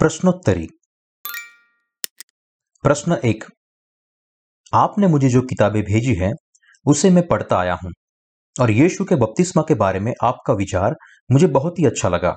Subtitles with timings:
[0.00, 0.68] प्रश्नोत्तरी।
[2.82, 3.44] प्रश्न एक।
[4.74, 6.32] आपने मुझे जो किताबें भेजी हैं,
[6.86, 7.92] उसे मैं पढ़ता आया हूँ
[8.60, 10.94] और यीशु के बपतिस्मा के बारे में आपका विचार
[11.32, 12.36] मुझे बहुत ही अच्छा लगा।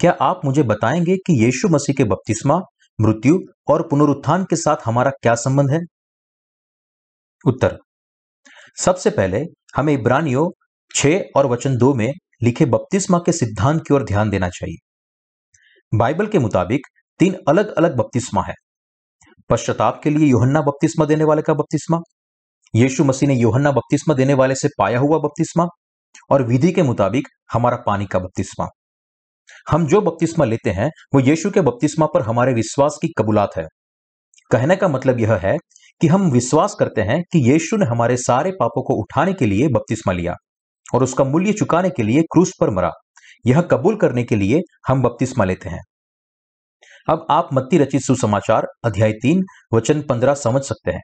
[0.00, 2.60] क्या आप मुझे बताएँगे कि यीशु मसीह के बपतिस्मा,
[3.00, 3.38] मृत्यु
[3.68, 5.80] और पुनरुत्थान के साथ हमारा क्या संबंध है?
[7.46, 7.78] उत्तर।
[8.78, 9.44] सबसे पहले
[9.76, 10.50] हमें इब्रानियों
[10.94, 12.12] छह और वचन दो में
[12.42, 14.93] लिखे बपतिस्मा के सिद्धांत की ओर ध्यान देना चाहिए।
[15.94, 16.86] बाइबल के मुताबिक
[17.20, 18.54] तीन अलग अलग बपतिस्मा है।
[19.50, 21.98] पश्चाताप के लिए योहन्ना बपतिस्मा देने वाले का बपतिस्मा,
[22.74, 25.66] यीशु मसीह ने योहन्ना बपतिस्मा देने वाले से पाया हुआ बपतिस्मा
[26.30, 28.66] और विधि के मुताबिक हमारा पानी का बपतिस्मा।
[29.70, 33.66] हम जो बपतिस्मा लेते हैं, वो यीशु के बपतिस्मा पर हमारे विश्वास की कबूलात है।
[34.50, 35.56] कहने का मतलब यह है
[36.00, 39.68] कि हम विश्वास करते हैं कि यीशु ने हमारे सारे पापों को उठाने के लिए
[39.68, 40.34] बपतिस्मा लिया
[40.94, 42.90] और उसका मूल्य चुकाने के लिए क्रूस पर मरा।
[43.46, 45.80] यह कबूल करने के लिए हम बपतिस्मा लेते हैं।
[47.08, 49.42] अब आप मत्ती रचित सुसमाचार, अध्याय तीन,
[49.74, 51.00] वचन पंद्रह समझ सकते हैं,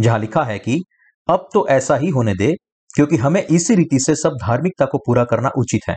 [0.00, 0.82] जहाँ लिखा है कि,
[1.28, 2.52] अब तो ऐसा ही होने दे,
[2.94, 5.96] क्योंकि हमें इसी रीति से सब धार्मिकता को पूरा करना उचित है।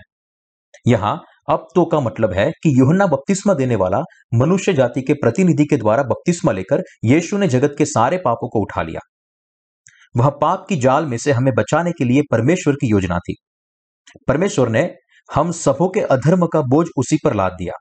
[0.88, 4.00] यहाँ, अब तो का मतलब है कि यूहन्ना बपतिस्मा देने वाला
[4.34, 8.59] मनुष्य जाति के प्रतिनिधि के द्वारा बपतिस्मा लेकर यीशु ने जगत के सारे पापों को
[8.59, 9.00] उठा लिया।
[10.18, 13.36] वह पाप की जाल में से हमें बचाने के लिए परमेश्वर की योजना थी।
[14.28, 14.84] परमेश्वर ने
[15.32, 17.74] हम सबों के अधर्म का बोझ उसी पर लाद दिया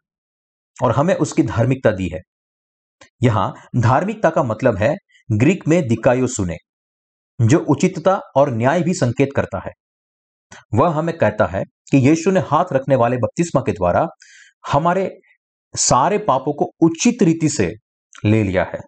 [0.83, 2.21] और हमें उसकी धार्मिकता दी है।
[3.23, 4.95] यहाँ धार्मिकता का मतलब है,
[5.33, 6.57] ग्रीक में दिकायो सुने,
[7.41, 9.73] जो उचितता और न्याय भी संकेत करता है।
[10.75, 14.07] वह हमें कहता है कि यीशु ने हाथ रखने वाले बपतिस्मा के द्वारा
[14.73, 15.11] हमारे
[15.75, 17.73] सारे पापों को उचित रीति से
[18.25, 18.81] ले लिया है।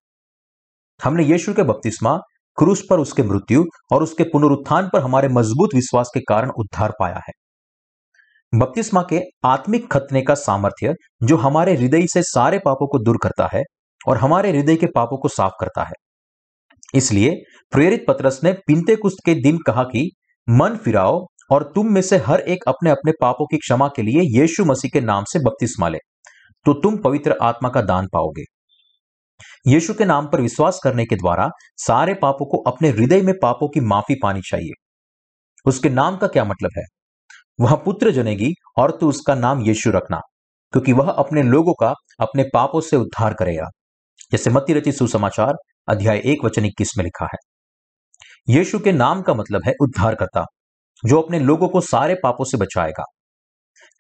[1.01, 2.17] हमने यीशु के बपतिस्मा,
[2.59, 7.21] क्रूस पर उसके मृत्यु और उसके पुनरुत्थान पर हमारे मज़बूत विश्वास के कारण उद्धार पाया
[7.29, 7.33] है।
[8.53, 13.49] बपतिस्मा के आत्मिक खतने का सामर्थ्य जो हमारे हृदय से सारे पापों को दूर करता
[13.55, 13.63] है
[14.09, 15.95] और हमारे हृदय के पापों को साफ़ करता है।
[16.95, 17.35] इसलिए
[17.73, 20.11] प्रेरित पत्रस ने पिंते कुस्त के दिन कहा कि,
[20.49, 24.41] मन फिराओ और तुम में से हर एक अपने अपने पापों की क्षमा के लिए
[24.41, 25.99] यीशु मसीह के नाम से बपतिस्मा ले
[26.67, 28.45] तो तुम पवित्र आत्मा का दान पाओगे।
[29.67, 33.69] यीशु के नाम पर विश्वास करने के द्वारा सारे पापों को अपने हृदय में पापों
[33.69, 34.73] की माफ़ी पानी चाहिए।
[35.67, 36.85] उसके नाम का क्या मतलब है?
[37.61, 40.21] वह पुत्र जनेगी और तू उसका नाम यीशु रखना,
[40.73, 43.69] क्योंकि वह अपने लोगों का अपने पापों से उद्धार करेगा।
[44.33, 45.55] जैसे मत्ती रचित सुसमाचार,
[45.89, 47.39] अध्याय एक वचन इक्कीस में लिखा है।
[48.49, 50.45] यीशु के नाम का मतलब है उद्धारकर्ता,
[51.05, 53.05] जो अपने लोगों को सारे पापों से बचाएगा।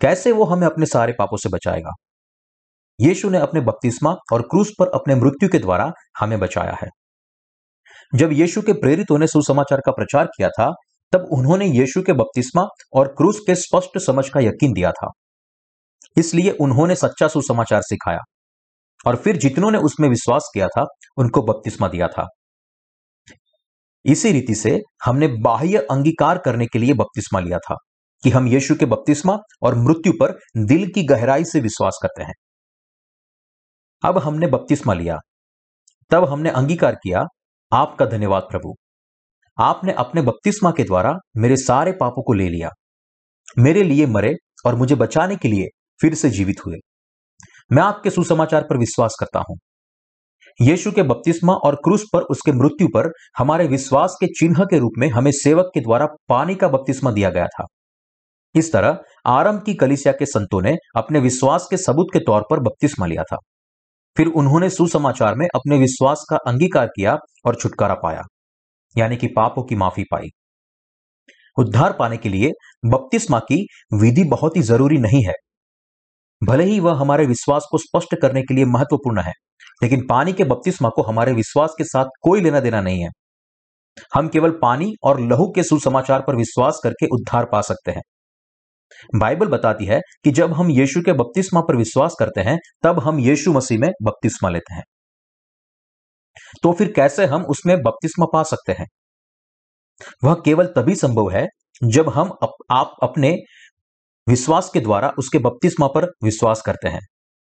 [0.01, 1.91] कैसे वो हमें अपने सारे पापों से बचाएगा?
[3.01, 6.89] यीशु ने अपने बपतिस्मा और क्रूस पर अपने मृत्यु के द्वारा हमें बचाया है।
[8.15, 10.73] जब यीशु के प्रेरितों ने सुसमाचार का प्रचार किया था
[11.13, 12.63] तब उन्होंने यीशु के बपतिस्मा
[12.93, 15.11] और क्रूस के स्पष्ट समझ का यकीन दिया था।
[16.19, 18.19] इसलिए उन्होंने सच्चा सुसमाचार सिखाया
[19.07, 20.85] और फिर जितनों ने उसमें विश्वास किया था,
[21.17, 22.29] उनको बपतिस्मा दिया था।
[24.05, 27.75] इसी रीति से हमने बाह्य अंगीकार करने के लिए बपतिस्मा लिया था
[28.23, 32.35] कि हम यीशु के बपतिस्मा और मृत्यु पर दिल की गहराई से विश्वास करते हैं।
[34.05, 35.19] अब हमने बपतिस्मा लिया।
[36.11, 37.25] तब हमने अंगीकार किया,
[37.73, 38.75] आपका धन्यवाद प्रभु।
[39.61, 42.71] आपने अपने बपतिस्मा के द्वारा मेरे सारे पापों को ले लिया।
[43.59, 44.35] मेरे लिए मरे
[44.67, 45.67] और मुझे बचाने के लिए
[46.03, 46.77] फिर से जीवित हुए।
[47.73, 49.59] मैं आपके सुसमाचार पर विश्वास करता हूँ।
[50.61, 54.93] यीशु के बपतिस्मा और क्रूस पर उसके मृत्यु पर हमारे विश्वास के चिन्ह के रूप
[54.99, 57.65] में हमें सेवक के द्वारा पानी का बपतिस्मा दिया गया था।
[58.55, 62.61] इस तरह आरंभ की कलिसिया के संतों ने अपने विश्वास के सबूत के तौर पर
[62.61, 63.37] बपतिस्मा लिया था।
[64.17, 68.23] फिर उन्होंने सुसमाचार में अपने विश्वास का अंगीकार किया और छुटकारा पाया।
[68.99, 70.29] यानी कि पापों की माफ़ी पाई।
[71.59, 72.51] उद्धार पाने के लिए
[72.87, 75.35] बपतिस्मा की विधि बहुत ही ज़रूरी नहीं है।
[76.43, 79.33] भले ही वह हमारे विश्वास को स्पष्ट करने के लिए महत्वपूर्ण है,
[79.83, 83.09] लेकिन पानी के बपतिस्मा को हमारे विश्वास के साथ कोई लेना देना नहीं है।
[84.15, 88.03] हम केवल पानी और लहू के सुसमाचार पर विश्वास करके उद्धार पा सकते हैं।
[89.17, 93.19] बाइबल बताती है कि जब हम यीशु के बपतिस्मा पर विश्वास करते हैं, तब हम
[93.19, 94.83] यीशु मसीह में बपतिस्मा लेते हैं।
[96.63, 98.87] तो फिर कैसे हम उसमें बपतिस्मा पा सकते हैं?
[100.25, 101.47] वह केवल तभी संभव है
[101.85, 103.37] जब हम अप, आप अपने
[104.29, 107.01] विश्वास के द्वारा उसके बपतिस्मा पर विश्वास करते हैं।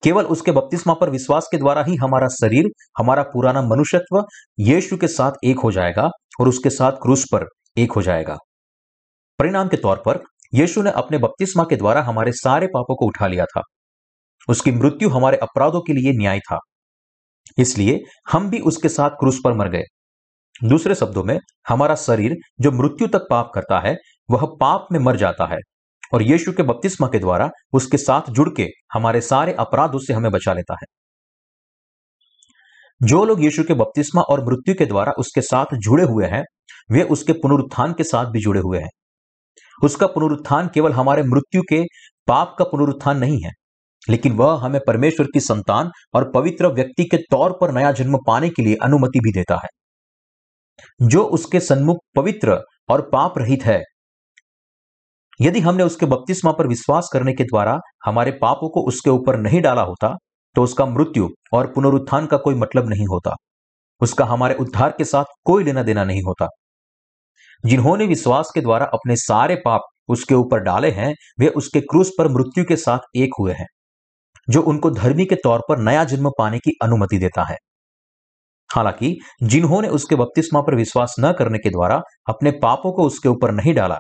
[0.02, 2.64] केवल उसके बपतिस्मा पर विश्वास के द्वारा ही हमारा शरीर
[2.98, 4.24] हमारा पुराना मनुष्यत्व
[4.60, 6.10] यीशु के साथ एक हो जाएगा
[6.40, 7.46] और उसके साथ क्रूस पर
[7.78, 8.36] एक हो जाएगा।
[9.38, 10.20] परिणाम के तौर पर
[10.54, 13.62] यीशु ने अपने बपतिस्मा के द्वारा हमारे सारे पापों को उठा लिया था।
[14.48, 16.58] उसकी मृत्यु हमारे अपराधों के लिए न्याय था।
[17.60, 18.00] इसलिए
[18.32, 19.82] हम भी उसके साथ क्रूस पर मर गए।
[20.64, 23.96] दूसरे शब्दों में, हमारा शरीर जो मृत्यु तक पाप करता है,
[24.30, 25.58] वह पाप में मर जाता है।
[26.14, 30.30] और यीशु के बपतिस्मा के द्वारा उसके साथ जुड़ के हमारे सारे अपराधों से हमें
[30.30, 30.86] बचा लेता है।
[33.02, 36.44] जो लोग यीशु के बपतिस्मा और मृत्यु के द्वारा उसके साथ जुड़े हुए हैं,
[36.90, 38.90] वे उसके पुनरुत्थान के साथ भी जुड़े हुए हैं।
[39.84, 41.84] उसका पुनरुत्थान केवल हमारे मृत्यु के
[42.26, 43.50] पाप का पुनरुत्थान नहीं है।
[44.08, 48.48] लेकिन वह हमें परमेश्वर की संतान और पवित्र व्यक्ति के तौर पर नया जन्म पाने
[48.48, 49.68] के लिए अनुमति भी देता है।
[51.02, 53.80] जो उसके सन्मुख पवित्र और पाप रहित है,
[55.40, 59.60] यदि हमने उसके बपतिस्मा पर विश्वास करने के द्वारा हमारे पापों को उसके ऊपर नहीं
[59.60, 60.14] डाला होता
[60.56, 63.34] तो उसका मृत्यु और पुनरुत्थान का कोई मतलब नहीं होता।
[64.00, 66.48] उसका हमारे उद्धार के साथ कोई लेना देना नहीं होता।
[67.64, 72.28] जिन्होंने विश्वास के द्वारा अपने सारे पाप उसके ऊपर डाले हैं, वे उसके क्रूस पर
[72.28, 73.66] मृत्यु के साथ एक हुए हैं।
[74.50, 77.56] जो उनको धर्मी के तौर पर नया जन्म पाने की अनुमति देता है।
[78.74, 83.52] हालाँकि, जिन्होंने उसके बपतिस्मा पर विश्वास न करने के द्वारा अपने पापों को उसके ऊपर
[83.52, 83.98] नहीं डाला,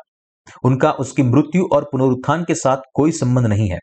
[0.64, 3.78] उनका उसकी मृत्यु और पुनरुत्थान के साथ कोई संबंध नहीं है।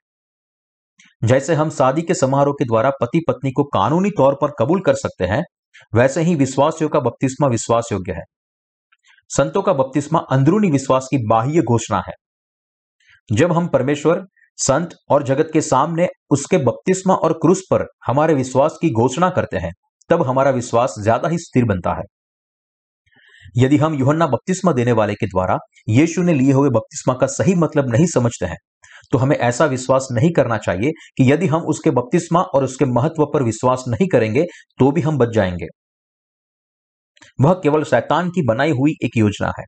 [1.24, 4.94] जैसे हम शादी के समारोह के द्वारा पति पत्नी को कानूनी तौर पर कबूल कर
[4.94, 5.44] सकते हैं,
[5.96, 8.24] वैसे ही विश्वासियों का बपतिस्मा विश्वास योग्य है।
[9.30, 12.14] संतों का बपतिस्मा अंदरूनी विश्वास की बाह्य घोषणा है।
[13.32, 14.26] जब हम परमेश्वर
[14.60, 19.58] संत और जगत के सामने उसके बपतिस्मा और क्रूस पर हमारे विश्वास की घोषणा करते
[19.58, 19.72] हैं,
[20.10, 22.04] तब हमारा विश्वास ज़्यादा ही स्थिर बनता है।
[23.58, 25.58] यदि हम युहन्ना बपतिस्मा देने वाले के द्वारा
[25.90, 28.58] यीशु ने लिए हुए बपतिस्मा का सही मतलब नहीं समझते हैं
[29.12, 33.26] तो हमें ऐसा विश्वास नहीं करना चाहिए कि यदि हम उसके बपतिस्मा और उसके महत्व
[33.26, 34.44] पर विश्वास नहीं करेंगे
[34.80, 35.68] तो भी हम बच जाएँगे।
[37.40, 39.64] वह केवल शैतान की बनाई हुई एक योजना है।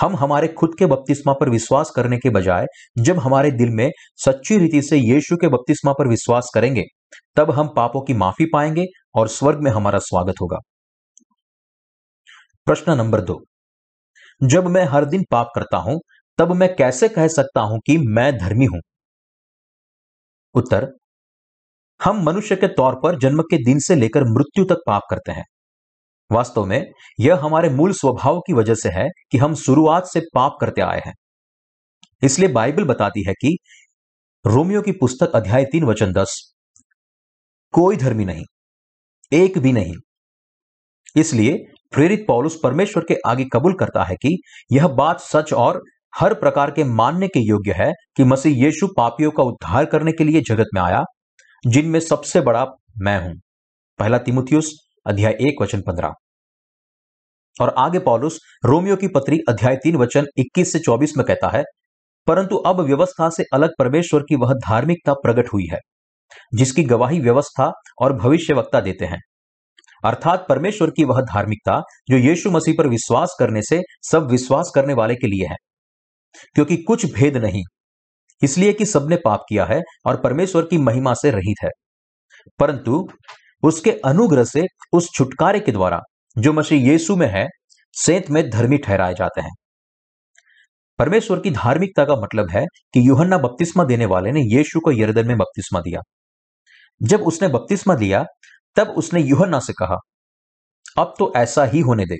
[0.00, 2.66] हम हमारे खुद के बपतिस्मा पर विश्वास करने के बजाय,
[2.98, 6.82] जब हमारे दिल में सच्ची रीति से यीशु के बपतिस्मा पर विश्वास करेंगे,
[7.36, 8.84] तब हम पापों की माफ़ी पाएँगे
[9.14, 10.58] और स्वर्ग में हमारा स्वागत होगा।
[12.66, 13.44] प्रश्न नंबर दो।
[14.42, 16.00] जब मैं हर दिन पाप करता हूँ,
[16.38, 18.80] तब मैं कैसे कह सकता हूँ कि मैं धर्मी हूँ?
[20.54, 20.88] उत्तर,
[22.04, 25.44] हम मनुष्य के तौर पर जन्म के दिन से लेकर मृत्यु तक पाप करते हैं।
[26.30, 26.84] वास्तव में,
[27.20, 31.00] यह हमारे मूल स्वभाव की वजह से है कि हम शुरुआत से पाप करते आए
[31.06, 31.14] हैं।
[32.22, 33.56] इसलिए बाइबल बताती है कि
[34.44, 36.40] रोमियो की पुस्तक अध्याय तीन वचन दस,
[37.74, 38.44] कोई धर्मी नहीं,
[39.32, 39.94] एक भी नहीं।
[41.16, 41.56] इसलिए
[41.92, 44.36] प्रेरित पौलुस परमेश्वर के आगे कबूल करता है कि
[44.72, 45.82] यह बात सच और
[46.14, 50.24] हर प्रकार के मानने के योग्य है कि मसीह यीशु पापियों का उद्धार करने के
[50.24, 51.02] लिए जगत में आया,
[51.64, 52.64] जिनमें सबसे बड़ा
[52.98, 53.34] मैं हूँ।
[53.98, 54.72] पहला तिमुथियुस
[55.06, 56.12] अध्याय एक, वचन पंद्रह।
[57.60, 61.62] और आगे पॉलुस, रोमियो की पत्री, अध्याय तीन, वचन 21 से 24 में कहता है,
[62.26, 65.78] परंतु अब व्यवस्था से अलग परमेश्वर की वह धार्मिकता प्रकट हुई है,
[66.54, 69.20] जिसकी गवाही व्यवस्था और भविष्य वक्ता देते हैं।
[70.04, 71.80] अर्थात परमेश्वर की वह धार्मिकता,
[72.10, 75.56] जो यीशु मसीह पर विश्वास करने से सब विश्वास करने वाले के लिए है।
[76.54, 77.62] क्योंकि कुछ भेद नहीं,
[78.42, 81.70] इसलिए कि सबने पाप किया है और परमेश्वर की महिमा से रहित है।
[82.58, 83.08] परंतु
[83.62, 86.00] उसके अनुग्रह से उस छुटकारे के द्वारा
[86.38, 87.46] जो मसीह यीशु में है,
[87.92, 89.50] सेत में धर्मी ठहराए जाते हैं।
[90.98, 92.64] परमेश्वर की धार्मिकता का मतलब है
[92.94, 96.00] कि यूहन्ना बपतिस्मा देने वाले ने यीशु को यरदन में बपतिस्मा दिया।
[97.02, 98.24] जब उसने बपतिस्मा दिया,
[98.76, 99.96] तब उसने यूहन्ना से कहा,
[100.98, 102.16] अब तो ऐसा ही होने दे,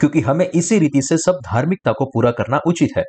[0.00, 3.02] क्योंकि हमें इसी रीति से सब धार्मिकता को पूरा करना उचित है।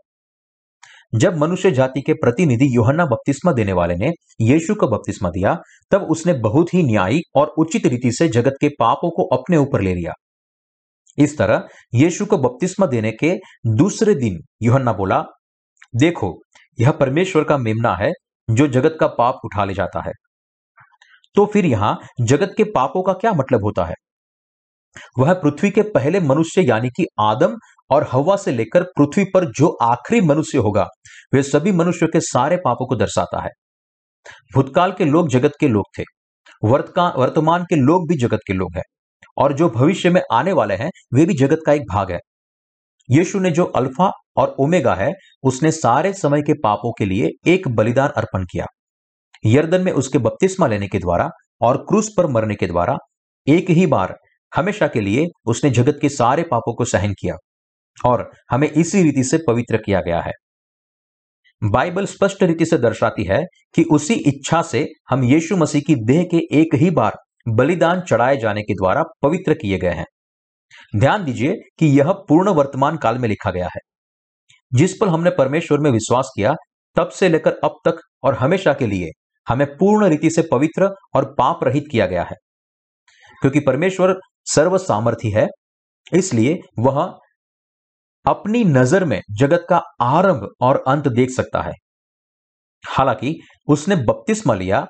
[1.15, 6.01] जब मनुष्य जाति के प्रतिनिधि योहन्ना बपतिस्मा देने वाले ने यीशु को बपतिस्मा दिया, तब
[6.01, 9.94] उसने बहुत ही न्यायिक और उचित रीति से जगत के पापों को अपने ऊपर ले
[9.94, 10.12] लिया।
[11.18, 13.36] इस तरह यीशु को बपतिस्मा देने के
[13.68, 15.24] दूसरे दिन योहन्ना बोला,
[15.96, 16.41] देखो,
[16.80, 18.12] यह परमेश्वर का मेमना है
[18.50, 20.12] जो जगत का पाप उठा ले जाता है।
[21.36, 23.96] तो फिर यहाँ जगत के पापों का क्या मतलब होता है?
[25.19, 27.55] वह पृथ्वी के पहले मनुष्य यानी कि आदम
[27.89, 30.88] और हवा से लेकर पृथ्वी पर जो आखिरी मनुष्य होगा,
[31.33, 33.50] वे सभी मनुष्यों के सारे पापों को दर्शाता है।
[34.55, 36.03] भूतकाल के लोग जगत के लोग थे
[36.63, 38.83] वर्तमान के लोग भी जगत के लोग हैं,
[39.38, 42.19] और जो भविष्य में आने वाले हैं, वे भी जगत का एक भाग है।
[43.10, 45.12] यीशु ने जो अल्फ़ा और ओमेगा है,
[45.43, 48.65] उसने सारे समय के पापों के लिए एक बलिदान अर्पण किया।
[49.45, 51.29] यर्दन में उसके बपतिस्मा लेने के द्वारा
[51.62, 52.98] और क्रूस पर मरने के द्वारा
[53.48, 54.15] एक ही बार
[54.55, 57.36] हमेशा के लिए उसने जगत के सारे पापों को सहन किया
[58.05, 60.31] और हमें इसी रीति से पवित्र किया गया है।
[61.63, 63.43] बाइबल स्पष्ट रीति से दर्शाती है
[63.75, 67.17] कि उसी इच्छा से हम यीशु मसीह की देह के एक ही बार
[67.48, 70.05] बलिदान चढ़ाए जाने के द्वारा पवित्र किए गए हैं।
[70.96, 73.79] ध्यान दीजिए कि यह पूर्ण वर्तमान काल में लिखा गया है।
[74.74, 76.55] जिस पर हमने परमेश्वर में विश्वास किया,
[76.96, 79.10] तब से लेकर अब तक और हमेशा के लिए
[79.48, 82.36] हमें पूर्ण रीति से पवित्र और पाप रहित किया गया है।
[83.41, 85.48] क्योंकि परमेश्वर सर्व सामर्थ्य है।
[86.13, 87.01] इसलिए वह
[88.25, 91.74] अपनी नज़र में जगत का आरंभ और अंत देख सकता है।
[92.83, 93.36] हालाँकि
[93.67, 94.86] उसने बपतिस्मा लिया,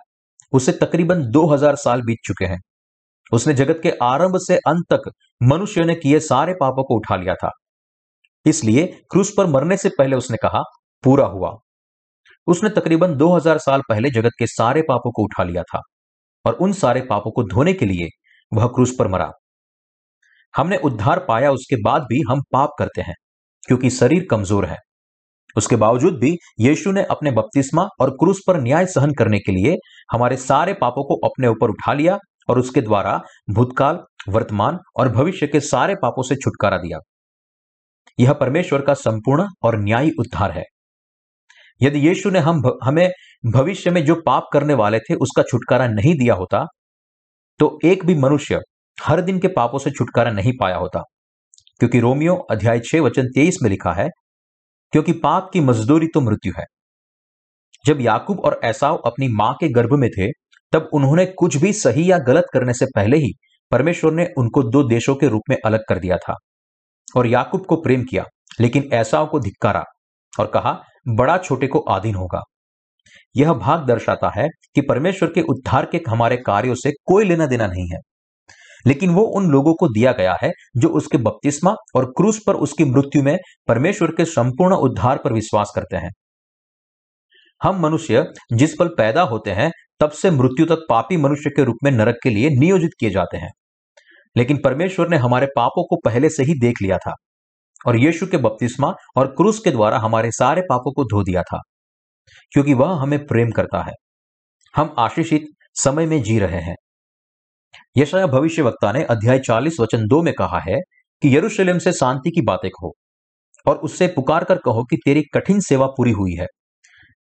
[0.54, 2.60] उसे तकरीबन 2000 साल बीत चुके हैं।
[3.32, 5.12] उसने जगत के आरंभ से अंत तक
[5.44, 7.50] मनुष्य ने किए सारे पापों को उठा लिया था।
[8.46, 10.62] इसलिए क्रूस पर मरने से पहले उसने कहा,
[11.04, 11.58] पूरा हुआ।
[12.48, 15.82] उसने तकरीबन 2000 साल पहले जगत के सारे पापों को उठा लिया था
[16.46, 18.08] और उन सारे पापों को धोने के लिए
[18.52, 19.32] वह क्रूस पर मरा।
[20.54, 23.14] हमने उद्धार पाया, उसके बाद भी हम पाप करते हैं,
[23.64, 24.78] क्योंकि शरीर कमज़ोर है।
[25.56, 29.76] उसके बावजूद भी यीशु ने अपने बपतिस्मा और क्रूस पर न्याय सहन करने के लिए
[30.12, 32.18] हमारे सारे पापों को अपने ऊपर उठा लिया
[32.50, 37.00] और उसके द्वारा भूतकाल, वर्तमान और भविष्य के सारे पापों से छुटकारा दिया।
[38.20, 40.64] यह परमेश्वर का संपूर्ण और न्यायी उद्धार है।
[41.82, 43.10] यदि यीशु ने हम हमें
[43.46, 46.66] भविष्य में जो पाप करने वाले थे, उसका छुटकारा नहीं दिया होता
[47.60, 48.60] तो एक भी मनुष्य
[49.02, 51.04] हर दिन के पापों से छुटकारा नहीं पाया होता।
[51.80, 54.10] क्योंकि रोमियो अध्याय छह वचन तेईस में लिखा है,
[54.92, 56.66] क्योंकि पाप की मजदूरी तो मृत्यु है।
[57.86, 60.32] जब याकूब और ऐसाव अपनी माँ के गर्भ में थे,
[60.72, 63.34] तब उन्होंने कुछ भी सही या गलत करने से पहले ही
[63.72, 66.36] परमेश्वर ने उनको दो देशों के रूप में अलग कर दिया था।
[67.18, 68.24] और याकूब को प्रेम किया,
[68.62, 69.84] लेकिन ऐसाव को धिक्कारा
[70.40, 72.42] और कहा, बड़ा छोटे को आधीन होगा।
[73.36, 77.68] यह भाग दर्शाता है कि परमेश्वर के उद्धार के हमारे कार्यों से कोई लेना देना
[77.68, 77.98] नहीं है।
[78.88, 82.86] लेकिन वो उन लोगों को दिया गया है जो उसके बपतिस्मा और क्रूस पर उसकी
[82.86, 86.12] मृत्यु में परमेश्वर के संपूर्ण उद्धार पर विश्वास करते हैं।
[87.62, 91.78] हम मनुष्य जिस पल पैदा होते हैं, तब से मृत्यु तक पापी मनुष्य के रूप
[91.84, 93.52] में नरक के लिए नियोजित किए जाते हैं।
[94.36, 97.14] लेकिन परमेश्वर ने हमारे पापों को पहले से ही देख लिया था
[97.88, 101.60] और यीशु के बपतिस्मा और क्रूस के द्वारा हमारे सारे पापों को धो दिया था,
[102.52, 103.94] क्योंकि वह हमें प्रेम करता है।
[104.76, 105.46] हम आशीषित
[105.76, 106.76] समय में जी रहे हैं।
[107.98, 110.80] यशाया भविष्य वक्ता ने अध्याय 40 वचन दो में कहा है
[111.22, 112.94] कि यरूशलेम से शांति की बातें कहो
[113.66, 116.48] और उससे पुकार कर कहो कि तेरी कठिन सेवा पूरी हुई है।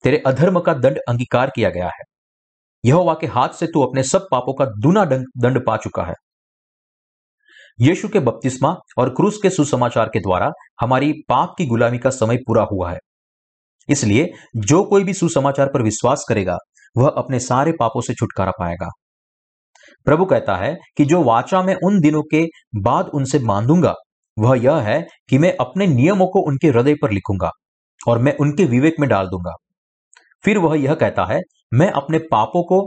[0.03, 2.03] तेरे अधर्म का दंड अंगीकार किया गया है।
[2.85, 6.13] यह के हाथ से तू अपने सब पापों का दुना दंड पा चुका है।
[7.81, 10.51] यीशु के बपतिस्मा और क्रूस के सुसमाचार के द्वारा
[10.81, 12.97] हमारी पाप की गुलामी का समय पूरा हुआ है।
[13.89, 16.57] इसलिए जो कोई भी सुसमाचार पर विश्वास करेगा,
[16.97, 18.89] वह अपने सारे पापों से छुटकारा पाएगा।
[20.07, 22.43] प्रभु कहता है कि जो वाचा मैं उन दिनों के
[22.81, 23.93] बाद उनसे बांधूँगा,
[24.37, 27.49] वह यह है कि मैं अपने नियमों को उनके हृदय पर लिखूँगा
[28.01, 29.53] और मैं उनके विवेक में डाल दूँगा।
[30.43, 31.39] फिर वह यह कहता है,
[31.73, 32.79] मैं अपने पापों को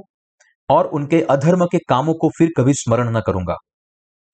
[0.68, 3.56] और उनके अधर्म के कामों को फिर कभी स्मरण न करूँगा।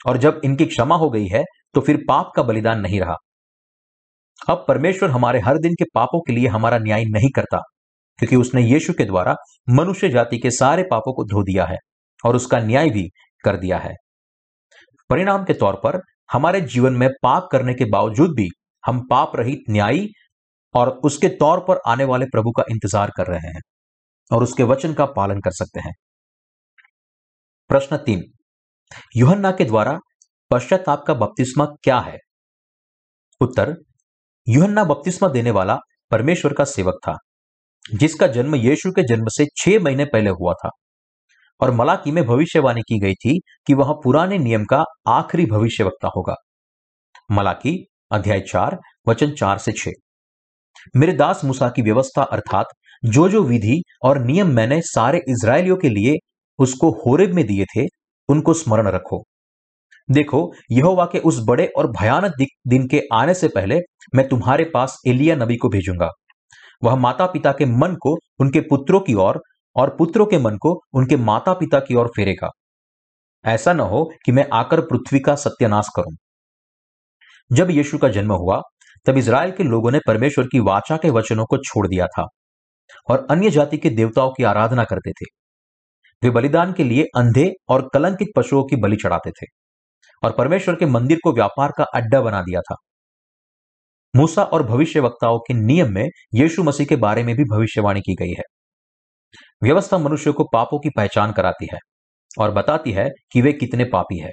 [0.00, 1.42] और जब इनकी क्षमा हो गई है
[1.74, 3.16] तो फिर पाप का बलिदान नहीं रहा।
[4.48, 7.58] अब परमेश्वर हमारे हर दिन के पापों के लिए हमारा न्याय नहीं करता,
[8.18, 9.34] क्योंकि उसने यीशु के द्वारा
[9.70, 11.76] मनुष्य जाति के सारे पापों को धो दिया है।
[12.24, 13.08] और उसका न्याय भी
[13.44, 13.94] कर दिया है।
[15.10, 16.00] परिणाम के तौर पर
[16.32, 18.48] हमारे जीवन में पाप करने के बावजूद भी
[18.84, 20.08] हम पाप रहित न्यायी
[20.74, 23.60] और उसके तौर पर आने वाले प्रभु का इंतज़ार कर रहे हैं
[24.30, 25.92] और उसके वचन का पालन कर सकते हैं।
[27.70, 28.22] प्रश्न तीन,
[29.16, 29.98] युहन्ना के द्वारा
[30.50, 32.18] पश्चाताप का बपतिस्मा क्या है?
[33.40, 33.74] उत्तर,
[34.46, 35.76] युहन्ना बपतिस्मा देने वाला
[36.12, 37.16] परमेश्वर का सेवक था,
[37.94, 40.70] जिसका जन्म यीशु के जन्म से छह महीने पहले हुआ था।
[41.60, 46.34] और मलाकी में भविष्यवाणी की गई थी कि वह पुराने नियम का आखिरी भविष्यवक्ता होगा।
[47.30, 49.90] मलाकी, अध्याय चार, वचन चार से छह।
[50.96, 52.66] मेरे दास मूसा की व्यवस्था अर्थात
[53.04, 56.16] जो जो विधि और नियम मैंने सारे इसराइलियों के लिए
[56.58, 57.86] उसको होरेब में दिए थे,
[58.28, 59.22] उनको स्मरण रखो।
[60.10, 62.32] देखो, यहोवा के उस बड़े और भयानक
[62.66, 63.78] दिन के आने से पहले
[64.14, 66.10] मैं तुम्हारे पास एलिया नबी को भेजूँगा।
[66.84, 69.40] वह माता पिता के मन को उनके पुत्रों की ओर
[69.76, 72.50] और, पुत्रों के मन को उनके माता पिता की ओर फेरेगा।
[73.44, 76.16] ऐसा न हो कि मैं आकर पृथ्वी का सत्यानाश करूँ।
[77.52, 78.60] जब यीशु का जन्म हुआ
[79.06, 82.26] तब इसराइल के लोगों ने परमेश्वर की वाचा के वचनों को छोड़ दिया था
[83.10, 85.24] और अन्य जाति के देवताओं की आराधना करते थे।
[86.22, 89.46] वे बलिदान के लिए अंधे और कलंकित पशुओं की बलि चढ़ाते थे
[90.22, 92.76] और परमेश्वर के मंदिर को व्यापार का अड्डा बना दिया था।
[94.16, 98.14] मूसा और भविष्य वक्ताओं के नियम में यीशु मसीह के बारे में भी भविष्यवाणी की
[98.14, 98.55] गई है।
[99.62, 101.78] व्यवस्था मनुष्य को पापों की पहचान कराती है
[102.38, 104.30] और बताती है कि वे कितने पापी है।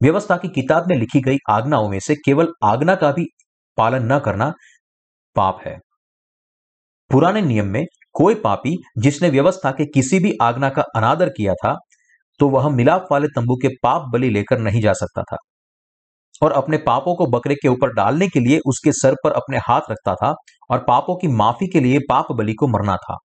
[0.00, 3.26] व्यवस्था की किताब में लिखी गई आज्ञाओं में से केवल आज्ञा का भी
[3.78, 4.52] पालन न करना
[5.36, 5.78] पाप है।
[7.10, 11.76] पुराने नियम में कोई पापी जिसने व्यवस्था के किसी भी आज्ञा का अनादर किया था
[12.40, 15.36] तो वह मिलाप वाले तंबू के पाप बलि लेकर नहीं जा सकता था
[16.42, 19.90] और अपने पापों को बकरे के ऊपर डालने के लिए उसके सर पर अपने हाथ
[19.90, 20.34] रखता था
[20.70, 23.16] और पापों की माफ़ी के लिए पाप बलि को मरना था।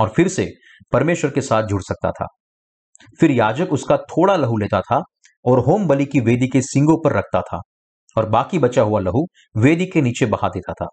[0.00, 0.52] और फिर से
[0.92, 2.26] परमेश्वर के साथ जुड़ सकता था।
[3.20, 5.02] फिर याजक उसका थोड़ा लहू लेता था
[5.44, 7.60] और होम बलि की वेदी के सिंगों पर रखता था
[8.16, 10.86] और बाकी बचा हुआ लहू वेदी के नीचे बहा देता था।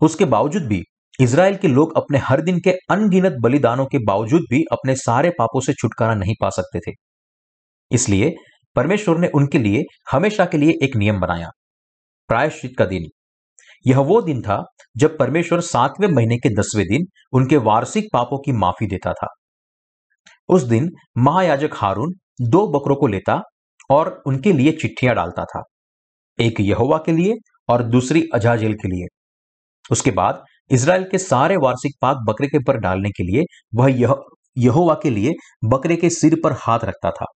[0.00, 0.82] उसके बावजूद भी
[1.20, 5.60] इसराइल के लोग अपने हर दिन के अनगिनत बलिदानों के बावजूद भी अपने सारे पापों
[5.60, 6.94] से छुटकारा नहीं पा सकते थे।
[7.90, 8.34] इसलिए
[8.76, 11.50] परमेश्वर ने उनके लिए हमेशा के लिए एक नियम बनाया।
[12.28, 13.08] प्रायश्चित का दिन।
[13.84, 14.62] यह वो दिन था
[14.96, 19.28] जब परमेश्वर सातवें महीने के दसवें दिन उनके वार्षिक पापों की माफ़ी देता था।
[20.48, 22.12] उस दिन महायाजक हारून
[22.42, 23.40] दो बकरों को लेता
[23.90, 25.62] और उनके लिए चिट्ठियाँ डालता था,
[26.38, 27.34] एक यहोवा के लिए
[27.68, 29.06] और दूसरी अजाजेल के लिए।
[29.90, 34.14] उसके बाद इसराइल के सारे वार्षिक पाप बकरे के पर डालने के लिए वह यह,
[34.56, 35.32] यहोवा के लिए
[35.64, 37.26] बकरे के सिर पर हाथ रखता था।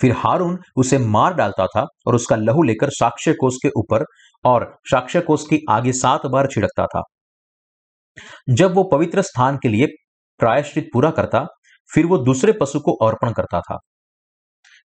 [0.00, 4.04] फिर हारून उसे मार डालता था और उसका लहू लेकर साक्ष्य कोष के ऊपर
[4.44, 7.02] और साक्ष्य कोष की आगे सात बार छिड़कता था।
[8.50, 9.86] जब वो पवित्र स्थान के लिए
[10.38, 11.46] प्रायश्चित पूरा करता,
[11.90, 13.78] फिर वो दूसरे पशु को अर्पण करता था।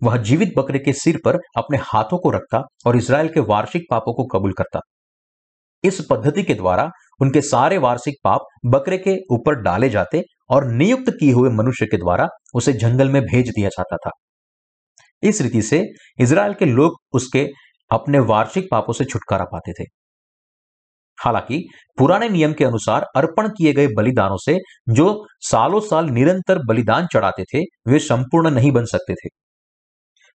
[0.03, 4.15] वह जीवित बकरे के सिर पर अपने हाथों को रखता और इसराइल के वार्षिक पापों
[4.15, 4.81] को कबूल करता।
[5.85, 6.91] इस पद्धति के द्वारा
[7.21, 11.97] उनके सारे वार्षिक पाप बकरे के ऊपर डाले जाते और नियुक्त किए हुए मनुष्य के
[11.97, 14.11] द्वारा उसे जंगल में भेज दिया जाता था।
[15.23, 15.85] इस रीति से
[16.21, 17.49] इसराइल के लोग उसके
[17.91, 19.85] अपने वार्षिक पापों से छुटकारा पाते थे।
[21.19, 27.07] हालाँकि, पुराने नियम के अनुसार अर्पण किए गए बलिदानों से जो सालों साल निरंतर बलिदान
[27.07, 29.29] चढ़ाते थे, वे संपूर्ण नहीं बन सकते थे।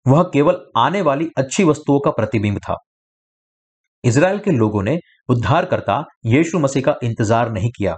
[0.06, 2.75] वह केवल आने वाली अच्छी वस्तुओं का प्रतिबिंब था।
[4.03, 7.96] इसराइल के लोगों ने उद्धारकर्ता यीशु मसीह का इंतज़ार नहीं किया।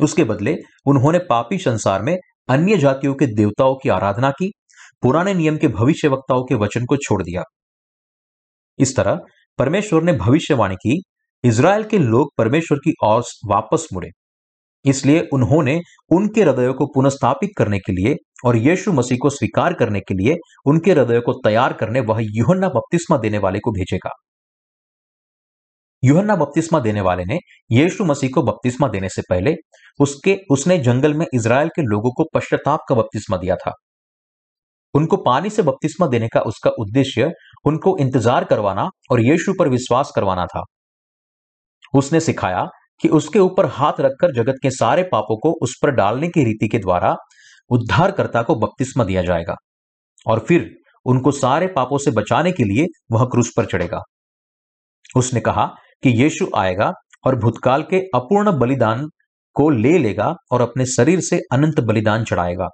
[0.00, 0.56] उसके बदले
[0.86, 2.16] उन्होंने पापी संसार में
[2.48, 4.52] अन्य जातियों के देवताओं की आराधना की
[5.02, 7.42] पुराने नियम के भविष्य वक्ताओं के वचन को छोड़ दिया।
[8.78, 9.20] इस तरह
[9.58, 11.02] परमेश्वर ने भविष्यवाणी की
[11.44, 14.08] इसराइल के लोग परमेश्वर की ओर वापस मुड़े।
[14.84, 15.80] इसलिए उन्होंने
[16.12, 20.36] उनके हृदय को पुनस्थापित करने के लिए और यीशु मसीह को स्वीकार करने के लिए
[20.66, 24.10] उनके हृदय को तैयार करने वह युहन्ना बपतिस्मा देने वाले को भेजेगा।
[26.04, 27.38] युहन्ना बपतिस्मा देने वाले ने
[27.72, 29.54] यीशु मसीह को बपतिस्मा देने से पहले
[30.00, 33.72] उसके, उसने जंगल में इसराइल के लोगों को पश्चाताप का बपतिस्मा दिया था।
[34.94, 37.30] उनको पानी से बपतिस्मा देने का उसका उद्देश्य
[37.66, 40.62] उनको इंतज़ार करवाना और यीशु पर विश्वास करवाना था।
[41.94, 42.64] उसने सिखाया
[43.00, 46.68] कि उसके ऊपर हाथ रखकर जगत के सारे पापों को उस पर डालने की रीति
[46.68, 47.14] के द्वारा
[47.70, 49.54] उद्धारकर्ता को बपतिस्मा दिया जाएगा
[50.26, 50.70] और फिर
[51.06, 54.00] उनको सारे पापों से बचाने के लिए वह क्रूस पर चढ़ेगा।
[55.16, 55.66] उसने कहा
[56.02, 56.92] कि यीशु आएगा
[57.26, 59.06] और भूतकाल के अपूर्ण बलिदान
[59.56, 62.68] को ले लेगा और अपने शरीर से अनंत बलिदान चढ़ाएगा।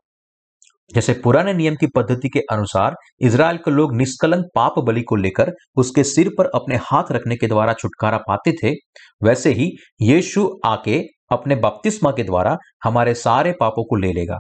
[0.91, 5.53] जैसे पुराने नियम की पद्धति के अनुसार इसराइल के लोग निष्कलंक पाप बलि को लेकर
[5.77, 8.75] उसके सिर पर अपने हाथ रखने के द्वारा छुटकारा पाते थे,
[9.23, 9.71] वैसे ही
[10.03, 11.01] यीशु आके
[11.33, 14.39] अपने बपतिस्मा के द्वारा हमारे सारे पापों को ले लेगा।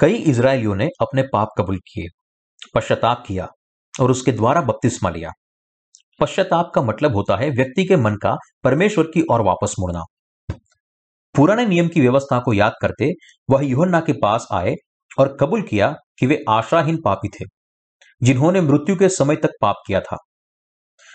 [0.00, 2.08] कई इसराइलियों ने अपने पाप कबूल किए,
[2.74, 3.48] पश्चाताप किया
[3.94, 5.30] और उसके द्वारा बपतिस्मा लिया।
[6.20, 10.02] पश्चाताप का मतलब होता है व्यक्ति के मन का परमेश्वर की ओर वापस मुड़ना।
[11.34, 13.10] पुराने नियम की व्यवस्था को याद करते
[13.48, 14.74] वह युहन्ना के पास आए
[15.18, 17.44] और कबूल किया कि वे आशाहीन पापी थे,
[18.20, 20.16] जिन्होंने मृत्यु के समय तक पाप किया था।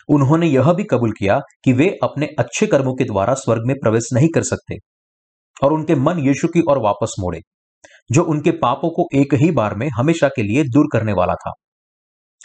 [0.10, 4.10] उन्होंने यह भी कबूल किया कि वे अपने अच्छे कर्मों के द्वारा स्वर्ग में प्रवेश
[4.14, 4.78] नहीं कर सकते
[5.58, 7.40] और उनके मन यीशु की ओर वापस मोड़े,
[8.12, 11.52] जो उनके पापों को एक ही बार में हमेशा के लिए दूर करने वाला था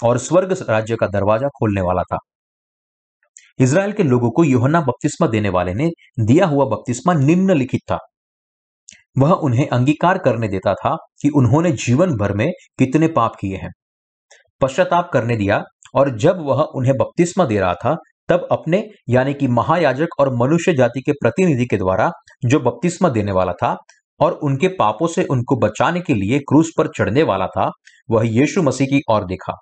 [0.05, 2.19] और स्वर्ग राज्य का दरवाज़ा खोलने वाला था।
[3.63, 5.89] इसराइल के लोगों को योहन्ना बपतिस्मा देने वाले ने
[6.21, 7.99] दिया हुआ बपतिस्मा निम्नलिखित था।
[9.19, 13.71] वह उन्हें अंगीकार करने देता था कि उन्होंने जीवन भर में कितने पाप किए हैं।
[14.61, 15.63] पश्चाताप करने दिया
[15.95, 17.97] और जब वह उन्हें बपतिस्मा दे रहा था,
[18.29, 22.11] तब अपने यानी कि महायाजक और मनुष्य जाति के प्रतिनिधि के द्वारा
[22.45, 23.77] जो बपतिस्मा देने वाला था
[24.21, 27.71] और उनके पापों से उनको बचाने के लिए क्रूस पर चढ़ने वाला था,
[28.11, 29.53] वह यीशु मसीह की ओर देखा।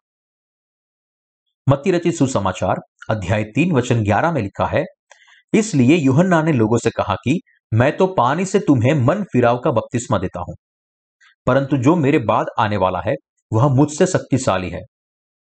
[1.70, 2.76] मत्ती रचित सुसमाचार,
[3.10, 4.84] अध्याय तीन, वचन ग्यारह में लिखा है,
[5.54, 7.40] इसलिए युहन्ना ने लोगों से कहा कि,
[7.74, 10.54] मैं तो पानी से तुम्हें मन फिराव का बपतिस्मा देता हूँ।
[11.46, 13.14] परंतु जो मेरे बाद आने वाला है,
[13.52, 14.80] वह मुझसे शक्तिशाली है।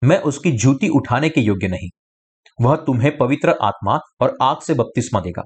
[0.04, 1.90] मैं उसकी जूती उठाने के योग्य नहीं।
[2.62, 5.44] वह तुम्हें पवित्र आत्मा और आग से बपतिस्मा देगा।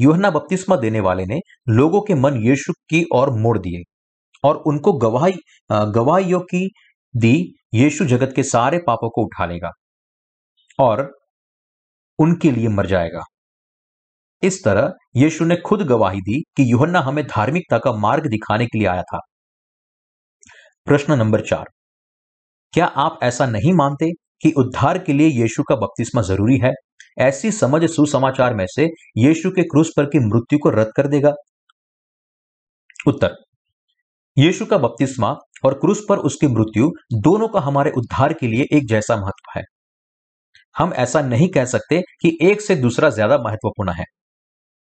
[0.00, 3.82] युहन्ना बपतिस्मा देने वाले ने लोगों के मन यीशु की ओर मोड़ दिए
[4.44, 5.34] और उनको गवाही
[5.72, 6.70] गवाहियों की
[7.16, 9.70] दी यीशु जगत के सारे पापों को उठा लेगा
[10.78, 11.18] और
[12.18, 13.22] उनके लिए मर जाएगा।
[14.42, 18.78] इस तरह यीशु ने खुद गवाही दी कि युहन्ना हमें धार्मिकता का मार्ग दिखाने के
[18.78, 19.18] लिए आया था।
[20.84, 21.64] प्रश्न नंबर चार।
[22.72, 26.72] क्या आप ऐसा नहीं मानते कि उद्धार के लिए यीशु का बपतिस्मा ज़रूरी है?
[27.18, 28.84] ऐसी समझ सुसमाचार में से
[29.16, 31.32] यीशु के क्रूस पर की मृत्यु को रद्द कर देगा।
[33.06, 33.47] उत्तर।
[34.38, 38.86] यीशु का बपतिस्मा और क्रूस पर उसकी मृत्यु दोनों का हमारे उद्धार के लिए एक
[38.88, 39.62] जैसा महत्व है।
[40.78, 44.04] हम ऐसा नहीं कह सकते कि एक से दूसरा ज़्यादा महत्वपूर्ण है।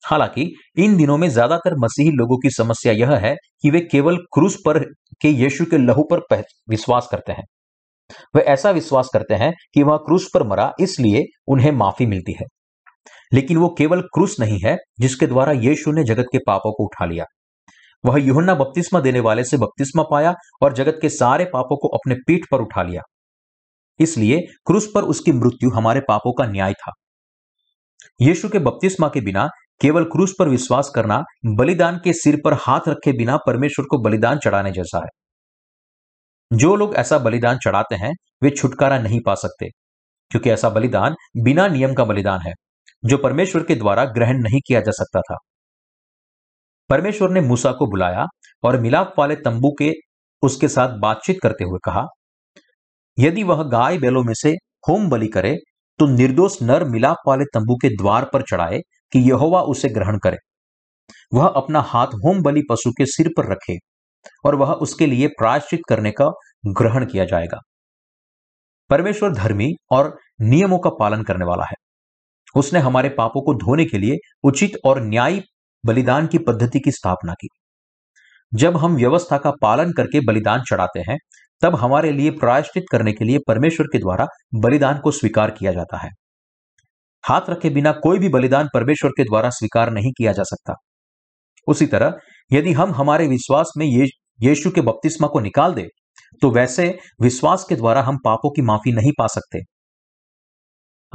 [0.04, 4.56] हालाँकि, इन दिनों में ज़्यादातर मसीही लोगों की समस्या यह है कि वे केवल क्रूस
[4.66, 4.78] पर
[5.20, 7.44] के यीशु के लहू पर विश्वास करते हैं।
[8.36, 12.46] वे ऐसा विश्वास करते हैं कि वह क्रूस पर मरा इसलिए उन्हें माफ़ी मिलती है।
[13.32, 17.04] लेकिन वो केवल क्रूस नहीं है जिसके द्वारा यीशु ने जगत के पापों को उठा
[17.04, 17.24] लिया।
[18.04, 22.14] वह यूहन्ना बपतिस्मा देने वाले से बपतिस्मा पाया और जगत के सारे पापों को अपने
[22.26, 23.02] पीठ पर उठा लिया।
[24.00, 26.92] इसलिए क्रूस पर उसकी मृत्यु हमारे पापों का न्याय था।
[28.20, 29.48] यीशु के बपतिस्मा के बिना
[29.80, 34.38] केवल क्रूस पर विश्वास करना, बलिदान के सिर पर हाथ रखे बिना परमेश्वर को बलिदान
[34.38, 38.12] चढ़ाने जैसा है। जो लोग ऐसा बलिदान चढ़ाते हैं,
[38.42, 39.68] वे छुटकारा नहीं पा सकते,
[40.30, 42.52] क्योंकि ऐसा बलिदान बिना नियम का बलिदान है,
[43.04, 45.36] जो परमेश्वर के द्वारा ग्रहण नहीं किया जा सकता था।
[46.90, 48.24] परमेश्वर ने मूसा को बुलाया
[48.62, 49.92] और मिलाप वाले तंबू के
[50.42, 52.04] उसके साथ बातचीत करते हुए कहा,
[53.18, 54.50] यदि वह गाय बैलों में से
[54.88, 55.56] होम बलि करे
[56.00, 58.80] तो निर्दोष नर मिलाप वाले तंबू के द्वार पर चढ़ाए
[59.12, 60.36] कि यहोवा उसे ग्रहण करे।
[61.34, 63.76] वह अपना हाथ होम बलि पशु के सिर पर रखे
[64.44, 66.30] और वह उसके लिए प्रायश्चित करने का
[66.72, 67.60] ग्रहण किया जाएगा।
[68.90, 71.76] परमेश्वर धर्मी और नियमों का पालन करने वाला है।
[72.56, 75.40] उसने हमारे पापों को धोने के लिए उचित और न्यायी
[75.86, 77.48] बलिदान की पद्धति की स्थापना की।
[78.52, 81.16] जब हम व्यवस्था का पालन करके बलिदान चढ़ाते हैं,
[81.62, 85.98] तब हमारे लिए प्रायश्चित करने के लिए परमेश्वर के द्वारा बलिदान को स्वीकार किया जाता
[85.98, 86.10] है।
[87.24, 90.74] हाथ रखे बिना कोई भी बलिदान परमेश्वर के द्वारा स्वीकार नहीं किया जा सकता।
[91.68, 92.14] उसी तरह,
[92.50, 94.06] यदि हम हमारे विश्वास में ये,
[94.40, 95.86] यीशु के बपतिस्मा को निकाल दे
[96.42, 96.86] तो वैसे
[97.22, 99.58] विश्वास के द्वारा हम पापों की माफ़ी नहीं पा सकते।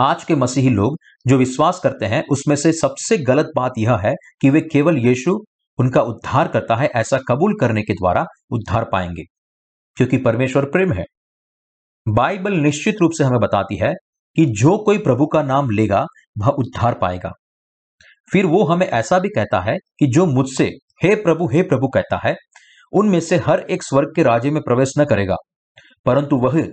[0.02, 4.14] आज के मसीही लोग जो विश्वास करते हैं, उसमें से सबसे गलत बात यह है
[4.42, 5.40] कि वे केवल यीशु,
[5.78, 9.24] उनका उद्धार करता है, ऐसा कबूल करने के द्वारा उद्धार पाएँगे।
[9.96, 11.04] क्योंकि परमेश्वर प्रेम है।
[12.08, 13.94] बाइबल निश्चित रूप से हमें बताती है
[14.36, 16.06] कि जो कोई प्रभु का नाम लेगा,
[16.38, 17.32] वह उद्धार पाएगा।
[18.32, 20.66] फिर वो हमें ऐसा भी कहता है कि जो मुझसे,
[21.04, 22.36] हे प्रभु हे प्रभु कहता है,
[22.94, 25.36] उनमें से हर एक स्वर्ग के राज्य में प्रवेश न करेगा,
[26.06, 26.68] परंतु वह,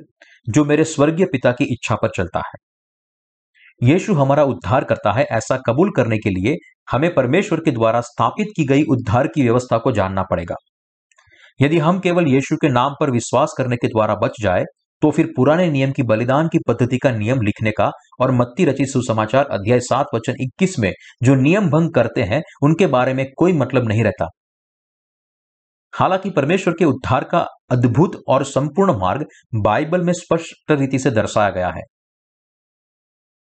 [0.48, 2.75] जो मेरे स्वर्गीय पिता की इच्छा पर चलता है।
[3.82, 6.54] यीशु हमारा उद्धार करता है ऐसा कबूल करने के लिए
[6.90, 10.54] हमें परमेश्वर के द्वारा स्थापित की गई उद्धार की व्यवस्था को जानना पड़ेगा।
[11.60, 14.64] यदि हम केवल यीशु के नाम पर विश्वास करने के द्वारा बच जाए
[15.02, 18.88] तो फिर पुराने नियम की बलिदान की पद्धति का नियम लिखने का और मत्ती रचित
[18.88, 23.52] सुसमाचार अध्याय सात वचन इक्कीस में जो नियम भंग करते हैं, उनके बारे में कोई
[23.52, 24.28] मतलब नहीं रहता।
[25.94, 31.50] हालाँकि परमेश्वर के उद्धार का अद्भुत और संपूर्ण मार्ग बाइबल में स्पष्ट रीति से दर्शाया
[31.50, 31.82] गया है।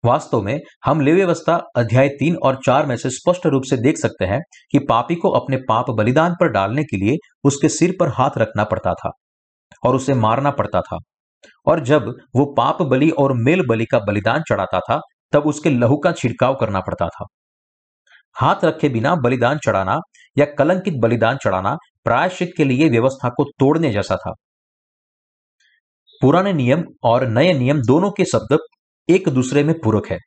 [0.06, 3.98] वास्तव में हम ले व्यवस्था अध्याय तीन और चार में से स्पष्ट रूप से देख
[3.98, 4.40] सकते हैं
[4.72, 8.64] कि पापी को अपने पाप बलिदान पर डालने के लिए उसके सिर पर हाथ रखना
[8.64, 9.12] पड़ता था
[9.86, 10.98] और उसे मारना पड़ता था।
[11.68, 15.00] और जब वो पाप बलि और मेल बलि का बलिदान चढ़ाता था,
[15.32, 17.26] तब उसके लहू का छिड़काव करना पड़ता था।
[18.36, 20.00] हाथ रखे बिना बलिदान चढ़ाना
[20.38, 24.34] या कलंकित बलिदान चढ़ाना प्रायश्चित के लिए व्यवस्था को तोड़ने जैसा था।
[26.22, 28.58] पुराने नियम और नए नियम दोनों के शब्द
[29.10, 30.18] एक दूसरे में पूरक है।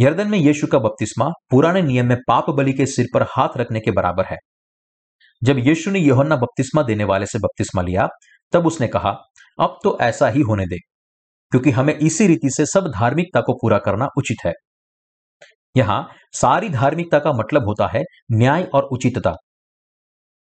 [0.00, 3.80] यर्दन में यीशु का बपतिस्मा पुराने नियम में पाप बलि के सिर पर हाथ रखने
[3.80, 4.36] के बराबर है।
[5.42, 8.08] जब यीशु ने योहन्ना बपतिस्मा देने वाले से बपतिस्मा लिया,
[8.52, 9.10] तब उसने कहा,
[9.58, 10.78] अब तो ऐसा ही होने दे,
[11.52, 14.52] क्योंकि हमें इसी रीति से सब धार्मिकता को पूरा करना उचित है।
[15.76, 18.02] यहाँ सारी धार्मिकता का मतलब होता है
[18.32, 19.34] न्याय और उचितता।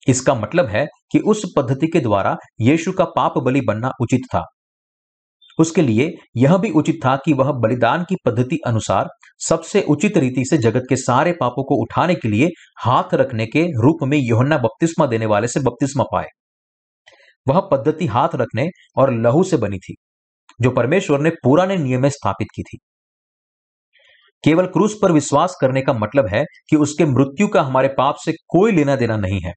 [0.08, 4.44] इसका मतलब है कि उस पद्धति के द्वारा यीशु का पाप बलि बनना उचित था।
[5.58, 9.08] उसके लिए यह भी उचित था कि वह बलिदान की पद्धति अनुसार
[9.40, 12.48] सबसे उचित रीति से जगत के सारे पापों को उठाने के लिए
[12.80, 16.28] हाथ रखने के रूप में योहन्ना बपतिस्मा देने वाले से बपतिस्मा पाए।
[17.46, 19.94] वह पद्धति हाथ रखने और लहू से बनी थी,
[20.60, 22.78] जो परमेश्वर ने पुराने नियम में स्थापित की थी।
[24.44, 28.32] केवल क्रूस पर विश्वास करने का मतलब है कि उसके मृत्यु का हमारे पाप से
[28.48, 29.52] कोई लेना देना नहीं है,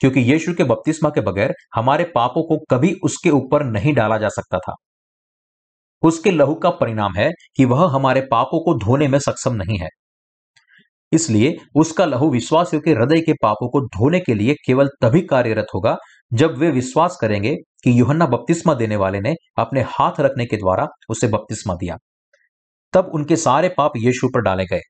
[0.00, 4.28] क्योंकि यीशु के बपतिस्मा के बगैर हमारे पापों को कभी उसके ऊपर नहीं डाला जा
[4.28, 4.74] सकता था।
[6.02, 9.88] उसके लहू का परिणाम है कि वह हमारे पापों को धोने में सक्षम नहीं है।
[11.12, 15.66] इसलिए उसका लहू विश्वासियों के हृदय के पापों को धोने के लिए केवल तभी कार्यरत
[15.74, 15.96] होगा
[16.32, 20.86] जब वे विश्वास करेंगे कि युहन्ना बपतिस्मा देने वाले ने अपने हाथ रखने के द्वारा
[21.08, 21.96] उसे बपतिस्मा दिया।
[22.92, 24.80] तब उनके सारे पाप यीशु पर डाले गए।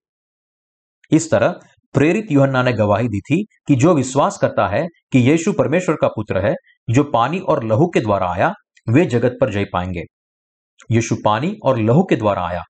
[1.13, 1.49] इस तरह
[1.95, 6.09] प्रेरित युहन्ना ने गवाही दी थी कि जो विश्वास करता है कि यीशु परमेश्वर का
[6.09, 6.55] पुत्र है,
[6.91, 8.53] जो पानी और लहू के द्वारा आया,
[8.89, 10.03] वे जगत पर जय पाएँगे।
[10.91, 12.63] यीशु पानी और लहू के द्वारा आया।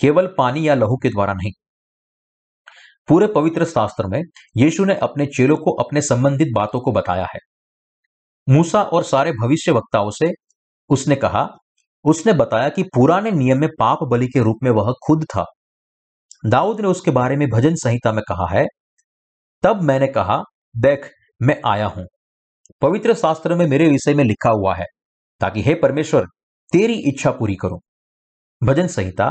[0.00, 1.52] केवल पानी या लहू के द्वारा नहीं।
[3.08, 4.22] पूरे पवित्र शास्त्र में
[4.56, 7.38] यीशु ने अपने चेलों को अपने संबंधित बातों को बताया है।
[8.48, 10.30] मूसा और सारे भविष्य वक्ताओं से
[10.88, 11.48] उसने कहा,
[12.04, 15.44] उसने बताया कि पुराने नियम में पाप बलि के रूप में वह खुद था।
[16.46, 18.66] दाऊद ने उसके बारे में भजन संहिता में कहा है,
[19.62, 20.42] तब मैंने कहा,
[20.76, 21.10] देख,
[21.42, 22.06] मैं आया हूँ।
[22.82, 24.84] पवित्र शास्त्र में मेरे विषय में लिखा हुआ है,
[25.40, 26.26] ताकि हे परमेश्वर
[26.72, 27.80] तेरी इच्छा पूरी करो।
[28.62, 29.26] भजन संहिता,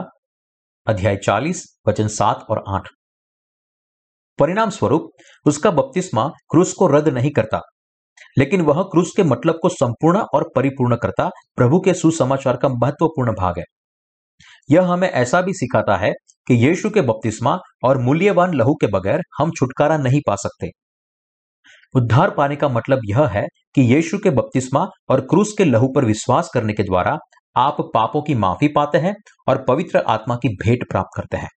[0.88, 2.88] अध्याय 40 वचन सात और आठ।
[4.40, 5.10] परिणाम स्वरूप,
[5.46, 7.62] उसका बपतिस्मा क्रूस को रद्द नहीं करता,
[8.38, 13.32] लेकिन वह क्रूस के मतलब को संपूर्ण और परिपूर्ण करता, प्रभु के सुसमाचार का महत्वपूर्ण
[13.32, 13.64] भाग है।
[14.72, 16.12] यह हमें ऐसा भी सिखाता है
[16.48, 20.70] कि यीशु के बपतिस्मा और मूल्यवान लहू के बगैर हम छुटकारा नहीं पा सकते।
[21.96, 26.06] उद्धार पाने का मतलब यह है कि यीशु के बपतिस्मा और क्रूस के लहू पर
[26.06, 27.18] विश्वास करने के द्वारा
[27.56, 29.14] आप पापों की माफ़ी पाते हैं
[29.50, 31.50] और पवित्र आत्मा की भेंट प्राप्त करते हैं।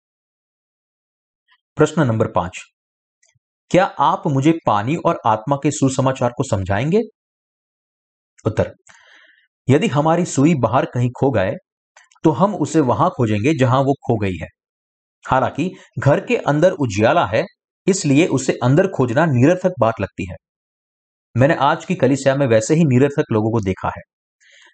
[1.77, 2.61] प्रश्न नंबर पाँच।
[3.70, 7.03] क्या आप मुझे पानी और आत्मा के सुसमाचार को समझाएँगे?
[8.44, 8.72] उत्तर।
[9.68, 11.53] यदि हमारी सुई बाहर कहीं खो गए
[12.24, 14.48] तो हम उसे वहाँ खोजेंगे जहाँ वो खो गई है।
[15.24, 17.44] हालाँकि घर के अंदर उजियाला है
[17.88, 20.37] इसलिए उसे अंदर खोजना निरर्थक बात लगती है।
[21.37, 24.03] मैंने आज की कलिसिया में वैसे ही निरर्थक लोगों को देखा है।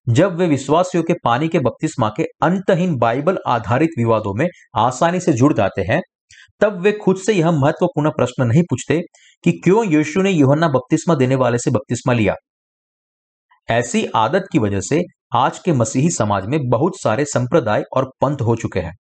[0.09, 5.33] जब वे विश्वासियों के पानी के बपतिस्मा के अंतहीन बाइबल आधारित विवादों में आसानी से
[5.33, 6.01] जुड़ जाते हैं,
[6.61, 9.01] तब वे खुद से यह महत्वपूर्ण प्रश्न नहीं पूछते
[9.45, 12.35] कि क्यों यीशु ने योहन्ना बपतिस्मा देने वाले से बपतिस्मा लिया।
[13.71, 15.03] ऐसी आदत की वजह से
[15.35, 18.93] आज के मसीही समाज में बहुत सारे संप्रदाय और पंथ हो चुके हैं।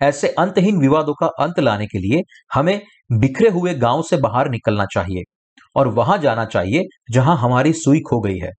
[0.00, 2.22] ऐसे अंतहीन विवादों का अंत लाने के लिए
[2.54, 2.80] हमें
[3.10, 5.22] बिखरे हुए गाँव से बाहर निकलना चाहिए
[5.76, 8.50] और वहाँ जाना चाहिए जहाँ हमारी सुई खो गई है।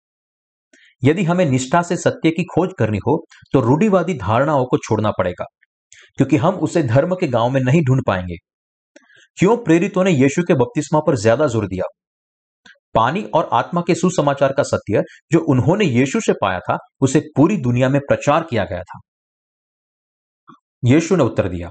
[1.02, 3.16] यदि हमें निष्ठा से सत्य की खोज करनी हो
[3.52, 5.44] तो रूढ़िवादी धारणाओं को छोड़ना पड़ेगा,
[6.18, 8.36] क्योंकि हम उसे धर्म के गाँव में नहीं ढूंढ पाएँगे।
[9.38, 11.84] क्यों प्रेरितों ने यीशु के बपतिस्मा पर ज़्यादा ज़ोर दिया?
[12.94, 17.56] पानी और आत्मा के सुसमाचार का सत्य जो उन्होंने यीशु से पाया था, उसे पूरी
[17.58, 18.98] दुनिया में प्रचार किया गया था।
[20.82, 21.70] यीशु ने उत्तर दिया,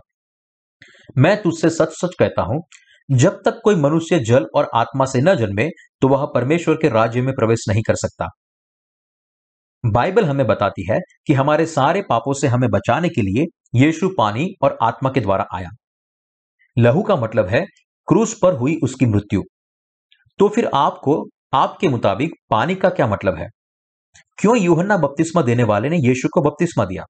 [1.18, 2.62] मैं तुझसे सच सच कहता हूँ,
[3.10, 5.68] जब तक कोई मनुष्य जल और आत्मा से न जन्मे
[6.02, 8.28] तो वह परमेश्वर के राज्य में प्रवेश नहीं कर सकता।
[9.84, 14.48] बाइबल हमें बताती है कि हमारे सारे पापों से हमें बचाने के लिए यीशु पानी
[14.62, 15.70] और आत्मा के द्वारा आया।
[16.78, 17.64] लहू का मतलब है,
[18.08, 19.44] क्रूस पर हुई उसकी मृत्यु।
[20.40, 23.48] तो फिर आपको, आपके मुताबिक पानी का क्या मतलब है?
[24.40, 27.04] क्यों यूहन्ना बपतिस्मा देने वाले ने यीशु को बपतिस्मा दिया?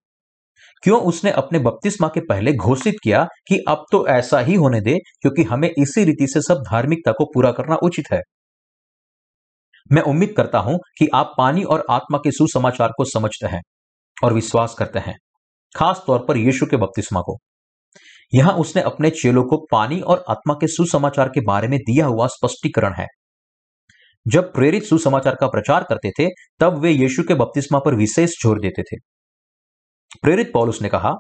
[0.84, 4.98] क्यों उसने अपने बपतिस्मा के पहले घोषित किया कि अब तो ऐसा ही होने दे,
[5.22, 8.22] क्योंकि हमें इसी रीति से सब धार्मिकता को पूरा करना उचित है।
[9.90, 13.62] मैं उम्मीद करता हूँ कि आप पानी और आत्मा के सुसमाचार को समझते हैं
[14.18, 15.16] और विश्वास करते हैं,
[15.76, 17.38] खास तौर पर यीशु के बपतिस्मा को।
[18.34, 22.28] यहाँ उसने अपने चेलों को पानी और आत्मा के सुसमाचार के बारे में दिया हुआ
[22.28, 23.06] स्पष्टीकरण है।
[24.26, 26.28] जब प्रेरित सुसमाचार का प्रचार करते थे,
[26.60, 28.98] तब वे यीशु के बपतिस्मा पर विशेष ज़ोर देते थे।
[30.22, 31.14] प्रेरित पौलुस ने कहा,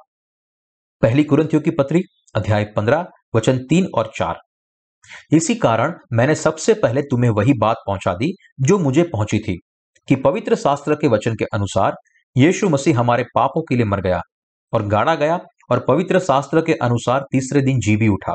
[1.01, 2.01] पहली कुरंथियों की पत्री,
[2.35, 4.39] अध्याय पंद्रह, वचन तीन और चार।
[5.31, 9.59] इसी कारण मैंने सबसे पहले तुम्हें वही बात पहुँचा दी, जो मुझे पहुँची थी,
[10.07, 11.93] कि पवित्र शास्त्र के वचन के अनुसार,
[12.37, 14.21] यीशु मसीह हमारे पापों के लिए मर गया,
[14.73, 15.39] और गाड़ा गया,
[15.71, 18.33] और पवित्र शास्त्र के अनुसार तीसरे दिन जी भी उठा।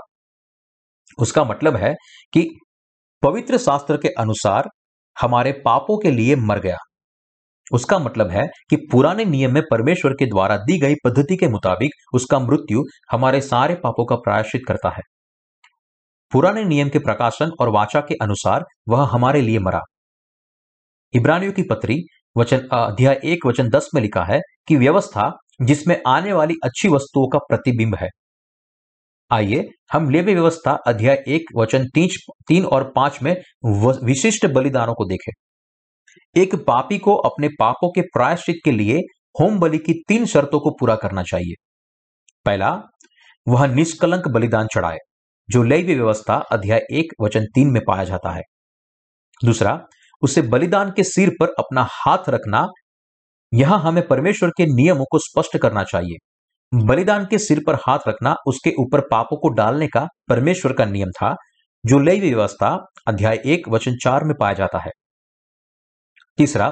[1.19, 1.95] उसका मतलब है
[2.33, 2.59] कि
[3.23, 4.69] पवित्र शास्त्र के अनुसार,
[5.21, 6.77] हमारे पापों के लिए मर गया।
[7.73, 11.91] उसका मतलब है कि पुराने नियम में परमेश्वर के द्वारा दी गई पद्धति के मुताबिक
[12.15, 15.03] उसका मृत्यु हमारे सारे पापों का प्रायश्चित करता है।
[16.33, 19.81] पुराने नियम के प्रकाशन और वाचा के अनुसार वह हमारे लिए मरा।
[21.15, 21.97] इब्रानियों की पत्री,
[22.37, 25.31] वचन अध्याय एक, वचन दस में लिखा है कि व्यवस्था
[25.63, 28.09] जिसमें आने वाली अच्छी वस्तुओं का प्रतिबिंब है।
[29.31, 32.09] आइए हम लेवी व्यवस्था अध्याय एक, वचन तीन
[32.49, 33.35] तीन और पाँच में
[34.05, 35.33] विशिष्ट बलिदानों को देखें।
[36.37, 38.99] एक पापी को अपने पापों के प्रायश्चित के लिए
[39.41, 41.55] होम बलि की तीन शर्तों को पूरा करना चाहिए।
[42.47, 42.83] पहला,
[43.49, 44.99] वह निष्कलंक बलिदान चढ़ाए,
[45.49, 48.43] जो लैवी व्यवस्था अध्याय एक वचन तीन में पाया जाता है।
[49.45, 49.87] दूसरा,
[50.23, 52.67] उसे बलिदान के सिर पर अपना हाथ रखना,
[53.55, 56.17] यहाँ हमें परमेश्वर के नियमों को स्पष्ट करना चाहिए।
[56.85, 61.11] बलिदान के सिर पर हाथ रखना, उसके ऊपर पापों को डालने का परमेश्वर का नियम
[61.11, 61.35] था,
[61.87, 62.77] जो लैवी व्यवस्था
[63.09, 64.91] अध्याय एक वचन चार में पाया जाता है।
[66.39, 66.67] तीसरा,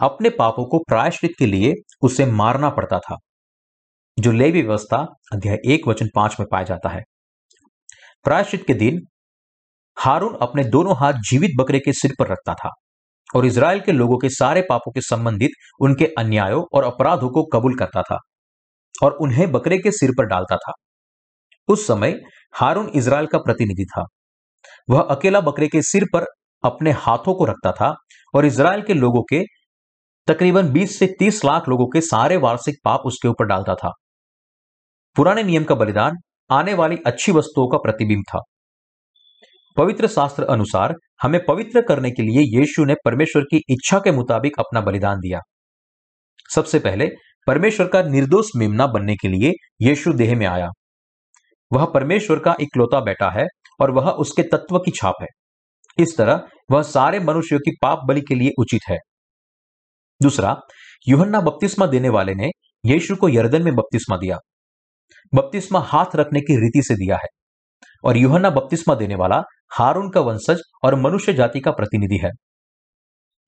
[0.00, 3.16] अपने पापों को प्रायश्चित के लिए उसे मारना पड़ता था,
[4.18, 4.96] जो लेवी व्यवस्था
[5.32, 7.02] अध्याय एक, वचन पाँच में पाया जाता है।
[8.24, 9.00] प्रायश्चित के दिन
[9.96, 12.70] हारून अपने दोनों हाथ जीवित बकरे के सिर पर रखता था
[13.34, 17.74] और इसराइल के लोगों के सारे पापों के संबंधित उनके अन्यायों और अपराधों को कबूल
[17.74, 18.18] करता था
[19.02, 20.72] और उन्हें बकरे के सिर पर डालता था।
[21.68, 22.20] उस समय
[22.54, 24.04] हारून इसराइल का प्रतिनिधि था।
[24.90, 26.26] वह अकेला बकरे के सिर पर
[26.64, 27.94] अपने हाथों को रखता था
[28.34, 29.44] और इसराइल के लोगों के
[30.26, 33.92] तकरीबन 20 से 30 लाख लोगों के सारे वार्षिक पाप उसके ऊपर डालता था।
[35.16, 36.16] पुराने नियम का बलिदान
[36.50, 38.40] आने वाली अच्छी वस्तुओं का प्रतिबिंब था।
[39.76, 44.52] पवित्र शास्त्र अनुसार हमें पवित्र करने के लिए यीशु ने परमेश्वर की इच्छा के मुताबिक
[44.58, 45.40] अपना बलिदान दिया।
[46.54, 47.08] सबसे पहले
[47.46, 50.68] परमेश्वर का निर्दोष मेमना बनने के लिए यीशु देह में आया।
[51.72, 53.46] वह परमेश्वर का इकलौता बेटा है
[53.80, 55.26] और वह उसके तत्व की छाप है।
[55.98, 58.98] इस तरह वह सारे मनुष्यों की पाप बलि के लिए उचित है।
[60.20, 60.56] दूसरा,
[61.08, 62.50] युहन्ना बपतिस्मा देने वाले ने
[62.84, 64.38] यीशु को यर्दन में बपतिस्मा दिया।
[65.34, 67.28] बपतिस्मा हाथ रखने की रीति से दिया है
[68.04, 72.30] और युहन्ना बपतिस्मा देने वाला हारून का वंशज और मनुष्य जाति का प्रतिनिधि है।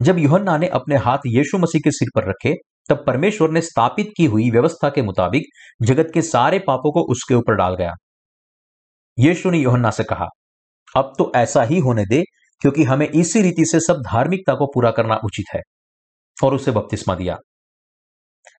[0.00, 2.54] जब युहन्ना ने अपने हाथ यीशु मसीह के सिर पर रखे,
[2.88, 5.42] तब परमेश्वर ने स्थापित की हुई व्यवस्था के मुताबिक
[5.82, 7.92] जगत के सारे पापों को उसके ऊपर डाल गया।
[9.18, 10.26] यीशु ने योहन्ना से कहा,
[10.96, 12.22] अब तो ऐसा ही होने दे
[12.60, 15.60] क्योंकि हमें इसी रीति से सब धार्मिकता को पूरा करना उचित है।
[16.44, 17.36] और उसे बपतिस्मा दिया।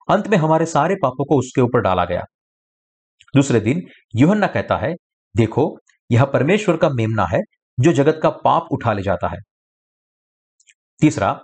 [0.09, 2.21] अंत में हमारे सारे पापों को उसके ऊपर डाला गया।
[3.35, 3.81] दूसरे दिन
[4.15, 4.93] युहन्ना कहता है,
[5.37, 5.77] देखो,
[6.11, 7.39] यह परमेश्वर का मेमना है,
[7.79, 9.37] जो जगत का पाप उठा ले जाता है।
[11.01, 11.39] तीसरा,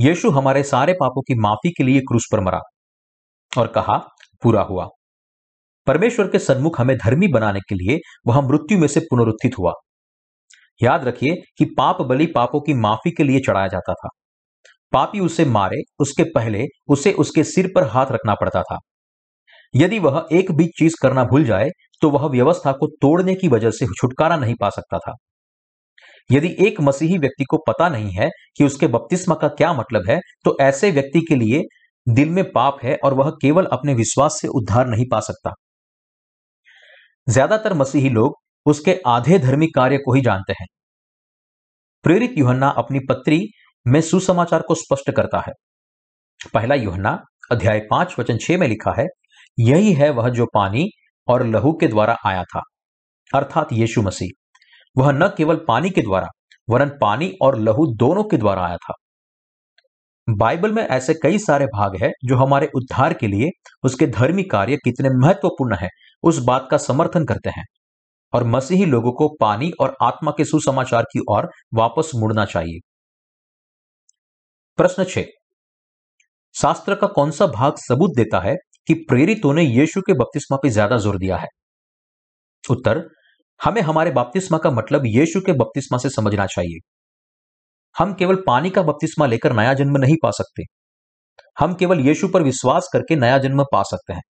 [0.00, 2.60] यीशु हमारे सारे पापों की माफ़ी के लिए क्रूस पर मरा
[3.58, 3.98] और कहा,
[4.42, 4.88] पूरा हुआ।
[5.86, 9.72] परमेश्वर के सन्मुख हमें धर्मी बनाने के लिए वह मृत्यु में से पुनरुत्थित हुआ।
[10.80, 14.08] याद रखिए कि पाप बलि पापों की माफ़ी के लिए चढ़ाया जाता था।
[14.92, 18.78] पापी उसे मारे, उसके पहले उसे उसके सिर पर हाथ रखना पड़ता था।
[19.74, 21.70] यदि वह एक भी चीज़ करना भूल जाए
[22.02, 25.14] तो वह व्यवस्था को तोड़ने की वजह से छुटकारा नहीं पा सकता था।
[26.30, 30.18] यदि एक मसीही व्यक्ति को पता नहीं है कि उसके बपतिस्मा का क्या मतलब है
[30.44, 31.62] तो ऐसे व्यक्ति के लिए
[32.06, 35.52] दिल में पाप है और वह केवल अपने विश्वास से उद्धार नहीं पा सकता।
[37.26, 40.66] ज़्यादातर मसीही लोग उसके आधे धर्मी कार्य को ही जानते हैं।
[42.02, 43.46] प्रेरित युहन्ना अपनी पत्री
[43.86, 45.52] में सुसमाचार को स्पष्ट करता है।
[46.54, 49.06] पहला युहन्ना, अध्याय पाँच, वचन छह में लिखा है,
[49.58, 50.88] यही है वह जो पानी
[51.28, 52.60] और लहू के द्वारा आया था।
[53.34, 54.28] अर्थात यीशु मसीह।
[54.98, 56.26] वह न केवल पानी के द्वारा,
[56.70, 58.94] वरन पानी और लहू दोनों के द्वारा आया था।
[60.30, 63.50] बाइबल में ऐसे कई सारे भाग हैं जो हमारे उद्धार के लिए
[63.84, 65.88] उसके धर्मी कार्य कितने महत्वपूर्ण है,
[66.22, 67.64] उस बात का समर्थन करते हैं।
[68.34, 72.80] और मसीही लोगों को पानी और आत्मा के सुसमाचार की ओर वापस मुड़ना चाहिए।
[74.76, 75.18] प्रश्न छ।
[76.54, 78.54] शास्त्र का कौन सा भाग सबूत देता है
[78.86, 81.46] कि प्रेरितों ने यीशु के बपतिस्मा पर ज़्यादा ज़ोर दिया है?
[82.70, 83.08] उत्तर,
[83.60, 86.78] हमें हमारे बपतिस्मा का मतलब यीशु के बपतिस्मा से समझना चाहिए।
[87.98, 90.62] हम केवल पानी का बपतिस्मा लेकर नया जन्म नहीं पा सकते।
[91.58, 94.22] हम केवल यीशु पर विश्वास करके नया जन्म पा सकते हैं।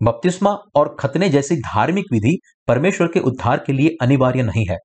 [0.00, 2.36] बपतिस्मा और खतने जैसी धार्मिक विधि
[2.68, 4.76] परमेश्वर के उद्धार के लिए अनिवार्य नहीं है।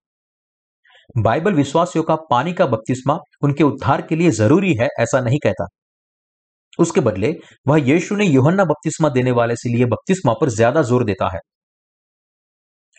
[1.18, 5.68] बाइबल विश्वासियों का पानी का बपतिस्मा उनके उद्धार के लिए ज़रूरी है ऐसा नहीं कहता।
[6.80, 7.34] उसके बदले,
[7.68, 11.40] वह यीशु ने योहन्ना बपतिस्मा देने वाले से लिए बपतिस्मा पर ज़्यादा ज़ोर देता है।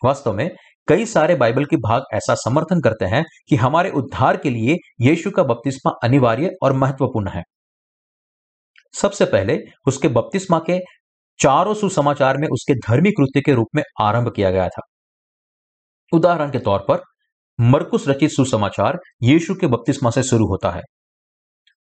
[0.03, 0.51] वास्तव में,
[0.89, 5.31] कई सारे बाइबल के भाग ऐसा समर्थन करते हैं कि हमारे उद्धार के लिए यीशु
[5.31, 7.43] का बपतिस्मा अनिवार्य और महत्वपूर्ण है।
[8.95, 10.79] सबसे पहले, उसके बपतिस्मा के
[11.41, 14.83] चारों सुसमाचार में उसके धर्मी कृत्य के रूप में आरंभ किया गया था।
[16.13, 17.03] उदाहरण के तौर पर,
[17.59, 20.83] मरकुस रचित सुसमाचार यीशु के बपतिस्मा से शुरू होता है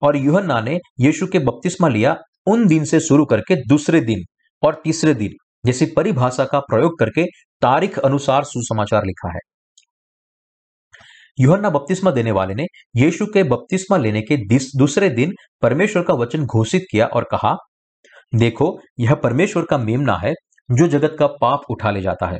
[0.02, 4.24] और युहन्ना ने यीशु के बपतिस्मा लिया उन दिन से शुरू करके दूसरे दिन
[4.62, 5.34] और तीसरे दिन,
[5.66, 7.24] जैसी परिभाषा का प्रयोग करके
[7.62, 9.40] तारीख अनुसार सुसमाचार लिखा है।
[11.38, 14.36] युहन्ना बपतिस्मा देने वाले ने यीशु के बपतिस्मा लेने के
[14.78, 17.56] दूसरे दिन परमेश्वर का वचन घोषित किया और कहा
[18.34, 20.32] देखो, यह परमेश्वर का मेमना है,
[20.70, 22.38] जो जगत का पाप उठा ले जाता है।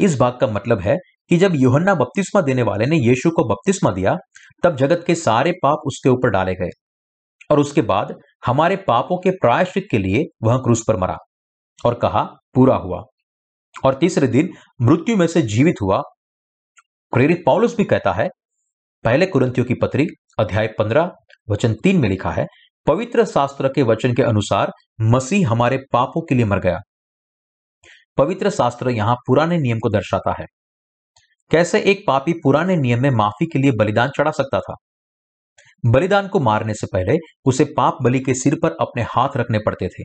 [0.00, 0.96] इस बात का मतलब है
[1.28, 4.16] कि जब योहन्ना बपतिस्मा देने वाले ने यीशु को बपतिस्मा दिया,
[4.62, 6.68] तब जगत के सारे पाप उसके ऊपर डाले गए।
[7.50, 8.14] और उसके बाद
[8.46, 11.16] हमारे पापों के प्रायश्चित के लिए वह क्रूस पर मरा
[11.86, 12.22] और कहा,
[12.54, 13.02] पूरा हुआ।
[13.84, 14.50] और तीसरे दिन
[14.82, 16.02] मृत्यु में से जीवित हुआ।
[17.12, 18.28] प्रेरित पौलुस भी कहता है,
[19.04, 20.06] पहले कुरंतियों की पत्री
[20.38, 21.10] अध्याय पंद्रह,
[21.50, 22.46] वचन तीन में लिखा है
[22.86, 24.70] पवित्र शास्त्र के वचन के अनुसार
[25.02, 26.78] मसीह हमारे पापों के लिए मर गया।
[28.18, 30.44] पवित्र शास्त्र यहाँ पुराने नियम को दर्शाता है।
[31.50, 34.74] कैसे एक पापी पुराने नियम में माफ़ी के लिए बलिदान चढ़ा सकता था?
[35.84, 39.88] बलिदान को मारने से पहले उसे पाप बलि के सिर पर अपने हाथ रखने पड़ते
[39.88, 40.04] थे।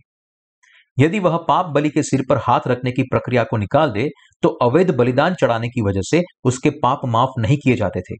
[0.97, 4.09] यदि वह पाप बलि के सिर पर हाथ रखने की प्रक्रिया को निकाल दे
[4.43, 8.15] तो अवैध बलिदान चढ़ाने की वजह से उसके पाप माफ़ नहीं किए जाते थे।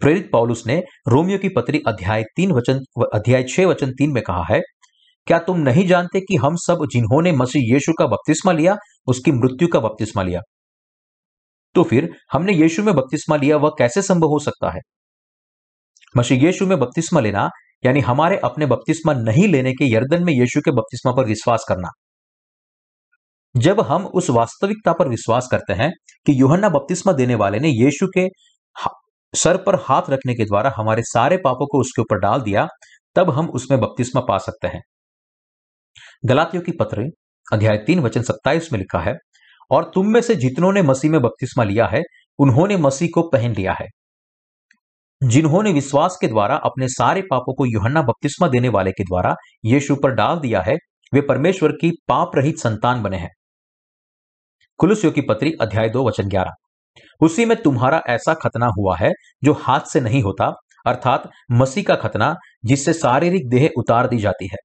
[0.00, 2.80] प्रेरित पौलुस ने रोमियो की पत्री अध्याय तीन वचन,
[3.14, 4.60] अध्याय छह वचन तीन में कहा है,
[5.26, 8.76] क्या तुम नहीं जानते कि हम सब जिन्होंने मसीह यीशु का बपतिस्मा लिया,
[9.06, 10.40] उसकी मृत्यु का बपतिस्मा लिया?
[11.74, 14.80] तो फिर हमने यीशु में बपतिस्मा लिया, वह कैसे संभव हो सकता है?
[16.16, 17.50] मसीह यीशु में बपतिस्मा लेना,
[17.84, 21.88] यानी हमारे अपने बपतिस्मा नहीं लेने के यर्दन में यीशु के बपतिस्मा पर विश्वास करना।
[23.56, 25.90] जब हम उस वास्तविकता पर विश्वास करते हैं
[26.26, 28.28] कि यूहन्ना बपतिस्मा देने वाले ने यीशु के
[29.34, 32.68] सर पर हाथ रखने के द्वारा हमारे सारे पापों को उसके ऊपर डाल दिया,
[33.14, 34.82] तब हम उसमें बपतिस्मा पा सकते हैं।
[36.24, 37.10] गलातियों की पत्र,
[37.52, 39.16] अध्याय तीन, वचन सत्ताईस में लिखा है,
[39.70, 42.02] और तुम में से जितनों ने मसीह में बपतिस्मा लिया है,
[42.38, 43.86] उन्होंने मसीह को पहन लिया है।
[45.24, 49.96] जिन्होंने विश्वास के द्वारा अपने सारे पापों को यूहन्ना बपतिस्मा देने वाले के द्वारा यीशु
[49.96, 50.76] पर डाल दिया है,
[51.14, 53.30] वे परमेश्वर की पाप रहित संतान बने हैं।
[54.78, 56.50] कुलुसियों की पत्री, अध्याय दो, वचन ग्यारह।
[57.20, 59.10] उसी में तुम्हारा ऐसा खतना हुआ है,
[59.44, 60.52] जो हाथ से नहीं होता,
[60.86, 64.56] अर्थात मसीह का खतना, जिससे शारीरिक देह उतार दी जाती है।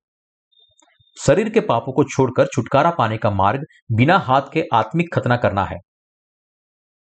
[1.26, 3.62] शरीर के पापों को छोड़कर छुटकारा पाने का मार्ग
[3.92, 5.78] बिना हाथ के आत्मिक खतना करना है।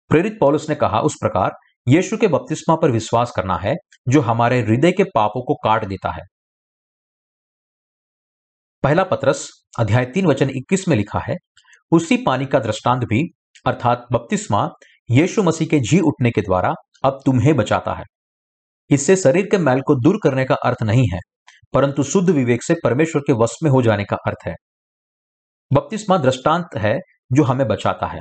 [0.08, 1.50] प्रेरित पौलुस ने कहा उस प्रकार,
[1.88, 3.74] यीशु के बपतिस्मा पर विश्वास करना है,
[4.08, 6.22] जो हमारे हृदय के पापों को काट देता है।
[8.82, 11.36] पहला पत्रस, अध्याय तीन वचन 21 में लिखा है,
[11.92, 13.30] उसी पानी का दृष्टांत भी,
[13.66, 14.70] अर्थात बपतिस्मा
[15.10, 18.04] यीशु मसीह के जी उठने के द्वारा अब तुम्हें बचाता है।
[18.90, 21.18] इससे शरीर के मैल को दूर करने का अर्थ नहीं है,
[21.72, 24.54] परंतु शुद्ध विवेक से परमेश्वर के वश में हो जाने का अर्थ है।
[25.72, 26.98] बपतिस्मा दृष्टांत है
[27.32, 28.20] जो हमें बचाता है।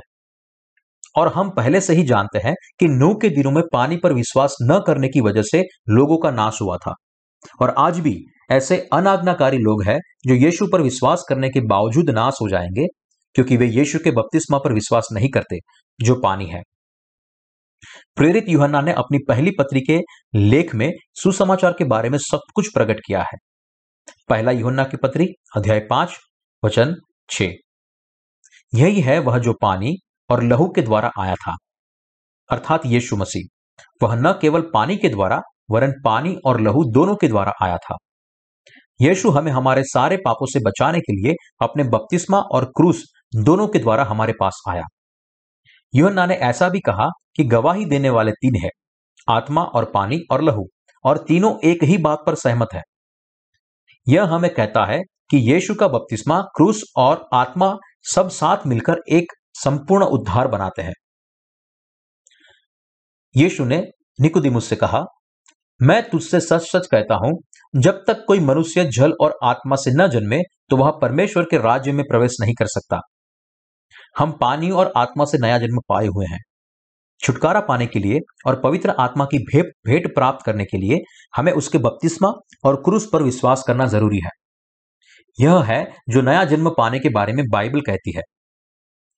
[1.16, 4.56] और हम पहले से ही जानते हैं कि नू के दिनों में पानी पर विश्वास
[4.62, 6.94] न करने की वजह से लोगों का नाश हुआ था।
[7.62, 12.34] और आज भी ऐसे अनाज्ञाकारी लोग हैं जो यीशु पर विश्वास करने के बावजूद नाश
[12.42, 12.86] हो जाएँगे,
[13.34, 15.58] क्योंकि वे यीशु के बपतिस्मा पर विश्वास नहीं करते,
[16.00, 16.62] जो पानी है।
[18.16, 20.00] प्रेरित युहन्ना ने अपनी पहली पत्री के
[20.34, 23.36] लेख में सुसमाचार के बारे में सब कुछ प्रकट किया है।
[24.28, 25.26] पहला युहन्ना की पत्री,
[25.56, 26.16] अध्याय पाँच,
[26.64, 26.94] वचन
[27.30, 27.42] छ।
[28.74, 29.94] यही है वह जो पानी
[30.30, 31.56] और लहू के द्वारा आया था।
[32.50, 37.28] अर्थात यीशु मसीह। वह न केवल पानी के द्वारा, वरन पानी और लहू दोनों के
[37.28, 37.96] द्वारा आया था।
[39.00, 43.04] यीशु हमें हमारे सारे पापों से बचाने के लिए अपने बपतिस्मा और क्रूस
[43.36, 44.82] दोनों के द्वारा हमारे पास आया।
[45.96, 48.68] युहन्ना ने ऐसा भी कहा कि गवाही देने वाले तीन है,
[49.28, 50.66] आत्मा और पानी और लहू,
[51.04, 52.82] और तीनों एक ही बात पर सहमत है।
[54.06, 57.74] यह हमें कहता है कि यीशु का बपतिस्मा क्रूस और आत्मा
[58.12, 60.92] सब साथ मिलकर एक संपूर्ण उद्धार बनाते हैं।
[63.34, 63.82] यीशु ने
[64.18, 65.04] निकुदिमुस से कहा,
[65.80, 67.32] मैं तुझसे सच सच कहता हूँ,
[67.74, 71.92] जब तक कोई मनुष्य जल और आत्मा से न जन्मे तो वह परमेश्वर के राज्य
[71.92, 73.00] में प्रवेश नहीं कर सकता।
[74.16, 76.38] हम पानी और आत्मा से नया जन्म पाए हुए हैं।
[77.20, 81.00] छुटकारा पाने के लिए और पवित्र आत्मा की भेंट भेंट प्राप्त करने के लिए
[81.36, 82.28] हमें उसके बपतिस्मा
[82.64, 84.30] और क्रूस पर विश्वास करना ज़रूरी है।
[85.38, 88.22] यह है जो नया जन्म पाने के बारे में बाइबल कहती है।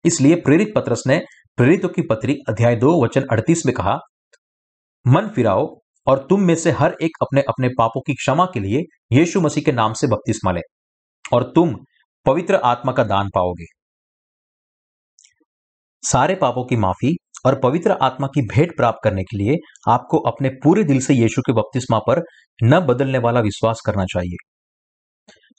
[0.05, 1.21] इसलिए प्रेरित पत्रस ने
[1.57, 3.99] प्रेरितों की पत्री अध्याय दो, वचन अड़तीस में कहा,
[5.07, 5.67] मन फिराओ
[6.07, 8.83] और तुम में से हर एक अपने अपने पापों की क्षमा के लिए
[9.13, 10.61] यीशु मसीह के नाम से बपतिस्मा ले
[11.33, 11.75] और तुम
[12.27, 13.65] पवित्र आत्मा का दान पाओगे।
[16.03, 19.57] सारे पापों की माफ़ी और पवित्र आत्मा की भेंट प्राप्त करने के लिए
[19.89, 22.23] आपको अपने पूरे दिल से यीशु के बपतिस्मा पर
[22.63, 24.37] न बदलने वाला विश्वास करना चाहिए।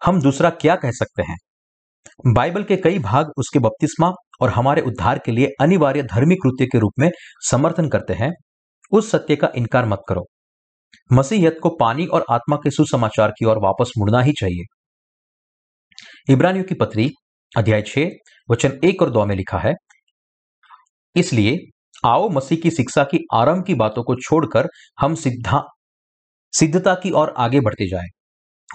[0.06, 1.38] हम दूसरा क्या कह सकते हैं?
[2.34, 4.12] बाइबल के कई भाग उसके बपतिस्मा
[4.42, 7.12] और हमारे उद्धार के लिए अनिवार्य धर्मी कृत्य के रूप में
[7.52, 8.32] समर्थन करते हैं।
[8.92, 10.26] उस सत्य का इनकार मत करो।
[11.14, 14.76] मसीहत को पानी और आत्मा के सुसमाचार की ओर वापस मुड़ना ही चाहिए।
[16.34, 17.12] इब्रानियों की पत्री
[17.58, 18.06] अध्याय छह,
[18.52, 19.74] वचन एक और दो में लिखा है
[21.16, 21.58] इसलिए,
[22.06, 24.68] आओ मसीह की शिक्षा की आरंभ की बातों को छोड़कर
[25.00, 25.62] हम सिद्धा,
[26.54, 28.10] सिद्धता की ओर आगे बढ़ते जाएँ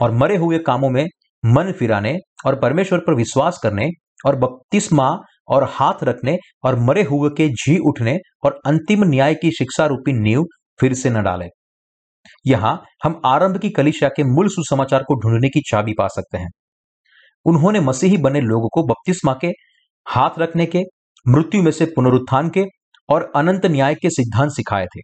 [0.03, 1.07] और मरे हुए कामों में
[1.45, 2.17] मन फिराने
[2.47, 3.89] और परमेश्वर पर विश्वास करने
[4.27, 5.11] और बपतिस्मा
[5.49, 10.13] और हाथ रखने और मरे हुए के जी उठने और अंतिम न्याय की शिक्षा रूपी
[10.13, 10.45] नींव
[10.81, 11.49] फिर से न डालें।
[12.47, 16.49] यहाँ हम आरंभ की कलिशा के मूल सुसमाचार को ढूँढने की चाबी पा सकते हैं।
[17.45, 19.49] उन्होंने मसीही बने लोगों को बपतिस्मा के,
[20.07, 20.83] हाथ रखने के
[21.27, 22.65] मृत्यु में से पुनरुत्थान के
[23.09, 25.01] और अनंत न्याय के सिद्धांत सिखाए थे।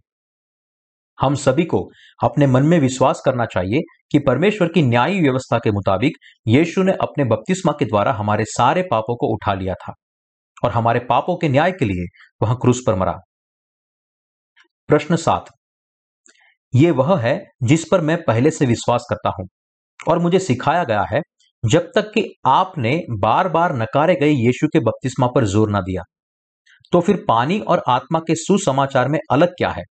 [1.19, 1.89] हम सभी को
[2.23, 6.17] अपने मन में विश्वास करना चाहिए कि परमेश्वर की न्यायी व्यवस्था के मुताबिक
[6.47, 9.93] यीशु ने अपने बपतिस्मा के द्वारा हमारे सारे पापों को उठा लिया था
[10.63, 12.05] और हमारे पापों के न्याय के लिए
[12.41, 13.17] वह क्रूस पर मरा।
[14.89, 15.45] प्रश्न सात।
[16.73, 19.47] ये वह है जिस पर मैं पहले से विश्वास करता हूँ
[20.09, 21.21] और मुझे सिखाया गया है
[21.63, 26.03] जब तक कि आपने बार बार नकारे गए यीशु के बपतिस्मा पर ज़ोर ना दिया
[26.93, 29.83] तो फिर पानी और आत्मा के सुसमाचार में अलग क्या है?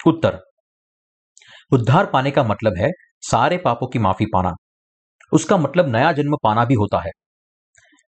[0.00, 0.38] उत्तर,
[1.72, 2.90] उद्धार पाने का मतलब है
[3.22, 4.52] सारे पापों की माफ़ी पाना।
[5.32, 7.10] उसका मतलब नया जन्म पाना भी होता है।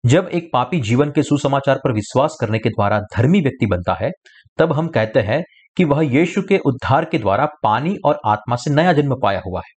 [0.04, 4.10] जब एक पापी जीवन के सुसमाचार पर विश्वास करने के द्वारा धर्मी व्यक्ति बनता है,
[4.58, 5.42] तब हम कहते हैं
[5.76, 9.60] कि वह यीशु के उद्धार के द्वारा पानी और आत्मा से नया जन्म पाया हुआ
[9.60, 9.79] है।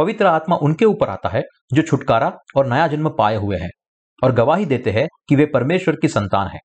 [0.00, 1.42] पवित्र आत्मा उनके ऊपर आता है,
[1.72, 3.70] जो छुटकारा और नया जन्म पाए हुए हैं,
[4.24, 6.58] और गवाही देते हैं कि वे परमेश्वर की संतान है।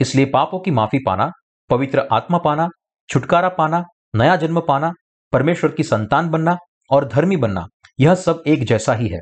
[0.00, 1.30] इसलिए पापों की माफ़ी पाना,
[1.70, 2.68] पवित्र आत्मा पाना,
[3.08, 3.84] छुटकारा पाना,
[4.16, 4.92] नया जन्म पाना,
[5.32, 6.56] परमेश्वर की संतान बनना
[6.90, 7.66] और धर्मी बनना,
[8.00, 9.18] यह सब एक जैसा ही है।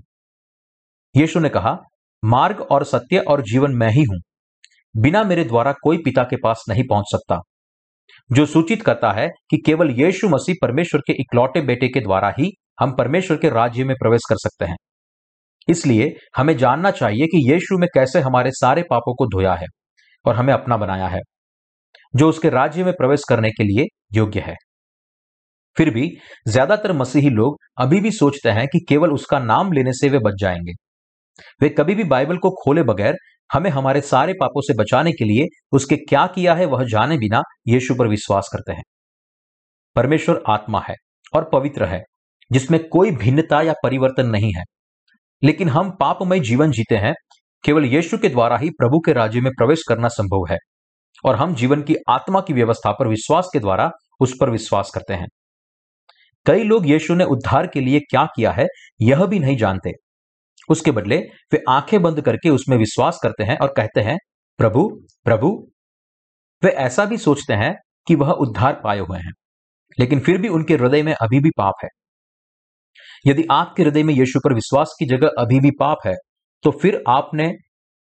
[1.16, 1.78] यीशु ने कहा,
[2.24, 4.20] मार्ग और सत्य और जीवन मैं ही हूँ।
[4.96, 7.40] बिना मेरे द्वारा कोई पिता के पास नहीं पहुँच सकता।
[8.32, 12.52] जो सूचित करता है कि केवल यीशु मसीह परमेश्वर के इकलौते बेटे के द्वारा ही
[12.78, 14.76] हम परमेश्वर के राज्य में प्रवेश कर सकते हैं।
[15.68, 19.66] इसलिए हमें जानना चाहिए कि यीशु में कैसे हमारे सारे पापों को धोया है
[20.24, 21.20] और हमें अपना बनाया है,
[22.14, 24.54] जो उसके राज्य में प्रवेश करने के लिए योग्य है।
[25.76, 26.08] फिर भी
[26.48, 30.34] ज़्यादातर मसीही लोग अभी भी सोचते हैं कि केवल उसका नाम लेने से वे बच
[30.40, 30.72] जाएँगे।
[31.60, 33.16] वे कभी भी बाइबल को खोले बगैर
[33.50, 37.40] हमें हमारे सारे पापों से बचाने के लिए उसके क्या किया है वह जाने बिना
[37.68, 38.82] यीशु पर विश्वास करते हैं।
[39.96, 40.94] परमेश्वर आत्मा है
[41.34, 42.02] और पवित्र है।
[42.52, 44.62] जिसमें कोई भिन्नता या परिवर्तन नहीं है।
[45.42, 47.14] लेकिन हम पापमय जीवन जीते हैं,
[47.64, 50.58] केवल यीशु के द्वारा ही प्रभु के राज्य में प्रवेश करना संभव है।
[51.24, 53.90] और हम जीवन की आत्मा की व्यवस्था पर विश्वास के द्वारा
[54.20, 55.28] उस पर विश्वास करते हैं।
[56.46, 58.66] कई लोग यीशु ने उद्धार के लिए क्या किया है,
[59.00, 59.90] यह भी नहीं जानते।
[60.68, 61.18] उसके बदले
[61.52, 64.18] वे आँखें बंद करके उसमें विश्वास करते हैं और कहते हैं,
[64.58, 65.68] प्रभु प्रभु।
[66.64, 67.74] वे ऐसा भी सोचते हैं
[68.06, 69.32] कि वह उद्धार पाए हुए हैं,
[70.00, 71.88] लेकिन फिर भी उनके हृदय में अभी भी पाप है।
[73.26, 76.14] यदि आपके हृदय में यीशु पर विश्वास की जगह अभी भी पाप है
[76.62, 77.52] तो फिर आपने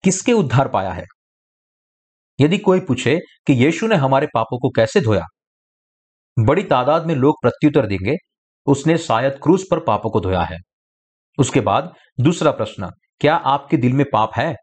[0.04, 1.04] किसके उद्धार पाया है?
[2.40, 5.22] यदि कोई पूछे कि यीशु ने हमारे पापों को कैसे धोया?
[6.38, 8.16] बड़ी तादाद में लोग प्रत्युत्तर देंगे,
[8.66, 10.58] उसने शायद क्रूस पर पापों को धोया है।
[11.38, 12.90] उसके बाद दूसरा प्रश्न,
[13.20, 14.54] क्या आपके दिल में पाप है?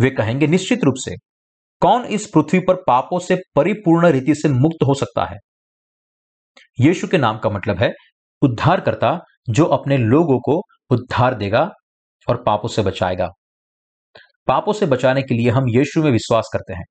[0.00, 1.16] वे कहेंगे, निश्चित रूप से।
[1.80, 5.38] कौन इस पृथ्वी पर पापों से परिपूर्ण रीति से मुक्त हो सकता है?
[6.80, 7.92] यीशु के नाम का मतलब है
[8.42, 10.60] उद्धारकर्ता जो अपने लोगों को
[10.90, 11.68] उद्धार देगा
[12.26, 13.28] और पापों से बचाएगा।
[14.48, 16.84] पापों से बचाने के लिए हम यीशु में विश्वास करते हैं।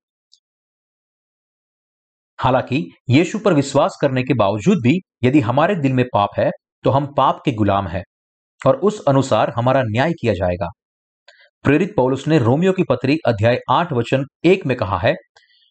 [2.38, 6.50] हालाँकि यीशु पर विश्वास करने के बावजूद भी यदि हमारे दिल में पाप है
[6.84, 8.02] तो हम पाप के गुलाम हैं
[8.60, 10.68] और उस अनुसार हमारा न्याय किया जाएगा।
[11.64, 15.14] प्रेरित पौलुस ने रोमियो की पत्री अध्याय आठ वचन एक में कहा है,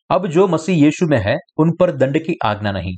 [0.10, 2.94] अब जो मसीह यीशु में है, उन पर दंड की आज्ञा नहीं।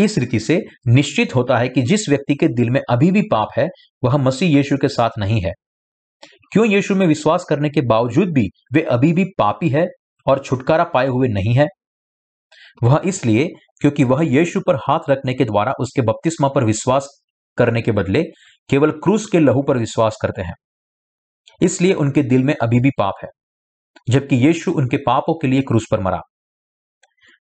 [0.00, 3.48] इस रीति से निश्चित होता है कि जिस व्यक्ति के दिल में अभी भी पाप
[3.58, 3.68] है,
[4.04, 5.52] वह मसीह यीशु के साथ नहीं है।
[6.52, 9.86] क्यों यीशु में विश्वास करने के बावजूद भी वे अभी भी पापी है
[10.26, 11.66] और छुटकारा पाए हुए नहीं है?
[12.82, 13.48] वह इसलिए
[13.80, 17.08] क्योंकि वह यीशु पर हाथ रखने के द्वारा उसके बपतिस्मा पर विश्वास
[17.58, 18.22] करने के बदले
[18.70, 20.54] केवल क्रूस के लहू पर विश्वास करते हैं।
[21.62, 23.28] इसलिए उनके दिल में अभी भी पाप है,
[24.08, 26.20] जबकि यीशु उनके पापों के लिए क्रूस पर मरा।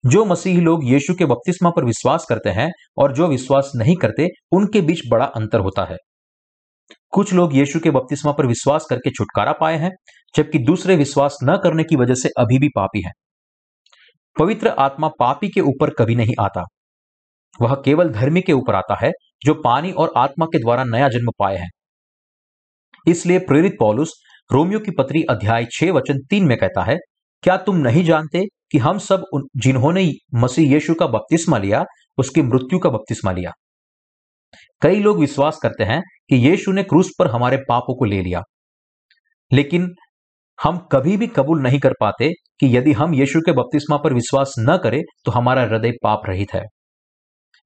[0.07, 4.28] जो मसीही लोग यीशु के बपतिस्मा पर विश्वास करते हैं और जो विश्वास नहीं करते,
[4.53, 5.96] उनके बीच बड़ा अंतर होता है।
[7.11, 9.90] कुछ लोग यीशु के बपतिस्मा पर विश्वास करके छुटकारा पाए हैं,
[10.36, 13.12] जबकि दूसरे विश्वास न करने की वजह से अभी भी पापी हैं।
[14.38, 16.64] पवित्र आत्मा पापी के ऊपर कभी नहीं आता।
[17.61, 19.11] वह केवल धर्मी के ऊपर आता है,
[19.44, 21.70] जो पानी और आत्मा के द्वारा नया जन्म पाए हैं।
[23.09, 24.12] इसलिए प्रेरित पौलुस
[24.53, 26.96] रोमियो की पत्री अध्याय छह वचन तीन में कहता है,
[27.42, 29.24] क्या तुम नहीं जानते कि हम सब
[29.56, 31.84] जिन्होंने मसीह यीशु का बपतिस्मा लिया,
[32.18, 33.52] उसकी मृत्यु का बपतिस्मा लिया।
[34.82, 38.42] कई लोग विश्वास करते हैं कि यीशु ने क्रूस पर हमारे पापों को ले लिया।
[39.50, 39.88] लेकिन
[40.58, 44.54] हम कभी भी कबूल नहीं कर पाते कि यदि हम यीशु के बपतिस्मा पर विश्वास
[44.58, 46.62] न करें तो हमारा हृदय पाप रहित है।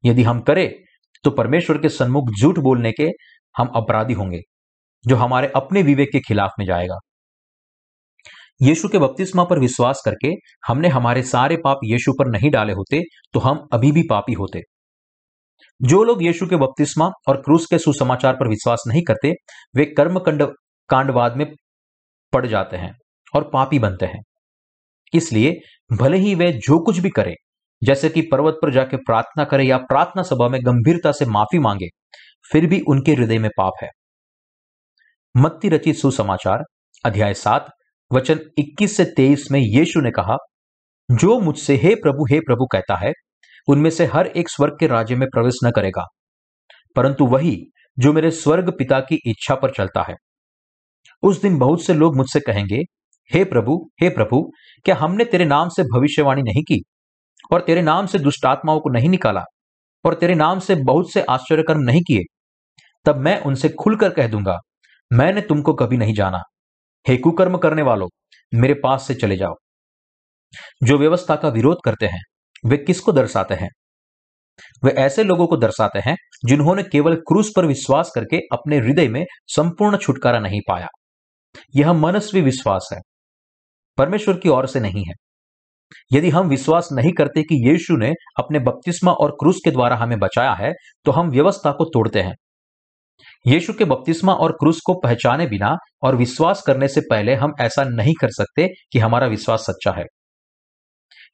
[0.05, 0.71] यदि हम करें
[1.25, 3.09] तो परमेश्वर के सन्मुख झूठ बोलने के
[3.55, 4.41] हम अपराधी होंगे,
[5.05, 6.99] जो हमारे अपने विवेक के खिलाफ में जाएगा।
[8.61, 10.29] यीशु के बपतिस्मा पर विश्वास करके
[10.67, 13.03] हमने हमारे सारे पाप यीशु पर नहीं डाले होते
[13.33, 14.63] तो हम अभी भी पापी होते।
[15.81, 19.33] जो लोग यीशु के बपतिस्मा और क्रूस के सुसमाचार पर विश्वास नहीं करते,
[19.77, 20.19] वे कर्म
[20.91, 21.47] कांडवाद में
[22.33, 22.93] पड़ जाते हैं
[23.35, 24.23] और पापी बनते हैं।
[25.13, 25.55] इसलिए
[25.93, 27.35] भले ही वे जो कुछ भी करें,
[27.83, 31.89] जैसे कि पर्वत पर जाके प्रार्थना करें या प्रार्थना सभा में गंभीरता से माफ़ी मांगे,
[32.51, 33.89] फिर भी उनके हृदय में पाप है।
[35.35, 36.65] मत्ती रचित सुसमाचार,
[37.05, 37.71] अध्याय सात
[38.13, 40.37] वचन 21 से 23 में यीशु ने कहा,
[41.11, 43.13] जो मुझसे, हे प्रभु हे प्रभु कहता है,
[43.69, 46.05] उनमें से हर एक स्वर्ग के राज्य में प्रवेश न करेगा।
[46.97, 47.65] परंतु वही
[47.99, 50.15] जो मेरे स्वर्ग पिता की इच्छा पर चलता है।
[51.23, 52.77] उस दिन बहुत से लोग मुझसे कहेंगे,
[53.35, 54.51] हे प्रभु हे प्रभु,
[54.85, 56.83] क्या हमने तेरे नाम से भविष्यवाणी नहीं की?
[57.53, 59.43] और तेरे नाम से दुष्ट आत्माओं को नहीं निकाला?
[60.05, 62.21] और तेरे नाम से बहुत से आश्चर्यकर्म नहीं किए?
[63.05, 64.59] तब मैं उनसे खुलकर कह दूँगा,
[65.13, 66.43] मैंने तुमको कभी नहीं जाना।
[67.09, 68.09] हे कुकर्म करने वालों,
[68.55, 69.55] मेरे पास से चले जाओ।
[70.83, 72.23] जो व्यवस्था का विरोध करते हैं,
[72.67, 73.69] वे किसको दर्शाते हैं?
[74.85, 79.25] वे ऐसे लोगों को दर्शाते हैं, जिन्होंने केवल क्रूस पर विश्वास करके अपने हृदय में
[79.47, 80.89] संपूर्ण छुटकारा नहीं पाया।
[81.77, 83.01] यह मनस्वी विश्वास है।
[83.99, 85.15] परमेश्वर की ओर से नहीं है।
[86.13, 90.19] यदि हम विश्वास नहीं करते कि यीशु ने अपने बपतिस्मा और क्रूस के द्वारा हमें
[90.19, 90.73] बचाया है
[91.05, 92.35] तो हम व्यवस्था को तोड़ते हैं।
[93.47, 97.85] यीशु के बपतिस्मा और क्रूस को पहचाने बिना और विश्वास करने से पहले हम ऐसा
[97.85, 100.05] नहीं कर सकते कि हमारा विश्वास सच्चा है।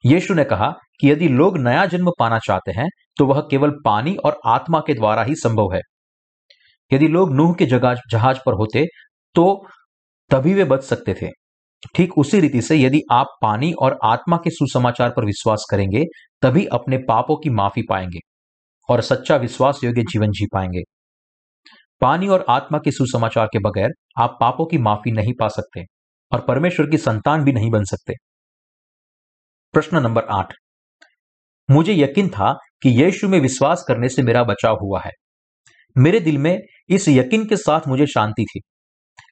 [0.03, 0.69] यीशु ने कहा
[1.01, 2.87] कि यदि लोग नया जन्म पाना चाहते हैं
[3.17, 5.81] तो वह केवल पानी और आत्मा के द्वारा ही संभव है।
[6.91, 8.85] यदि लोग नूह के जहाज़ पर होते
[9.35, 9.45] तो
[10.31, 11.29] तभी वे बच सकते थे।
[11.95, 16.03] ठीक उसी रीति से यदि आप पानी और आत्मा के सुसमाचार पर विश्वास करेंगे,
[16.41, 18.19] तभी अपने पापों की माफ़ी पाएँगे
[18.89, 20.81] और सच्चा विश्वास योग्य जीवन जी पाएँगे।
[22.03, 25.83] पानी और आत्मा के सुसमाचार के बगैर आप पापों की माफ़ी नहीं पा सकते
[26.31, 28.13] और परमेश्वर की संतान भी नहीं बन सकते।
[29.73, 30.53] प्रश्न नंबर आठ।
[31.69, 32.51] मुझे यकीन था
[32.83, 35.11] कि यीशु में विश्वास करने से मेरा बचाव हुआ है।
[35.95, 36.57] मेरे दिल में
[36.89, 38.61] इस यकीन के साथ मुझे शांति थी,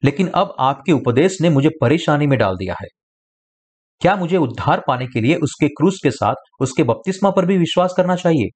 [0.03, 2.88] लेकिन अब आपके उपदेश ने मुझे परेशानी में डाल दिया है।
[4.01, 7.93] क्या मुझे उद्धार पाने के लिए उसके क्रूस के साथ उसके बपतिस्मा पर भी विश्वास
[7.97, 8.49] करना चाहिए?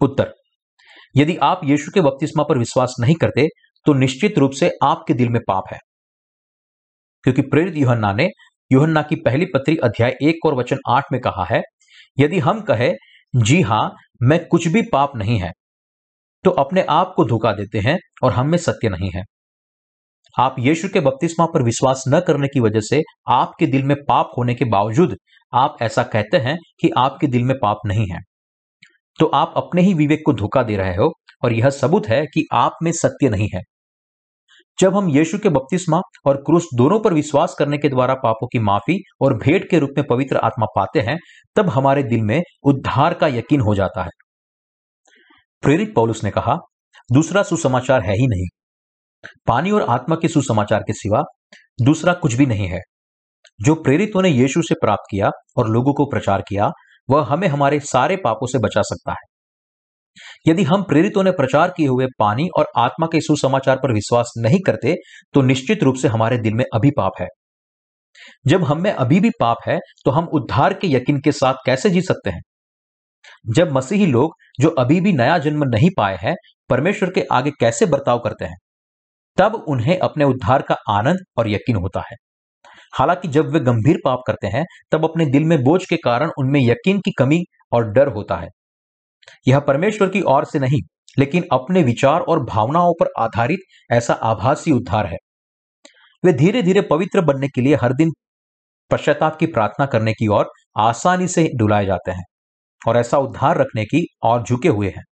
[0.00, 0.32] उत्तर
[1.14, 3.46] यदि आप यीशु के बपतिस्मा पर विश्वास नहीं करते
[3.86, 5.78] तो निश्चित रूप से आपके दिल में पाप है।
[7.24, 8.28] क्योंकि प्रेरित युहन्ना ने
[8.70, 11.62] युहन्ना की पहली पत्री अध्याय एक और वचन आठ में कहा है,
[12.18, 12.92] यदि हम कहे,
[13.34, 13.90] जी हाँ,
[14.22, 15.52] मैं कुछ भी पाप नहीं है
[16.44, 19.22] तो अपने आप को धोखा देते हैं और हम में सत्य नहीं है।
[20.34, 24.30] आप यीशु के बपतिस्मा पर विश्वास न करने की वजह से आपके दिल में पाप
[24.38, 25.16] होने के बावजूद
[25.52, 28.20] आप ऐसा कहते हैं कि आपके दिल में पाप नहीं है।
[29.18, 31.12] तो आप अपने ही विवेक को धोखा दे रहे हो
[31.44, 33.60] और यह सबूत है कि आप में सत्य नहीं है।
[34.78, 38.58] जब हम यीशु के बपतिस्मा और क्रूस दोनों पर विश्वास करने के द्वारा पापों की
[38.58, 41.18] माफ़ी और भेंट के रूप में पवित्र आत्मा पाते हैं,
[41.56, 44.10] तब हमारे दिल में उद्धार का यकीन हो जाता है।
[45.62, 46.56] प्रेरित पौलुस ने कहा,
[47.12, 48.46] दूसरा सुसमाचार है ही नहीं।
[49.46, 51.22] पानी और आत्मा के सुसमाचार के सिवा
[51.82, 52.80] दूसरा कुछ भी नहीं है।
[53.60, 56.70] जो प्रेरितों ने यीशु से प्राप्त किया और लोगों को प्रचार किया
[57.08, 59.32] वह हमें हमारे सारे पापों से बचा सकता है।
[60.48, 64.60] यदि हम प्रेरितों ने प्रचार किए हुए पानी और आत्मा के सुसमाचार पर विश्वास नहीं
[64.66, 64.94] करते
[65.34, 67.26] तो निश्चित रूप से हमारे दिल में अभी पाप है।
[68.46, 71.90] जब हम में अभी भी पाप है तो हम उद्धार के यकीन के साथ कैसे
[71.90, 72.40] जी सकते हैं?
[73.48, 76.34] जब मसीही लोग, जो अभी भी नया जन्म नहीं पाए हैं,
[76.70, 78.56] परमेश्वर के आगे कैसे बर्ताव करते हैं,
[79.38, 82.16] तब उन्हें अपने उद्धार का आनंद और यकीन होता है।
[82.98, 86.60] हालाँकि जब वे गंभीर पाप करते हैं, तब अपने दिल में बोझ के कारण उनमें
[86.60, 88.48] यकीन की कमी और डर होता है।
[89.48, 90.80] यह परमेश्वर की ओर से नहीं,
[91.18, 93.60] लेकिन अपने विचार और भावनाओं पर आधारित
[93.92, 95.16] ऐसा आभासी उद्धार है।
[96.24, 98.12] वे धीरे धीरे पवित्र बनने के लिए हर दिन
[98.90, 102.24] पश्चाताप की प्रार्थना करने की ओर आसानी से डुलाए जाते हैं
[102.88, 105.04] और ऐसा उद्धार रखने की और झुके हुए हैं।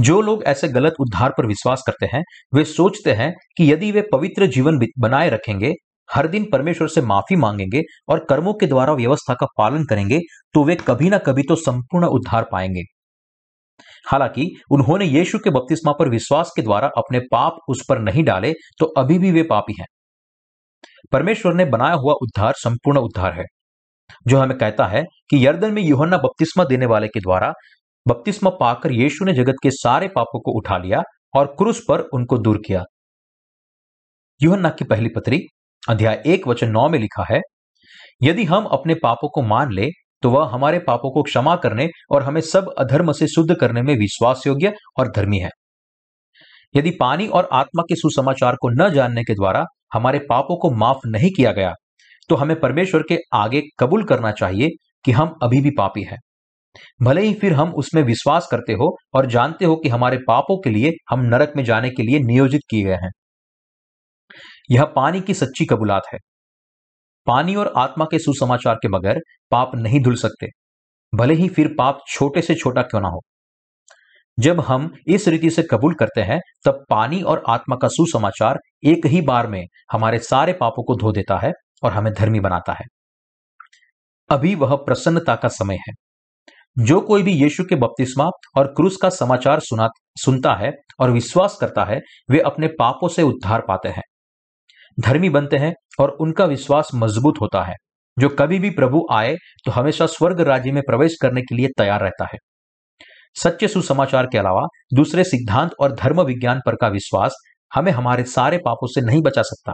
[0.00, 2.22] जो लोग ऐसे गलत उद्धार पर विश्वास करते हैं,
[2.54, 5.74] वे सोचते हैं कि यदि वे पवित्र जीवन बनाए रखेंगे
[6.08, 10.20] हर दिन परमेश्वर से माफ़ी मांगेंगे और कर्मों के द्वारा व्यवस्था का पालन करेंगे
[10.54, 12.82] तो वे कभी ना कभी तो संपूर्ण उद्धार पाएँगे।
[14.06, 18.52] हालाँकि, उन्होंने यीशु के बपतिस्मा पर विश्वास के द्वारा अपने पाप उस पर नहीं डाले
[18.78, 19.86] तो अभी भी वे पापी हैं।
[21.12, 23.44] परमेश्वर ने बनाया हुआ उद्धार संपूर्ण उद्धार है,
[24.26, 27.52] जो हमें कहता है कि यर्दन में युहन्ना बपतिस्मा देने वाले के द्वारा
[28.06, 31.02] बपतिस्मा पाकर यीशु ने जगत के सारे पापों को उठा लिया
[31.36, 32.82] और क्रूस पर उनको दूर किया।
[34.40, 35.40] युहन्ना की पहली पत्री
[35.88, 37.40] अध्याय एक, वचन नौ में लिखा है,
[38.22, 39.86] यदि हम अपने पापों को मान ले
[40.22, 43.94] तो वह हमारे पापों को क्षमा करने और हमें सब अधर्म से शुद्ध करने में
[43.94, 45.50] विश्वास योग्य और धर्मी है।
[46.74, 49.64] यदि पानी और आत्मा के सुसमाचार को न जानने के द्वारा
[49.94, 51.72] हमारे पापों को माफ़ नहीं किया गया
[52.30, 54.68] तो हमें परमेश्वर के आगे कबूल करना चाहिए
[55.04, 56.18] कि हम अभी भी पापी हैं।
[57.02, 60.70] भले ही फिर हम उसमें विश्वास करते हो और जानते हो कि हमारे पापों के
[60.70, 63.10] लिए हम नरक में जाने के लिए नियोजित किए गए हैं।
[64.70, 66.18] यह पानी की सच्ची कबूलात है।
[67.26, 70.46] पानी और आत्मा के सुसमाचार के बगैर पाप नहीं धुल सकते।
[71.14, 73.20] भले ही फिर पाप छोटे से छोटा क्यों ना हो।
[74.38, 79.06] जब हम इस रीति से कबूल करते हैं, तब पानी और आत्मा का सुसमाचार एक
[79.06, 81.52] ही बार में हमारे सारे पापों को धो देता है
[81.82, 82.84] और हमें धर्मी बनाता है।
[84.30, 85.92] अभी वह प्रसन्नता का समय है।
[86.78, 88.24] जो कोई भी यीशु के बपतिस्मा
[88.56, 92.00] और क्रूस का समाचार सुना, सुनता है और विश्वास करता है,
[92.30, 94.02] वे अपने पापों से उद्धार पाते हैं।
[95.00, 97.74] धर्मी बनते हैं और उनका विश्वास मज़बूत होता है।
[98.16, 102.00] जो कभी भी प्रभु आए तो हमेशा स्वर्ग राज्य में प्रवेश करने के लिए तैयार
[102.00, 102.38] रहता है।
[103.42, 104.62] सच्चे सुसमाचार के अलावा,
[104.94, 107.34] दूसरे सिद्धांत और धर्म विज्ञान पर का विश्वास
[107.74, 109.72] हमें हमारे सारे पापों से नहीं बचा सकता।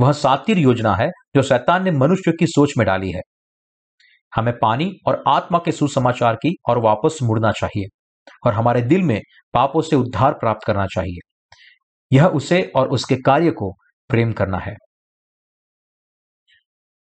[0.00, 3.20] वह सातिर योजना है, जो शैतान ने मनुष्य की सोच में डाली है।
[4.36, 7.86] हमें पानी और आत्मा के सुसमाचार की और वापस मुड़ना चाहिए
[8.46, 9.20] और हमारे दिल में
[9.54, 11.18] पापों से उद्धार प्राप्त करना चाहिए।
[12.12, 13.74] यह उसे और उसके कार्य को
[14.10, 14.74] प्रेम करना है।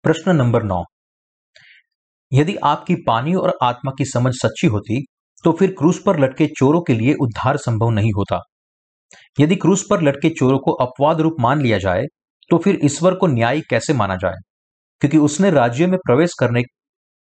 [0.04, 0.82] प्रश्न नंबर नौ।
[2.32, 5.04] यदि आपकी पानी और आत्मा की समझ सच्ची होती
[5.44, 8.40] तो फिर क्रूस पर लटके चोरों के लिए उद्धार संभव नहीं होता।
[9.40, 12.04] यदि क्रूस पर लटके चोरों को अपवाद रूप मान लिया जाए
[12.50, 14.40] तो फिर ईश्वर को न्यायी कैसे माना जाए?
[15.02, 16.62] क्योंकि उसने राज्य में प्रवेश करने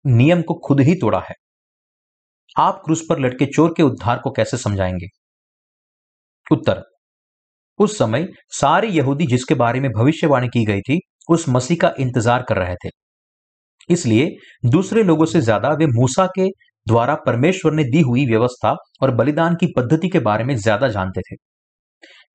[0.05, 1.35] नियम को खुद ही तोड़ा है।
[2.57, 5.07] आप क्रूस पर लटके चोर के उद्धार को कैसे समझाएँगे?
[6.51, 6.83] उत्तर।
[7.79, 10.99] उस समय सारे यहूदी जिसके बारे में भविष्यवाणी की गई थी,
[11.29, 12.89] उस मसीह का इंतज़ार कर रहे थे।
[13.89, 14.29] इसलिए
[14.65, 16.47] दूसरे लोगों से ज़्यादा वे मूसा के
[16.87, 21.21] द्वारा परमेश्वर ने दी हुई व्यवस्था और बलिदान की पद्धति के बारे में ज़्यादा जानते
[21.21, 21.35] थे।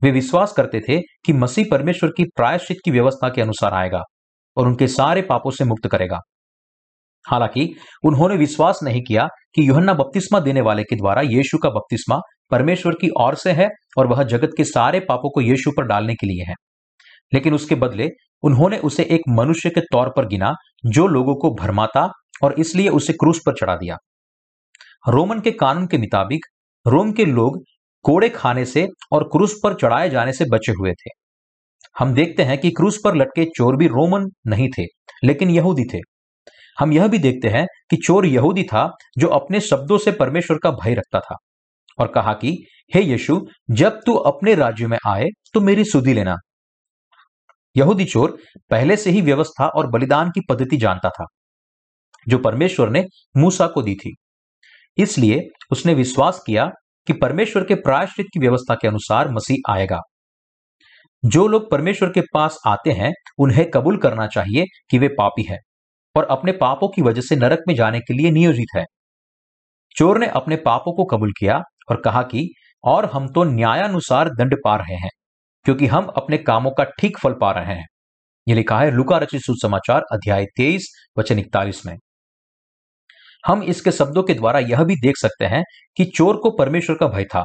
[0.03, 4.03] वे विश्वास करते थे कि मसीह परमेश्वर की प्रायश्चित की व्यवस्था के अनुसार आएगा
[4.57, 6.19] और उनके सारे पापों से मुक्त करेगा।
[7.25, 7.69] हालाँकि
[8.05, 12.19] उन्होंने विश्वास नहीं किया कि युहन्ना बपतिस्मा देने वाले के द्वारा यीशु का बपतिस्मा
[12.51, 13.69] परमेश्वर की ओर से है
[13.99, 16.55] और वह जगत के सारे पापों को यीशु पर डालने के लिए है।
[17.35, 18.09] लेकिन उसके बदले
[18.43, 20.55] उन्होंने उसे एक मनुष्य के तौर पर गिना,
[20.87, 22.11] जो लोगों को भरमाता
[22.43, 23.97] और इसलिए उसे क्रूस पर चढ़ा दिया।
[25.09, 26.41] रोमन के कानून के मुताबिक,
[26.87, 27.63] रोम के लोग
[28.03, 31.11] कोड़े खाने से और क्रूस पर चढ़ाए जाने से बचे हुए थे।
[31.99, 34.85] हम देखते हैं कि क्रूस पर लटके चोर भी रोमन नहीं थे,
[35.25, 35.99] लेकिन यहूदी थे।
[36.79, 40.71] हम यह भी देखते हैं कि चोर यहूदी था, जो अपने शब्दों से परमेश्वर का
[40.71, 41.37] भय रखता था।
[42.03, 42.57] और कहा कि,
[42.93, 43.41] हे यीशु,
[43.71, 46.37] जब तू अपने राज्य में आए तो मेरी सुधी लेना।
[47.77, 48.37] यहूदी चोर
[48.71, 51.27] पहले से ही व्यवस्था और बलिदान की पद्धति जानता था,
[52.29, 53.05] जो परमेश्वर ने
[53.37, 54.15] मूसा को दी थी।
[54.99, 55.41] इसलिए
[55.71, 56.67] उसने विश्वास किया
[57.07, 59.99] कि परमेश्वर के प्रायश्चित की व्यवस्था के अनुसार मसीह आएगा।
[61.25, 65.59] जो लोग परमेश्वर के पास आते हैं, उन्हें कबूल करना चाहिए कि वे पापी हैं
[66.17, 68.85] और अपने पापों की वजह से नरक में जाने के लिए नियोजित है।
[69.97, 71.61] चोर ने अपने पापों को कबूल किया
[71.91, 72.49] और कहा कि,
[72.85, 75.11] और हम तो न्यायानुसार दंड पा रहे हैं,
[75.65, 77.87] क्योंकि हम अपने कामों का ठीक फल पा रहे हैं।
[78.47, 81.97] यह लिखा है लुका रचित सुसमाचार, अध्याय तेईस, वचन इकतालीस में।
[83.47, 85.63] हम इसके शब्दों के द्वारा यह भी देख सकते हैं
[85.97, 87.45] कि चोर को परमेश्वर का भय था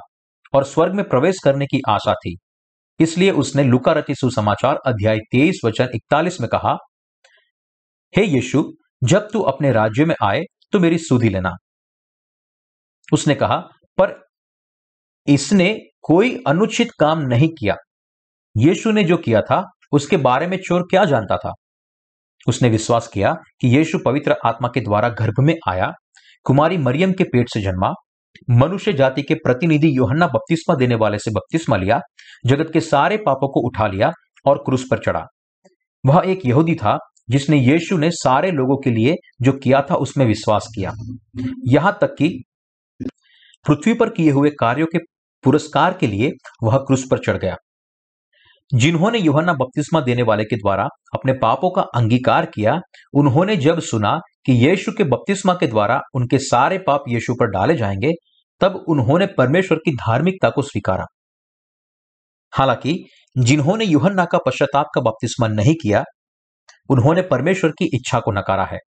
[0.53, 2.35] और स्वर्ग में प्रवेश करने की आशा थी।
[2.99, 6.75] इसलिए उसने लुका रचित सुसमाचार, अध्याय तेईस, वचन इकतालीस में कहा,
[8.13, 8.63] हे यीशु,
[9.03, 11.51] जब तू अपने राज्य में आए तो मेरी सुधी लेना।
[13.13, 13.57] उसने कहा,
[13.97, 14.26] पर
[15.30, 17.75] इसने कोई अनुचित काम नहीं किया।
[18.57, 21.53] यीशु ने जो किया था, उसके बारे में चोर क्या जानता था?
[22.47, 25.91] उसने विश्वास किया कि यीशु पवित्र आत्मा के द्वारा गर्भ में आया,
[26.43, 27.93] कुमारी मरियम के पेट से जन्मा,
[28.49, 32.01] मनुष्य जाति के प्रतिनिधि योहन्ना बपतिस्मा देने वाले से बपतिस्मा लिया,
[32.45, 34.11] जगत के सारे पापों को उठा लिया
[34.45, 35.25] और क्रूस पर चढ़ा।
[36.05, 36.97] वह एक यहूदी था,
[37.30, 40.93] जिसने यीशु ने सारे लोगों के लिए जो किया था उसमें विश्वास किया।
[41.67, 42.43] यहाँ तक कि
[43.67, 44.97] पृथ्वी पर किए हुए कार्यों के
[45.47, 46.31] पुरस्कार के लिए
[46.63, 47.55] वह क्रूस पर चढ़ गया।
[48.73, 50.83] जिन्होंने युहन्ना बपतिस्मा देने वाले के द्वारा
[51.13, 52.79] अपने पापों का अंगीकार किया,
[53.13, 57.75] उन्होंने जब सुना कि यीशु के बपतिस्मा के द्वारा उनके सारे पाप यीशु पर डाले
[57.75, 58.11] जाएँगे,
[58.59, 61.05] तब उन्होंने परमेश्वर की धार्मिकता को स्वीकारा।
[62.53, 63.05] हालाँकि,
[63.37, 66.03] जिन्होंने युहन्ना का पश्चाताप का बपतिस्मा नहीं किया,
[66.89, 68.79] उन्होंने परमेश्वर की इच्छा को नकारा है,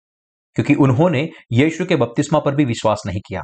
[0.55, 3.43] क्योंकि उन्होंने यीशु के बपतिस्मा पर भी विश्वास नहीं किया।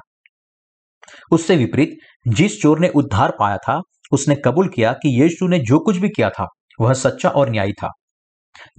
[1.30, 1.96] उससे विपरीत,
[2.28, 3.80] जिस चोर ने उद्धार पाया था,
[4.12, 6.46] उसने कबूल किया कि यीशु ने जो कुछ भी किया था,
[6.80, 7.88] वह सच्चा और न्यायी था।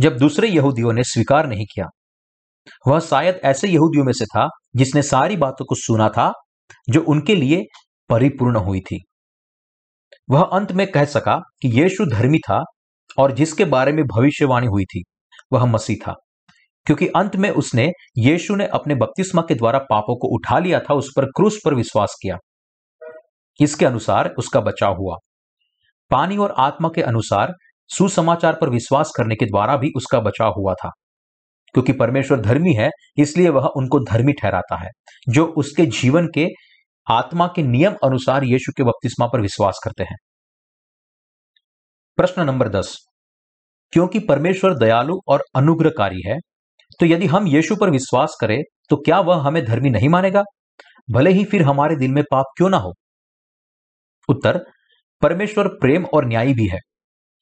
[0.02, 1.86] जब दूसरे यहूदियों ने स्वीकार नहीं किया,
[2.88, 6.32] वह शायद ऐसे यहूदियों में से था, जिसने सारी बातों को सुना था,
[6.90, 7.64] जो उनके लिए
[8.10, 9.04] परिपूर्ण हुई थी।
[10.30, 12.64] वह अंत में कह सका कि यीशु धर्मी था,
[13.18, 15.04] और जिसके बारे में भविष्यवाणी हुई थी,
[15.54, 16.16] वह मसीह था।
[16.86, 20.94] क्योंकि अंत में उसने यीशु ने अपने बपतिस्मा के द्वारा पापों को उठा लिया था,
[20.94, 22.38] उस पर क्रूस पर विश्वास किया।
[23.62, 25.16] इसके अनुसार उसका बचाव हुआ।
[26.10, 27.54] पानी और आत्मा के अनुसार
[27.88, 30.90] सुसमाचार पर विश्वास करने के द्वारा भी उसका बचाव हुआ था।
[31.74, 34.90] क्योंकि परमेश्वर धर्मी है, इसलिए वह उनको धर्मी ठहराता है,
[35.30, 36.48] जो उसके जीवन के
[37.12, 40.18] आत्मा के नियम अनुसार यीशु के बपतिस्मा पर विश्वास करते हैं।
[42.18, 42.98] प्रश्न नंबर दस।
[43.92, 46.38] क्योंकि परमेश्वर दयालु और अनुग्रहकारी है
[47.00, 50.44] तो यदि हम यीशु पर विश्वास करें तो क्या वह हमें धर्मी नहीं मानेगा?
[51.10, 52.94] भले ही फिर हमारे दिल में पाप क्यों ना हो?
[54.30, 54.60] उत्तर,
[55.22, 56.80] परमेश्वर प्रेम और न्यायी भी है।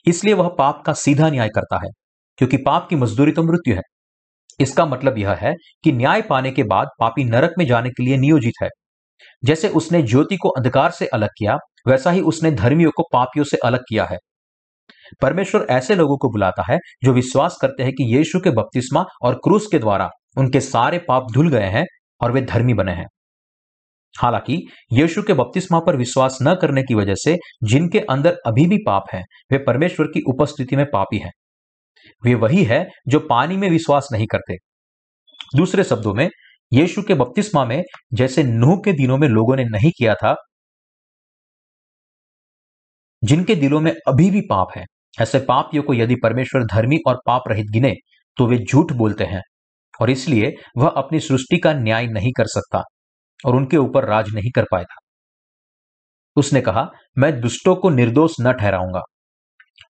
[0.05, 1.89] इसलिए वह पाप का सीधा न्याय करता है,
[2.37, 3.81] क्योंकि पाप की मजदूरी तो मृत्यु है।
[4.59, 8.17] इसका मतलब यह है कि न्याय पाने के बाद पापी नरक में जाने के लिए
[8.17, 8.69] नियोजित है।
[9.43, 13.57] जैसे उसने ज्योति को अंधकार से अलग किया, वैसा ही उसने धर्मियों को पापियों से
[13.65, 14.17] अलग किया है।
[15.21, 19.35] परमेश्वर ऐसे लोगों को बुलाता है जो विश्वास करते हैं कि यीशु के बपतिस्मा और
[19.35, 21.85] क्रूस के द्वारा उनके सारे पाप धुल गए हैं
[22.21, 23.05] और वे धर्मी बने हैं।
[24.17, 28.77] हालाँकि, यीशु के बपतिस्मा पर विश्वास न करने की वजह से जिनके अंदर अभी भी
[28.77, 31.31] पाप है, वे परमेश्वर की उपस्थिति में पापी हैं।
[32.23, 34.55] वे वही है जो पानी में विश्वास नहीं करते।
[35.55, 36.29] दूसरे शब्दों में,
[36.73, 37.83] यीशु के बपतिस्मा में
[38.13, 40.35] जैसे नूह के दिनों में लोगों ने नहीं किया था,
[43.23, 44.85] जिनके दिलों में अभी भी पाप है
[45.17, 47.93] ऐसे पापियों को यदि परमेश्वर धर्मी और पाप रहित गिने
[48.37, 49.41] तो वे झूठ बोलते हैं,
[49.93, 52.81] और इसलिए वह अपनी सृष्टि का न्याय नहीं कर सकता,
[53.39, 54.95] और उनके ऊपर राज नहीं कर पाएगा।
[56.35, 56.87] उसने कहा,
[57.17, 59.01] मैं दुष्टों को निर्दोष न ठहराऊँगा।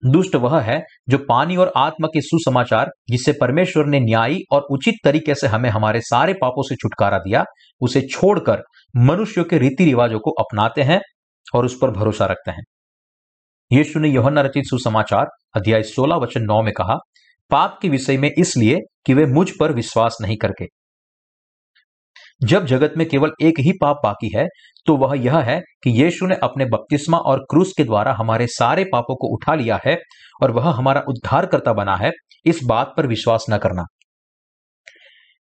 [0.03, 4.95] दुष्ट वह है जो पानी और आत्मा के सुसमाचार, जिससे परमेश्वर ने न्यायी और उचित
[5.03, 7.43] तरीके से हमें हमारे सारे पापों से छुटकारा दिया,
[7.81, 8.63] उसे छोड़कर
[8.95, 10.99] मनुष्यों के रीति रिवाजों को अपनाते हैं
[11.53, 12.63] और उस पर भरोसा रखते हैं।
[13.71, 16.95] यीशु ने यौहन्ना रचित सुसमाचार, अध्याय 16 वचन 9 में कहा,
[17.51, 20.65] पाप के विषय में इसलिए कि वे मुझ पर विश्वास नहीं करके।
[22.41, 24.45] जब जगत में केवल एक ही पाप बाकी है
[24.87, 28.83] तो वह यह है कि यीशु ने अपने बपतिस्मा और क्रूस के द्वारा हमारे सारे
[28.83, 29.95] पापों को उठा लिया है
[30.43, 32.11] और वह हमारा उद्धारकर्ता बना है,
[32.45, 33.85] इस बात पर विश्वास न करना।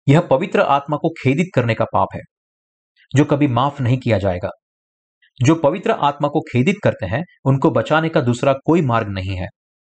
[0.07, 2.20] यह पवित्र आत्मा को खेदित करने का पाप है,
[3.16, 4.51] जो कभी माफ़ नहीं किया जाएगा।
[5.41, 9.47] जो पवित्र आत्मा को खेदित करते हैं, उनको बचाने का दूसरा कोई मार्ग नहीं है,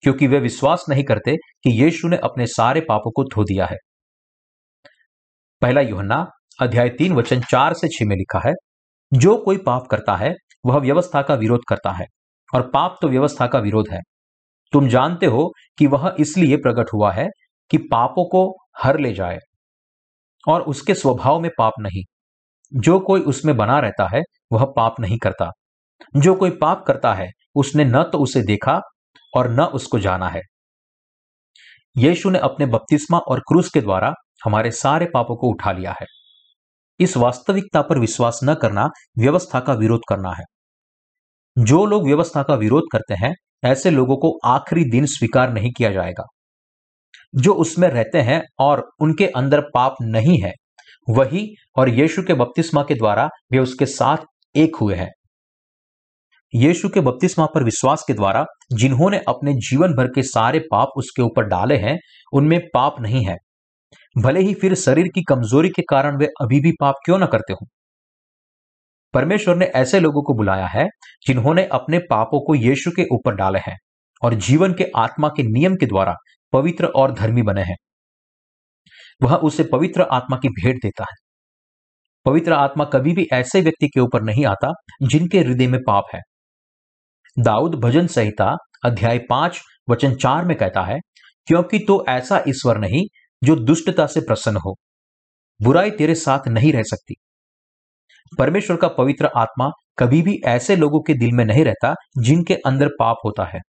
[0.03, 3.77] क्योंकि वे विश्वास नहीं करते कि यीशु ने अपने सारे पापों को धो दिया है।
[5.61, 6.25] पहला युहन्ना,
[6.61, 8.53] अध्याय तीन, वचन चार से छह में लिखा है,
[9.11, 10.33] जो कोई पाप करता है,
[10.65, 12.05] वह व्यवस्था का विरोध करता है,
[12.53, 13.99] और पाप तो व्यवस्था का विरोध है।
[14.73, 17.27] तुम जानते हो कि वह इसलिए प्रकट हुआ है
[17.71, 19.37] कि पापों को हर ले जाए,
[20.47, 22.03] और उसके स्वभाव में पाप नहीं।
[22.73, 24.21] जो कोई उसमें बना रहता है
[24.51, 25.51] वह पाप नहीं करता।
[26.15, 28.81] जो कोई पाप करता है, उसने न तो उसे देखा
[29.35, 30.41] और न उसको जाना है।
[31.97, 34.13] यीशु ने अपने बपतिस्मा और क्रूस के द्वारा
[34.45, 36.05] हमारे सारे पापों को उठा लिया है।
[36.99, 38.89] इस वास्तविकता पर विश्वास न करना
[39.19, 40.43] व्यवस्था का विरोध करना है।
[41.57, 43.33] जो लोग व्यवस्था का विरोध करते हैं,
[43.63, 46.23] ऐसे लोगों को आखिरी दिन स्वीकार नहीं किया जाएगा।
[47.35, 50.51] जो उसमें रहते हैं और उनके अंदर पाप नहीं है,
[51.09, 54.17] वही और यीशु के बपतिस्मा के द्वारा वे उसके साथ
[54.55, 55.11] एक हुए हैं।
[56.55, 61.21] यीशु के बपतिस्मा पर विश्वास के द्वारा जिन्होंने अपने जीवन भर के सारे पाप उसके
[61.21, 61.99] ऊपर डाले हैं,
[62.33, 63.37] उनमें पाप नहीं है।
[64.17, 67.53] भले ही फिर शरीर की कमज़ोरी के कारण वे अभी भी पाप क्यों न करते
[67.53, 67.67] हो?
[69.13, 70.87] परमेश्वर ने ऐसे लोगों को बुलाया है,
[71.27, 73.77] जिन्होंने अपने पापों को यीशु के ऊपर डाले हैं
[74.23, 76.15] और जीवन के आत्मा के नियम के द्वारा
[76.53, 77.75] पवित्र और धर्मी बने हैं।
[79.21, 81.28] वह उसे पवित्र आत्मा की भेंट देता है।
[82.25, 84.71] पवित्र आत्मा कभी भी ऐसे व्यक्ति के ऊपर नहीं आता
[85.03, 86.19] जिनके हृदय में पाप है।
[87.37, 88.55] दाऊद भजन संहिता
[88.85, 89.59] अध्याय पाँच,
[89.89, 90.97] वचन चार में कहता है,
[91.47, 93.03] क्योंकि तो ऐसा ईश्वर नहीं
[93.41, 94.75] जो दुष्टता से प्रसन्न हो,
[95.59, 97.15] बुराई तेरे साथ नहीं रह सकती।
[98.37, 102.89] परमेश्वर का पवित्र आत्मा कभी भी ऐसे लोगों के दिल में नहीं रहता जिनके अंदर
[102.99, 103.59] पाप होता है।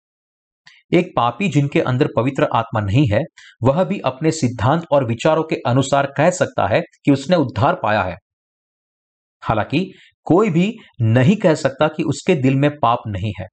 [0.92, 3.20] एक पापी जिनके अंदर पवित्र आत्मा नहीं है,
[3.62, 8.02] वह भी अपने सिद्धांत और विचारों के अनुसार कह सकता है कि उसने उद्धार पाया
[8.02, 8.16] है।
[9.42, 9.84] हालाँकि
[10.26, 10.72] कोई भी
[11.02, 13.46] नहीं कह सकता कि उसके दिल में पाप नहीं है,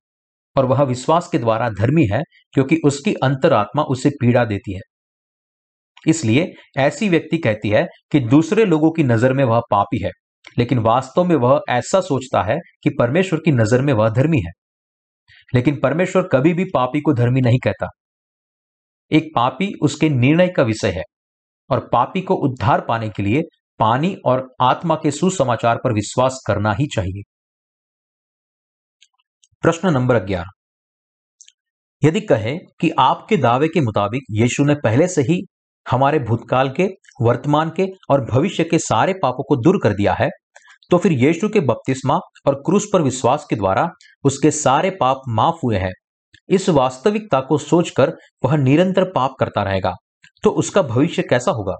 [0.56, 2.22] और वह विश्वास के द्वारा धर्मी है
[2.54, 4.82] क्योंकि उसकी अंतरात्मा उसे पीड़ा देती है।
[6.08, 10.12] इसलिए ऐसी व्यक्ति कहती है कि दूसरे लोगों की नज़र में वह पापी है,
[10.58, 14.52] लेकिन वास्तव में वह ऐसा सोचता है कि परमेश्वर की नज़र में वह धर्मी है।
[15.54, 17.88] लेकिन परमेश्वर कभी भी पापी को धर्मी नहीं कहता।
[19.12, 21.04] एक पापी उसके निर्णय का विषय है,
[21.70, 23.42] और पापी को उद्धार पाने के लिए
[23.80, 27.22] पानी और आत्मा के सुसमाचार पर विश्वास करना ही चाहिए।
[29.64, 30.50] प्रश्न नंबर ग्यारह।
[32.02, 35.40] यदि कहे कि आपके दावे के मुताबिक यीशु ने पहले से ही
[35.86, 36.88] हमारे भूतकाल के,
[37.22, 40.30] वर्तमान के और भविष्य के सारे पापों को दूर कर दिया है
[40.92, 42.18] तो फिर यीशु के बपतिस्मा
[42.48, 43.88] और क्रूस पर विश्वास के द्वारा
[44.24, 45.92] उसके सारे पाप माफ़ हुए हैं।
[46.50, 48.14] इस वास्तविकता को सोचकर
[48.46, 49.94] वह निरंतर पाप करता रहेगा
[50.44, 51.76] तो उसका भविष्य कैसा होगा?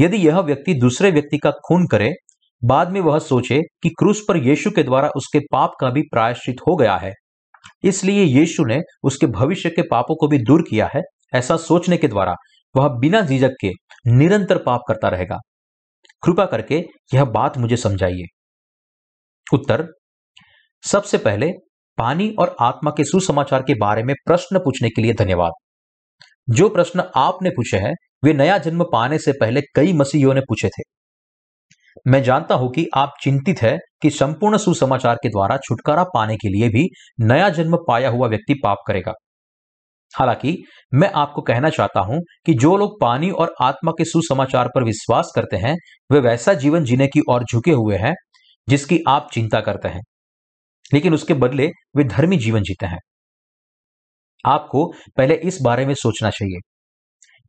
[0.00, 2.12] यदि यह व्यक्ति दूसरे व्यक्ति का खून करे,
[2.64, 6.56] बाद में वह सोचे कि क्रूस पर यीशु के द्वारा उसके पाप का भी प्रायश्चित
[6.60, 7.12] हो गया है।
[7.84, 11.00] इसलिए यीशु ने उसके भविष्य के पापों को भी दूर किया है,
[11.34, 12.34] ऐसा सोचने के द्वारा
[12.76, 13.70] वह बिना झिझक के
[14.06, 15.38] निरंतर पाप करता रहेगा।
[16.24, 16.84] कृपा करके
[17.14, 18.24] यह बात मुझे समझाइए।
[19.52, 19.88] उत्तर,
[20.82, 21.50] सबसे पहले
[21.98, 25.52] पानी और आत्मा के सुसमाचार के बारे में प्रश्न पूछने के लिए धन्यवाद।
[26.50, 27.92] जो प्रश्न आपने पूछे हैं
[28.24, 30.82] वे नया जन्म पाने से पहले कई मसीहियों ने पूछे थे।
[32.06, 36.48] मैं जानता हूँ कि आप चिंतित है कि संपूर्ण सुसमाचार के द्वारा छुटकारा पाने के
[36.48, 36.88] लिए भी
[37.20, 39.12] नया जन्म पाया हुआ व्यक्ति पाप करेगा।
[40.18, 40.64] हालाँकि,
[40.94, 45.32] मैं आपको कहना चाहता हूँ कि जो लोग पानी और आत्मा के सुसमाचार पर विश्वास
[45.34, 45.76] करते हैं,
[46.12, 48.14] वे वैसा जीवन जीने की ओर झुके हुए हैं,
[48.68, 50.00] जिसकी आप चिंता करते हैं।
[50.94, 52.98] लेकिन उसके बदले वे धर्मी जीवन जीते हैं।
[54.46, 56.69] आपको पहले इस बारे में सोचना चाहिए।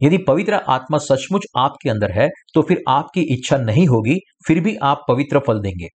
[0.02, 4.76] यदि पवित्र आत्मा सचमुच आपके अंदर है तो फिर आपकी इच्छा नहीं होगी, फिर भी
[4.84, 5.88] आप पवित्र फल देंगे।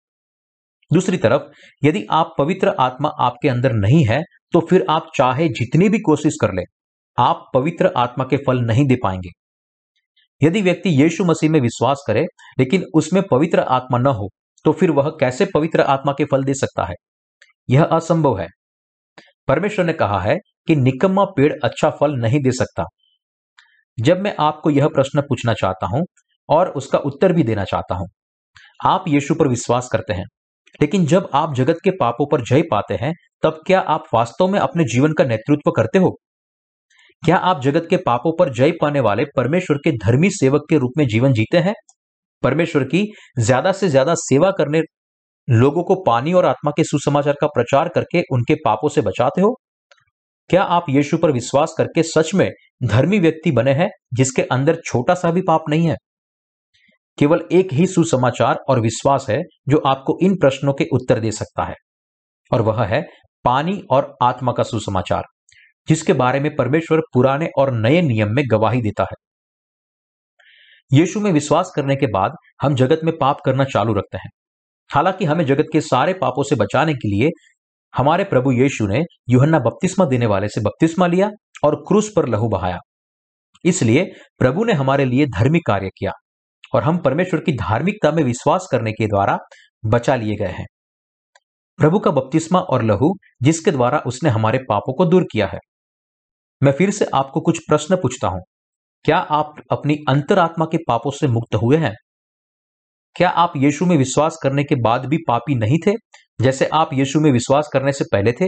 [0.90, 1.42] दूसरी तरफ़,
[1.82, 4.20] यदि आप पवित्र आत्मा आपके अंदर नहीं है
[4.52, 6.62] तो फिर आप चाहे जितनी भी कोशिश कर ले,
[7.18, 9.30] आप पवित्र आत्मा के फल नहीं दे पाएँगे।
[10.40, 12.24] यदि व्यक्ति यीशु मसीह में विश्वास करे,
[12.58, 14.28] लेकिन उसमें पवित्र आत्मा न हो
[14.64, 16.94] तो फिर वह कैसे पवित्र आत्मा के फल दे सकता है?
[17.68, 18.46] यह असंभव है।
[19.48, 20.36] परमेश्वर ने कहा है
[20.68, 22.84] कि निकम्मा पेड़ अच्छा फल नहीं दे सकता।
[23.98, 26.04] जब मैं आपको यह प्रश्न पूछना चाहता हूँ
[26.48, 28.08] और उसका उत्तर भी देना चाहता हूँ,
[28.80, 30.24] आप यीशु पर विश्वास करते हैं।
[30.80, 34.58] लेकिन जब आप जगत के पापों पर जय पाते हैं, तब क्या आप वास्तव में
[34.60, 36.16] अपने जीवन का नेतृत्व करते हो?
[37.22, 40.92] क्या आप जगत के पापों पर जय पाने वाले परमेश्वर के धर्मी सेवक के रूप
[40.98, 41.74] में जीवन जीते हैं?
[42.42, 43.04] परमेश्वर की
[43.38, 44.82] ज़्यादा से ज़्यादा सेवा करने
[45.48, 49.54] लोगों को पानी और आत्मा के सुसमाचार का प्रचार करके उनके पापों से बचाते हो?
[50.50, 52.50] क्या आप यीशु पर विश्वास करके सच में
[52.80, 55.96] धर्मी व्यक्ति बने हैं जिसके अंदर छोटा सा भी पाप नहीं है।
[57.18, 61.64] केवल एक ही सुसमाचार और विश्वास है जो आपको इन प्रश्नों के उत्तर दे सकता
[61.64, 61.74] है,
[62.50, 63.02] और वह है
[63.44, 65.24] पानी और आत्मा का सुसमाचार,
[65.88, 69.16] जिसके बारे में परमेश्वर पुराने और नए नियम में गवाही देता है।
[70.92, 74.30] यीशु में विश्वास करने के बाद हम जगत में पाप करना चालू रखते हैं।
[74.90, 77.30] हालाँकि हमें जगत के सारे पापों से बचाने के लिए
[77.94, 81.30] हमारे प्रभु यीशु ने युहन्ना बपतिस्मा देने वाले से बपतिस्मा लिया
[81.64, 82.78] और क्रूस पर लहू बहाया।
[83.64, 84.04] इसलिए
[84.38, 86.10] प्रभु ने हमारे लिए धार्मिक कार्य किया
[86.74, 89.38] और हम परमेश्वर की धार्मिकता में विश्वास करने के द्वारा
[89.86, 90.66] बचा लिए गए हैं।
[91.78, 95.58] प्रभु का बपतिस्मा और लहू जिसके द्वारा उसने हमारे पापों को दूर किया है।
[96.62, 98.40] मैं फिर से आपको कुछ प्रश्न पूछता हूँ।
[99.04, 101.94] क्या आप अपनी अंतरात्मा के पापों से मुक्त हुए हैं?
[103.16, 105.92] क्या आप यीशु में विश्वास करने के बाद भी पापी नहीं थे,
[106.40, 108.46] जैसे आप यीशु में विश्वास करने से पहले थे?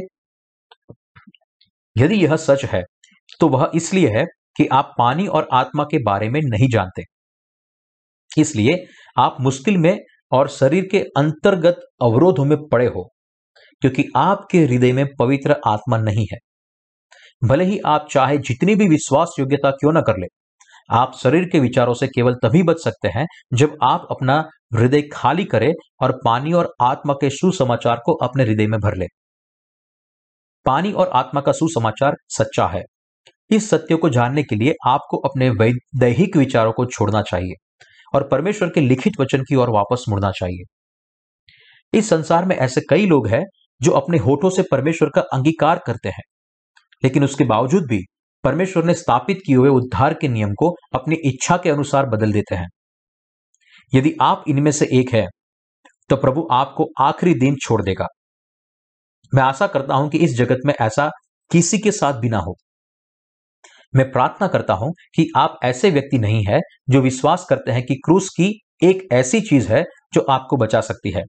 [1.96, 2.82] यदि यह सच है
[3.40, 4.24] तो वह इसलिए है
[4.56, 7.02] कि आप पानी और आत्मा के बारे में नहीं जानते।
[8.30, 8.84] इसलिए
[9.16, 9.96] आप मुश्किल में
[10.32, 13.08] और शरीर के अंतर्गत अवरोधों में पड़े हो,
[13.82, 16.38] क्योंकि आपके हृदय में पवित्र आत्मा नहीं है।
[17.42, 20.26] भले ही आप चाहे जितनी भी विश्वास योग्यता क्यों ना कर ले,
[20.90, 24.38] आप शरीर के विचारों से केवल तभी बच सकते हैं जब आप अपना
[24.74, 25.72] हृदय खाली करें
[26.02, 29.06] और पानी और आत्मा के सुसमाचार को अपने हृदय में भर ले।
[30.66, 32.82] पानी और आत्मा का सुसमाचार सच्चा है।
[33.50, 35.50] इस सत्य को जानने के लिए आपको अपने
[35.98, 37.54] दैहिक विचारों को छोड़ना चाहिए
[38.14, 40.64] और परमेश्वर के लिखित वचन की ओर वापस मुड़ना चाहिए।
[41.92, 43.44] इस संसार में ऐसे कई लोग हैं
[43.80, 46.22] जो अपने होठों से परमेश्वर का अंगीकार करते हैं,
[47.02, 48.04] लेकिन उसके बावजूद भी
[48.44, 52.54] परमेश्वर ने स्थापित किए हुए उद्धार के नियम को अपनी इच्छा के अनुसार बदल देते
[52.54, 52.68] हैं।
[53.92, 55.26] यदि आप इनमें से एक है
[56.10, 58.06] तो प्रभु आपको आखिरी दिन छोड़ देगा।
[59.32, 61.10] मैं आशा करता हूँ कि इस जगत में ऐसा
[61.50, 62.54] किसी के साथ भी ना हो।
[63.96, 66.60] मैं प्रार्थना करता हूँ कि आप ऐसे व्यक्ति नहीं है
[66.90, 69.84] जो विश्वास करते हैं कि क्रूस की एक ऐसी चीज़ है
[70.14, 71.22] जो आपको बचा सकती है।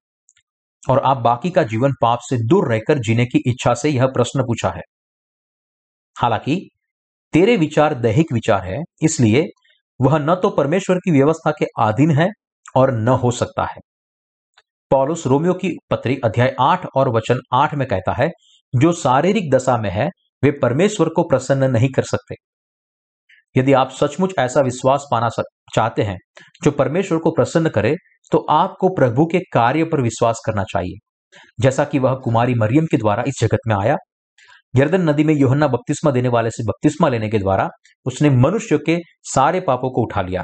[0.89, 4.41] और आप बाकी का जीवन पाप से दूर रहकर जीने की इच्छा से यह प्रश्न
[4.41, 4.82] पूछा है।
[6.18, 6.70] हालाँकि,
[7.34, 9.47] तेरे विचार दैहिक विचार है, इसलिए
[10.01, 12.30] वह न तो परमेश्वर की व्यवस्था के अधीन है
[12.76, 13.78] और न हो सकता है।
[14.91, 18.30] पॉलुस रोमियो की पत्री अध्याय आठ और वचन आठ में कहता है,
[18.76, 20.10] जो शारीरिक दशा में है,
[20.43, 22.49] वे परमेश्वर को प्रसन्न नहीं कर सकते।
[23.56, 25.30] यदि आप सचमुच ऐसा विश्वास पाना
[25.76, 26.18] चाहते हैं,
[26.64, 27.95] जो परमेश्वर को प्रसन्न करे
[28.32, 30.97] तो आपको प्रभु के कार्य पर विश्वास करना चाहिए।
[31.60, 33.95] जैसा कि वह कुमारी मरियम के द्वारा इस जगत में आया।
[34.76, 37.68] यर्दन नदी में योहन्ना बपतिस्मा देने वाले से बपतिस्मा लेने के द्वारा
[38.06, 40.43] उसने मनुष्य के सारे पापों को उठा लिया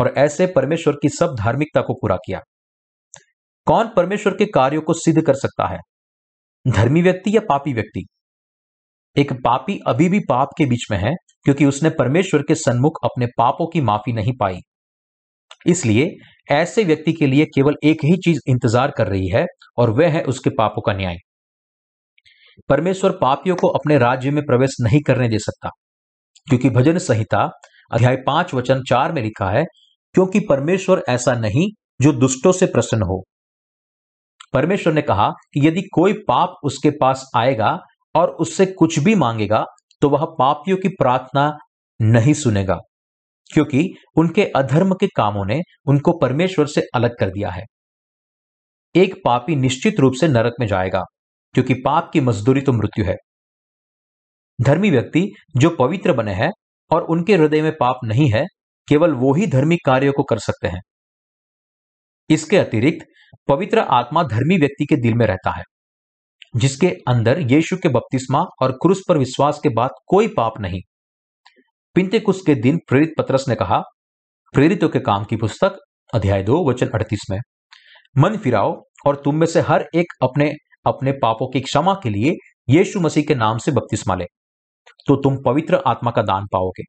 [0.00, 2.40] और ऐसे परमेश्वर की सब धार्मिकता को पूरा किया।
[3.66, 5.78] कौन परमेश्वर के कार्यों को सिद्ध कर सकता है?
[6.66, 8.04] धर्मी व्यक्ति या पापी व्यक्ति?
[9.16, 11.12] एक पापी अभी भी पाप के बीच में है
[11.46, 14.58] क्योंकि उसने परमेश्वर के सन्मुख अपने पापों की माफ़ी नहीं पाई।
[15.66, 16.10] इसलिए
[16.52, 19.44] ऐसे व्यक्ति के लिए केवल एक ही चीज़ इंतज़ार कर रही है,
[19.78, 21.16] और वह है उसके पापों का न्याय।
[22.68, 25.68] परमेश्वर पापियों को अपने राज्य में प्रवेश नहीं करने दे सकता,
[26.46, 27.50] क्योंकि भजन संहिता
[27.92, 29.64] अध्याय पाँच वचन चार में लिखा है,
[30.14, 31.68] क्योंकि परमेश्वर ऐसा नहीं
[32.02, 33.22] जो दुष्टों से प्रसन्न हो।
[34.54, 37.78] परमेश्वर ने कहा कि यदि कोई पाप उसके पास आएगा
[38.14, 39.64] और उससे कुछ भी मांगेगा
[40.02, 41.50] तो वह पापियों की प्रार्थना
[42.00, 42.78] नहीं सुनेगा,
[43.50, 47.64] क्योंकि उनके अधर्म के कामों ने उनको परमेश्वर से अलग कर दिया है।
[48.94, 51.02] एक पापी निश्चित रूप से नरक में जाएगा,
[51.54, 53.16] क्योंकि पाप की मजदूरी तो मृत्यु है।
[54.58, 56.50] धर्मी व्यक्ति जो पवित्र बने हैं
[56.90, 58.44] और उनके हृदय में पाप नहीं है,
[58.88, 60.80] केवल वो ही धर्मी कार्यों को कर सकते हैं।
[62.30, 63.06] इसके अतिरिक्त
[63.48, 65.62] पवित्र आत्मा धर्मी व्यक्ति के दिल में रहता है।
[66.54, 70.80] जिसके अंदर यीशु के बपतिस्मा और क्रूस पर विश्वास के बाद कोई पाप नहीं।
[71.96, 73.80] पिंते कुछ के दिन प्रेरित पत्रस ने कहा,
[74.54, 75.76] प्रेरितों के काम की पुस्तक,
[76.12, 77.38] अध्याय दो, वचन अड़तीस में,
[78.18, 78.72] मन फिराओ
[79.06, 80.52] और तुम में से हर एक अपने
[80.86, 82.34] अपने पापों की क्षमा के लिए
[82.68, 84.24] यीशु मसीह के नाम से बपतिस्मा ले
[85.06, 86.82] तो तुम पवित्र आत्मा का दान पाओगे।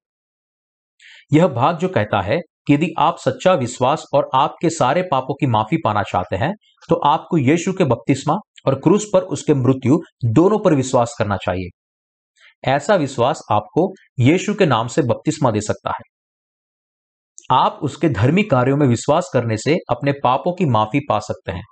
[1.33, 5.77] यह भाग जो कहता है यदि आप सच्चा विश्वास और आपके सारे पापों की माफ़ी
[5.77, 6.53] पाना चाहते हैं
[6.89, 8.35] तो आपको यीशु के बपतिस्मा
[8.65, 11.69] और क्रूस पर उसके मृत्यु दोनों पर विश्वास करना चाहिए।
[12.67, 16.09] ऐसा विश्वास आपको यीशु के नाम से बपतिस्मा दे सकता है।
[17.51, 21.63] आप उसके धर्मी कार्यों में विश्वास करने से अपने पापों की माफ़ी पा सकते हैं।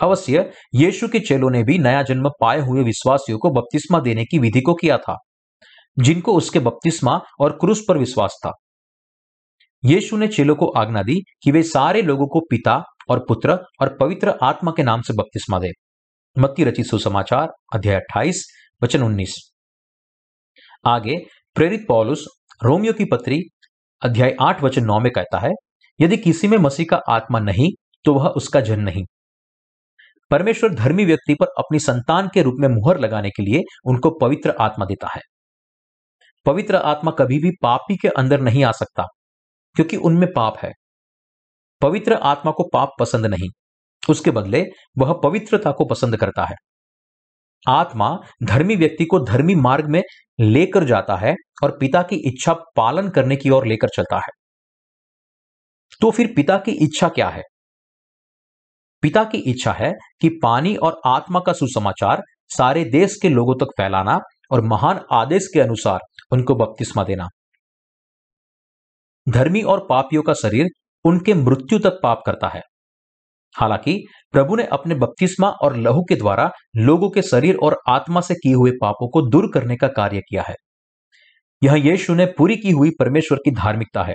[0.00, 4.38] अवश्य, यीशु के चेलों ने भी नया जन्म पाए हुए विश्वासियों को बपतिस्मा देने की
[4.38, 5.16] विधि को किया था,
[5.96, 8.52] जिनको उसके बपतिस्मा और क्रूस पर विश्वास था।
[9.84, 13.96] यीशु ने चेलों को आज्ञा दी कि वे सारे लोगों को पिता और पुत्र और
[14.00, 15.70] पवित्र आत्मा के नाम से बपतिस्मा दे।
[16.38, 18.46] मत्ती रचित सुसमाचार, अध्याय अट्ठाईस,
[18.82, 19.34] वचन उन्नीस।
[20.86, 21.16] आगे,
[21.54, 22.26] प्रेरित पौलुस,
[22.62, 23.42] रोमियो की पत्री,
[24.02, 25.50] अध्याय आठ, वचन नौ में कहता है,
[26.00, 27.70] यदि किसी में मसीह का आत्मा नहीं
[28.04, 29.04] तो वह उसका जन नहीं।
[30.30, 34.54] परमेश्वर धर्मी व्यक्ति पर अपनी संतान के रूप में मुहर लगाने के लिए उनको पवित्र
[34.60, 35.20] आत्मा देता है।
[36.46, 39.06] पवित्र आत्मा कभी भी पापी के अंदर नहीं आ सकता।
[39.74, 40.72] क्योंकि उनमें पाप है।
[41.80, 43.48] पवित्र आत्मा को पाप पसंद नहीं।
[44.10, 44.66] उसके बदले
[44.98, 46.54] वह पवित्रता को पसंद करता है।
[47.68, 50.02] आत्मा धर्मी व्यक्ति को धर्मी मार्ग में
[50.40, 54.30] लेकर जाता है और पिता की इच्छा पालन करने की ओर लेकर चलता है।
[56.00, 57.42] तो फिर पिता की इच्छा क्या है?
[59.02, 63.66] पिता की इच्छा है कि पानी और आत्मा का सुसमाचार सारे देश के लोगों तक
[63.66, 64.18] फैलाना
[64.50, 66.00] और महान आदेश के अनुसार
[66.32, 67.28] उनको बपतिस्मा देना।
[69.28, 70.66] धर्मी और पापियों का शरीर
[71.04, 72.62] उनके मृत्यु तक पाप करता है।
[73.56, 78.34] हालाँकि, प्रभु ने अपने बपतिस्मा और लहू के द्वारा लोगों के शरीर और आत्मा से
[78.34, 80.54] किए हुए पापों को दूर करने का कार्य किया है।
[81.62, 84.14] यह यीशु ने पूरी की हुई परमेश्वर की धार्मिकता है।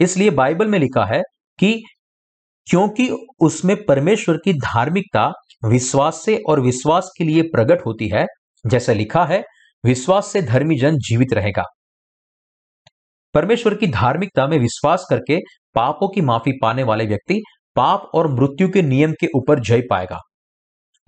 [0.00, 1.22] इसलिए बाइबल में लिखा है
[1.58, 1.82] कि
[2.66, 3.10] क्योंकि
[3.40, 5.32] उसमें परमेश्वर की धार्मिकता
[5.64, 8.26] विश्वास से और विश्वास के लिए प्रकट होती है,
[8.66, 9.42] जैसे लिखा है,
[9.84, 11.62] विश्वास से धर्मी जन जीवित रहेगा।
[13.36, 15.40] परमेश्वर की धार्मिकता में विश्वास करके
[15.74, 17.42] पापों की माफ़ी पाने वाले व्यक्ति
[17.76, 20.18] पाप और मृत्यु के नियम के ऊपर जय पाएगा।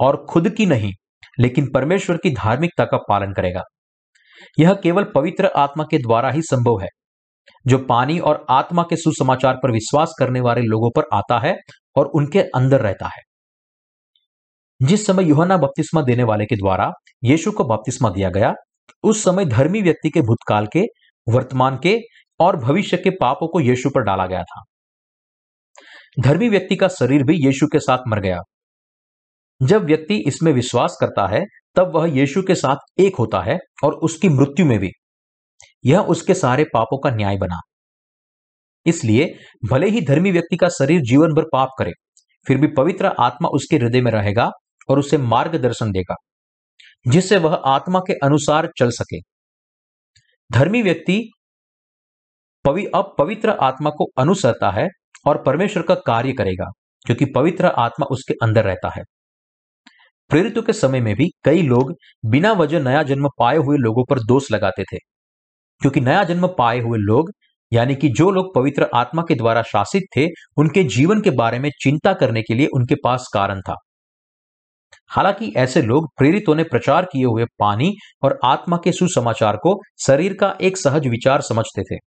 [0.00, 0.92] और खुद की नहीं,
[1.40, 3.62] लेकिन परमेश्वर की धार्मिकता का पालन करेगा।
[4.58, 6.88] यह केवल पवित्र आत्मा के द्वारा ही संभव है,
[7.66, 11.56] जो पानी और आत्मा के सुसमाचार पर विश्वास करने वाले लोगों पर आता है
[11.96, 13.22] और उनके अंदर रहता है।
[14.82, 16.90] जिस समय युहना बपतिस्मा देने वाले के द्वारा
[17.24, 18.54] यीशु को बपतिस्मा दिया गया,
[19.02, 20.84] उस समय धर्मी व्यक्ति के भूतकाल के
[21.28, 21.98] वर्तमान के
[22.40, 24.62] और भविष्य के पापों को यीशु पर डाला गया था।
[26.20, 28.38] धर्मी व्यक्ति का शरीर भी यीशु के साथ मर गया।
[29.60, 31.40] जब व्यक्ति इसमें विश्वास करता है,
[31.76, 34.90] तब वह यीशु के साथ एक होता है और उसकी मृत्यु में भी।
[35.86, 37.60] यह उसके सारे पापों का न्याय बना।
[38.86, 39.34] इसलिए
[39.70, 41.92] भले ही धर्मी व्यक्ति का शरीर जीवन भर पाप करे,
[42.46, 44.50] फिर भी पवित्र आत्मा उसके हृदय में रहेगा
[44.88, 46.14] और उसे मार्गदर्शन देगा,
[47.08, 49.18] जिससे वह आत्मा के अनुसार चल सके।
[50.50, 51.22] धर्मी व्यक्ति
[52.64, 54.86] पवि, अब पवित्र आत्मा को अनुसरता है
[55.26, 56.70] और परमेश्वर का कार्य करेगा,
[57.06, 59.02] क्योंकि पवित्र आत्मा उसके अंदर रहता है।
[60.30, 61.92] प्रेरितों के समय में भी कई लोग
[62.26, 64.98] बिना वजह नया जन्म पाए हुए लोगों पर दोष लगाते थे,
[65.80, 67.30] क्योंकि नया जन्म पाए हुए लोग,
[67.72, 70.26] यानी कि जो लोग पवित्र आत्मा के द्वारा शासित थे,
[70.56, 73.74] उनके जीवन के बारे में चिंता करने के लिए उनके पास कारण था।
[75.10, 80.34] हालाँकि ऐसे लोग प्रेरितों ने प्रचार किए हुए पानी और आत्मा के सुसमाचार को शरीर
[80.34, 81.98] का एक सहज विचार समझते थे।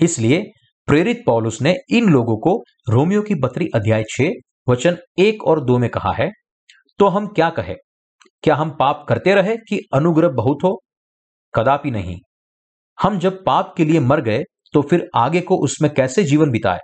[0.00, 0.42] इसलिए
[0.88, 2.56] प्रेरित पौलुस ने इन लोगों को
[2.88, 4.30] रोमियो की बत्री अध्याय छे
[4.68, 6.30] वचन एक और दो में कहा है
[7.00, 7.74] तो हम क्या कहे?
[8.44, 10.80] क्या हम पाप करते रहे कि अनुग्रह बहुत हो?
[11.54, 12.16] कदापि नहीं।
[12.98, 14.42] हम जब पाप के लिए मर गए
[14.74, 16.78] तो फिर आगे को उसमें कैसे जीवन बिताए?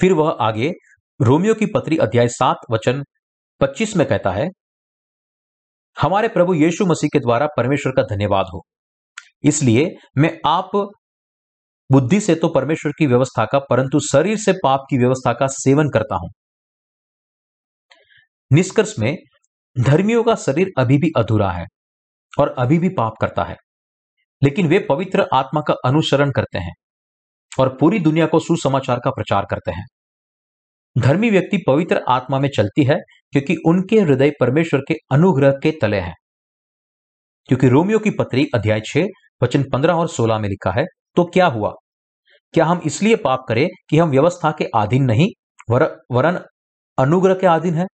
[0.00, 0.72] फिर वह आगे
[1.20, 3.02] रोमियो की पत्री अध्याय सात, वचन
[3.60, 4.48] 25 में कहता है,
[5.96, 8.62] हमारे प्रभु यीशु मसीह के द्वारा परमेश्वर का धन्यवाद हो।
[9.44, 10.70] इसलिए मैं आप
[11.90, 15.90] बुद्धि से तो परमेश्वर की व्यवस्था का, परंतु शरीर से पाप की व्यवस्था का सेवन
[15.90, 16.30] करता हूँ।
[18.50, 19.16] निष्कर्ष में,
[19.76, 21.66] धर्मियों का शरीर अभी भी अधूरा है
[22.32, 23.56] और अभी भी पाप करता है,
[24.42, 26.72] लेकिन वे पवित्र आत्मा का अनुसरण करते हैं
[27.52, 29.86] और पूरी दुनिया को सुसमाचार का प्रचार करते हैं।
[30.96, 32.96] धर्मी व्यक्ति पवित्र आत्मा में चलती है
[33.32, 36.14] क्योंकि उनके हृदय परमेश्वर के अनुग्रह के तले हैं।
[37.48, 39.06] क्योंकि रोमियो की पत्री अध्याय छह
[39.42, 40.84] वचन पंद्रह और सोलह में लिखा है
[41.16, 41.72] तो क्या हुआ?
[42.54, 45.28] क्या हम इसलिए पाप करें कि हम व्यवस्था के अधीन नहीं
[45.70, 46.40] वर, वरन
[46.98, 47.86] अनुग्रह के अधीन है?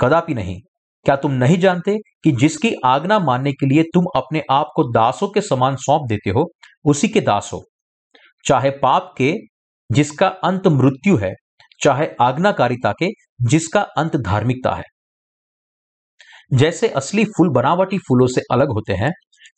[0.00, 0.60] कदापि नहीं।
[1.06, 5.28] क्या तुम नहीं जानते कि जिसकी आज्ञा मानने के लिए तुम अपने आप को दासों
[5.28, 6.44] के समान सौंप देते हो
[6.84, 7.62] उसी के दास हो?
[8.44, 9.34] चाहे पाप के
[9.90, 11.32] जिसका अंत मृत्यु है
[11.80, 13.08] चाहे आज्ञाकारिता के,
[13.42, 14.84] जिसका अंत धार्मिकता है।
[16.52, 19.10] जैसे असली फूल बनावटी फूलों से अलग होते हैं,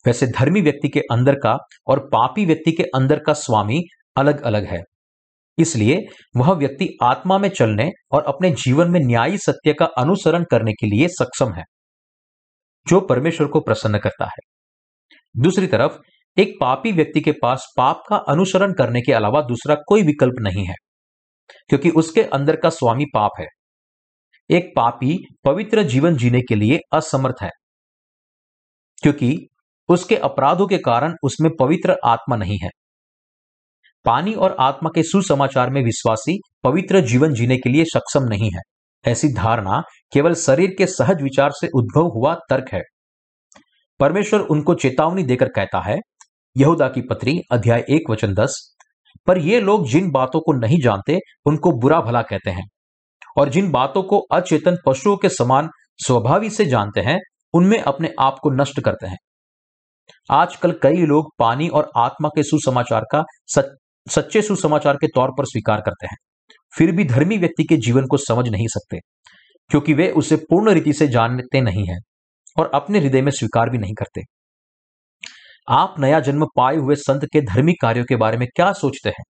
[0.05, 1.57] वैसे धर्मी व्यक्ति के अंदर का
[1.87, 3.81] और पापी व्यक्ति के अंदर का स्वामी
[4.17, 4.81] अलग अलग है।
[5.57, 5.97] इसलिए
[6.37, 10.87] वह व्यक्ति आत्मा में चलने और अपने जीवन में न्यायी सत्य का अनुसरण करने के
[10.87, 11.63] लिए सक्षम है,
[12.87, 14.39] जो परमेश्वर को प्रसन्न करता है।
[15.37, 15.97] दूसरी तरफ़,
[16.37, 20.65] एक पापी व्यक्ति के पास पाप का अनुसरण करने के अलावा दूसरा कोई विकल्प नहीं
[20.65, 20.75] है।
[21.69, 23.47] क्योंकि उसके अंदर का स्वामी पाप है।
[24.49, 27.49] एक पापी पवित्र जीवन जीने के लिए असमर्थ है,
[29.03, 29.47] क्योंकि
[29.89, 32.69] उसके अपराधों के कारण उसमें पवित्र आत्मा नहीं है।
[34.05, 38.61] पानी और आत्मा के सुसमाचार में विश्वासी पवित्र जीवन जीने के लिए सक्षम नहीं है।
[39.05, 39.81] ऐसी धारणा
[40.13, 42.81] केवल शरीर के सहज विचार से उद्भव हुआ तर्क है।
[43.99, 45.97] परमेश्वर उनको चेतावनी देकर कहता है,
[46.55, 48.70] यहूदा की पत्री अध्याय एक वचन दस
[49.27, 52.67] पर ये लोग जिन बातों को नहीं जानते, उनको बुरा भला कहते हैं।
[53.37, 55.69] और जिन बातों को अचेतन पशुओं के समान
[55.99, 57.19] स्वभावी से जानते हैं,
[57.53, 59.17] उनमें अपने आप को नष्ट करते हैं।
[60.31, 63.23] आजकल कई लोग पानी और आत्मा के सुसमाचार का
[64.07, 66.17] सच्चे सुसमाचार के तौर पर स्वीकार करते हैं।
[66.73, 68.99] फिर भी धर्मी व्यक्ति के जीवन को समझ नहीं सकते,
[69.71, 71.99] क्योंकि वे उसे पूर्ण रीति से जानते नहीं हैं
[72.57, 74.21] और अपने हृदय में स्वीकार भी नहीं करते।
[75.67, 79.23] आप नया जन्म पाए हुए संत के धर्मी कार्यों के बारे में क्या सोचते हैं?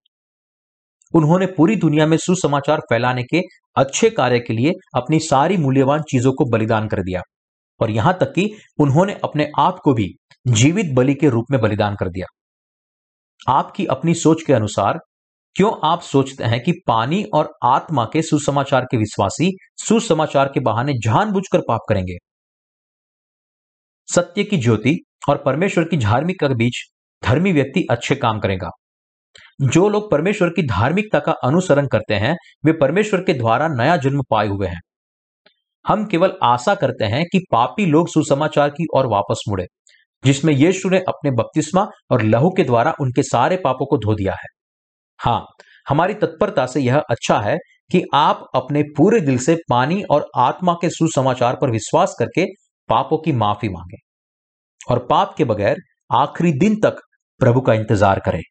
[1.14, 3.40] उन्होंने पूरी दुनिया में सुसमाचार फैलाने के
[3.76, 7.20] अच्छे कार्य के लिए अपनी सारी मूल्यवान चीज़ों को बलिदान कर दिया
[7.80, 10.08] और यहाँ तक कि उन्होंने अपने आप को भी
[10.48, 12.26] जीवित बलि के रूप में बलिदान कर दिया।
[13.48, 14.98] आपकी अपनी सोच के अनुसार,
[15.56, 20.92] क्यों आप सोचते हैं कि पानी और आत्मा के सुसमाचार के विश्वासी सुसमाचार के बहाने
[20.92, 22.16] जानबूझकर पाप करेंगे?
[24.08, 24.98] सत्य की ज्योति
[25.28, 26.84] और परमेश्वर की धार्मिकता के बीच
[27.24, 28.70] धर्मी व्यक्ति अच्छे काम करेगा।
[29.60, 34.22] जो लोग परमेश्वर की धार्मिकता का अनुसरण करते हैं, वे परमेश्वर के द्वारा नया जन्म
[34.30, 34.80] पाए हुए हैं।
[35.86, 39.66] हम केवल आशा करते हैं कि पापी लोग सुसमाचार की ओर वापस मुड़े,
[40.24, 44.32] जिसमें यीशु ने अपने बपतिस्मा और लहू के द्वारा उनके सारे पापों को धो दिया
[44.32, 44.48] है।
[45.18, 45.46] हाँ
[45.88, 47.56] हमारी तत्परता से यह अच्छा है
[47.92, 52.46] कि आप अपने पूरे दिल से पानी और आत्मा के सुसमाचार पर विश्वास करके
[52.88, 54.11] पापों की माफ़ी मांगे।
[54.90, 55.76] और पाप के बगैर
[56.12, 57.00] आखिरी दिन तक
[57.40, 58.42] प्रभु का इंतज़ार करें।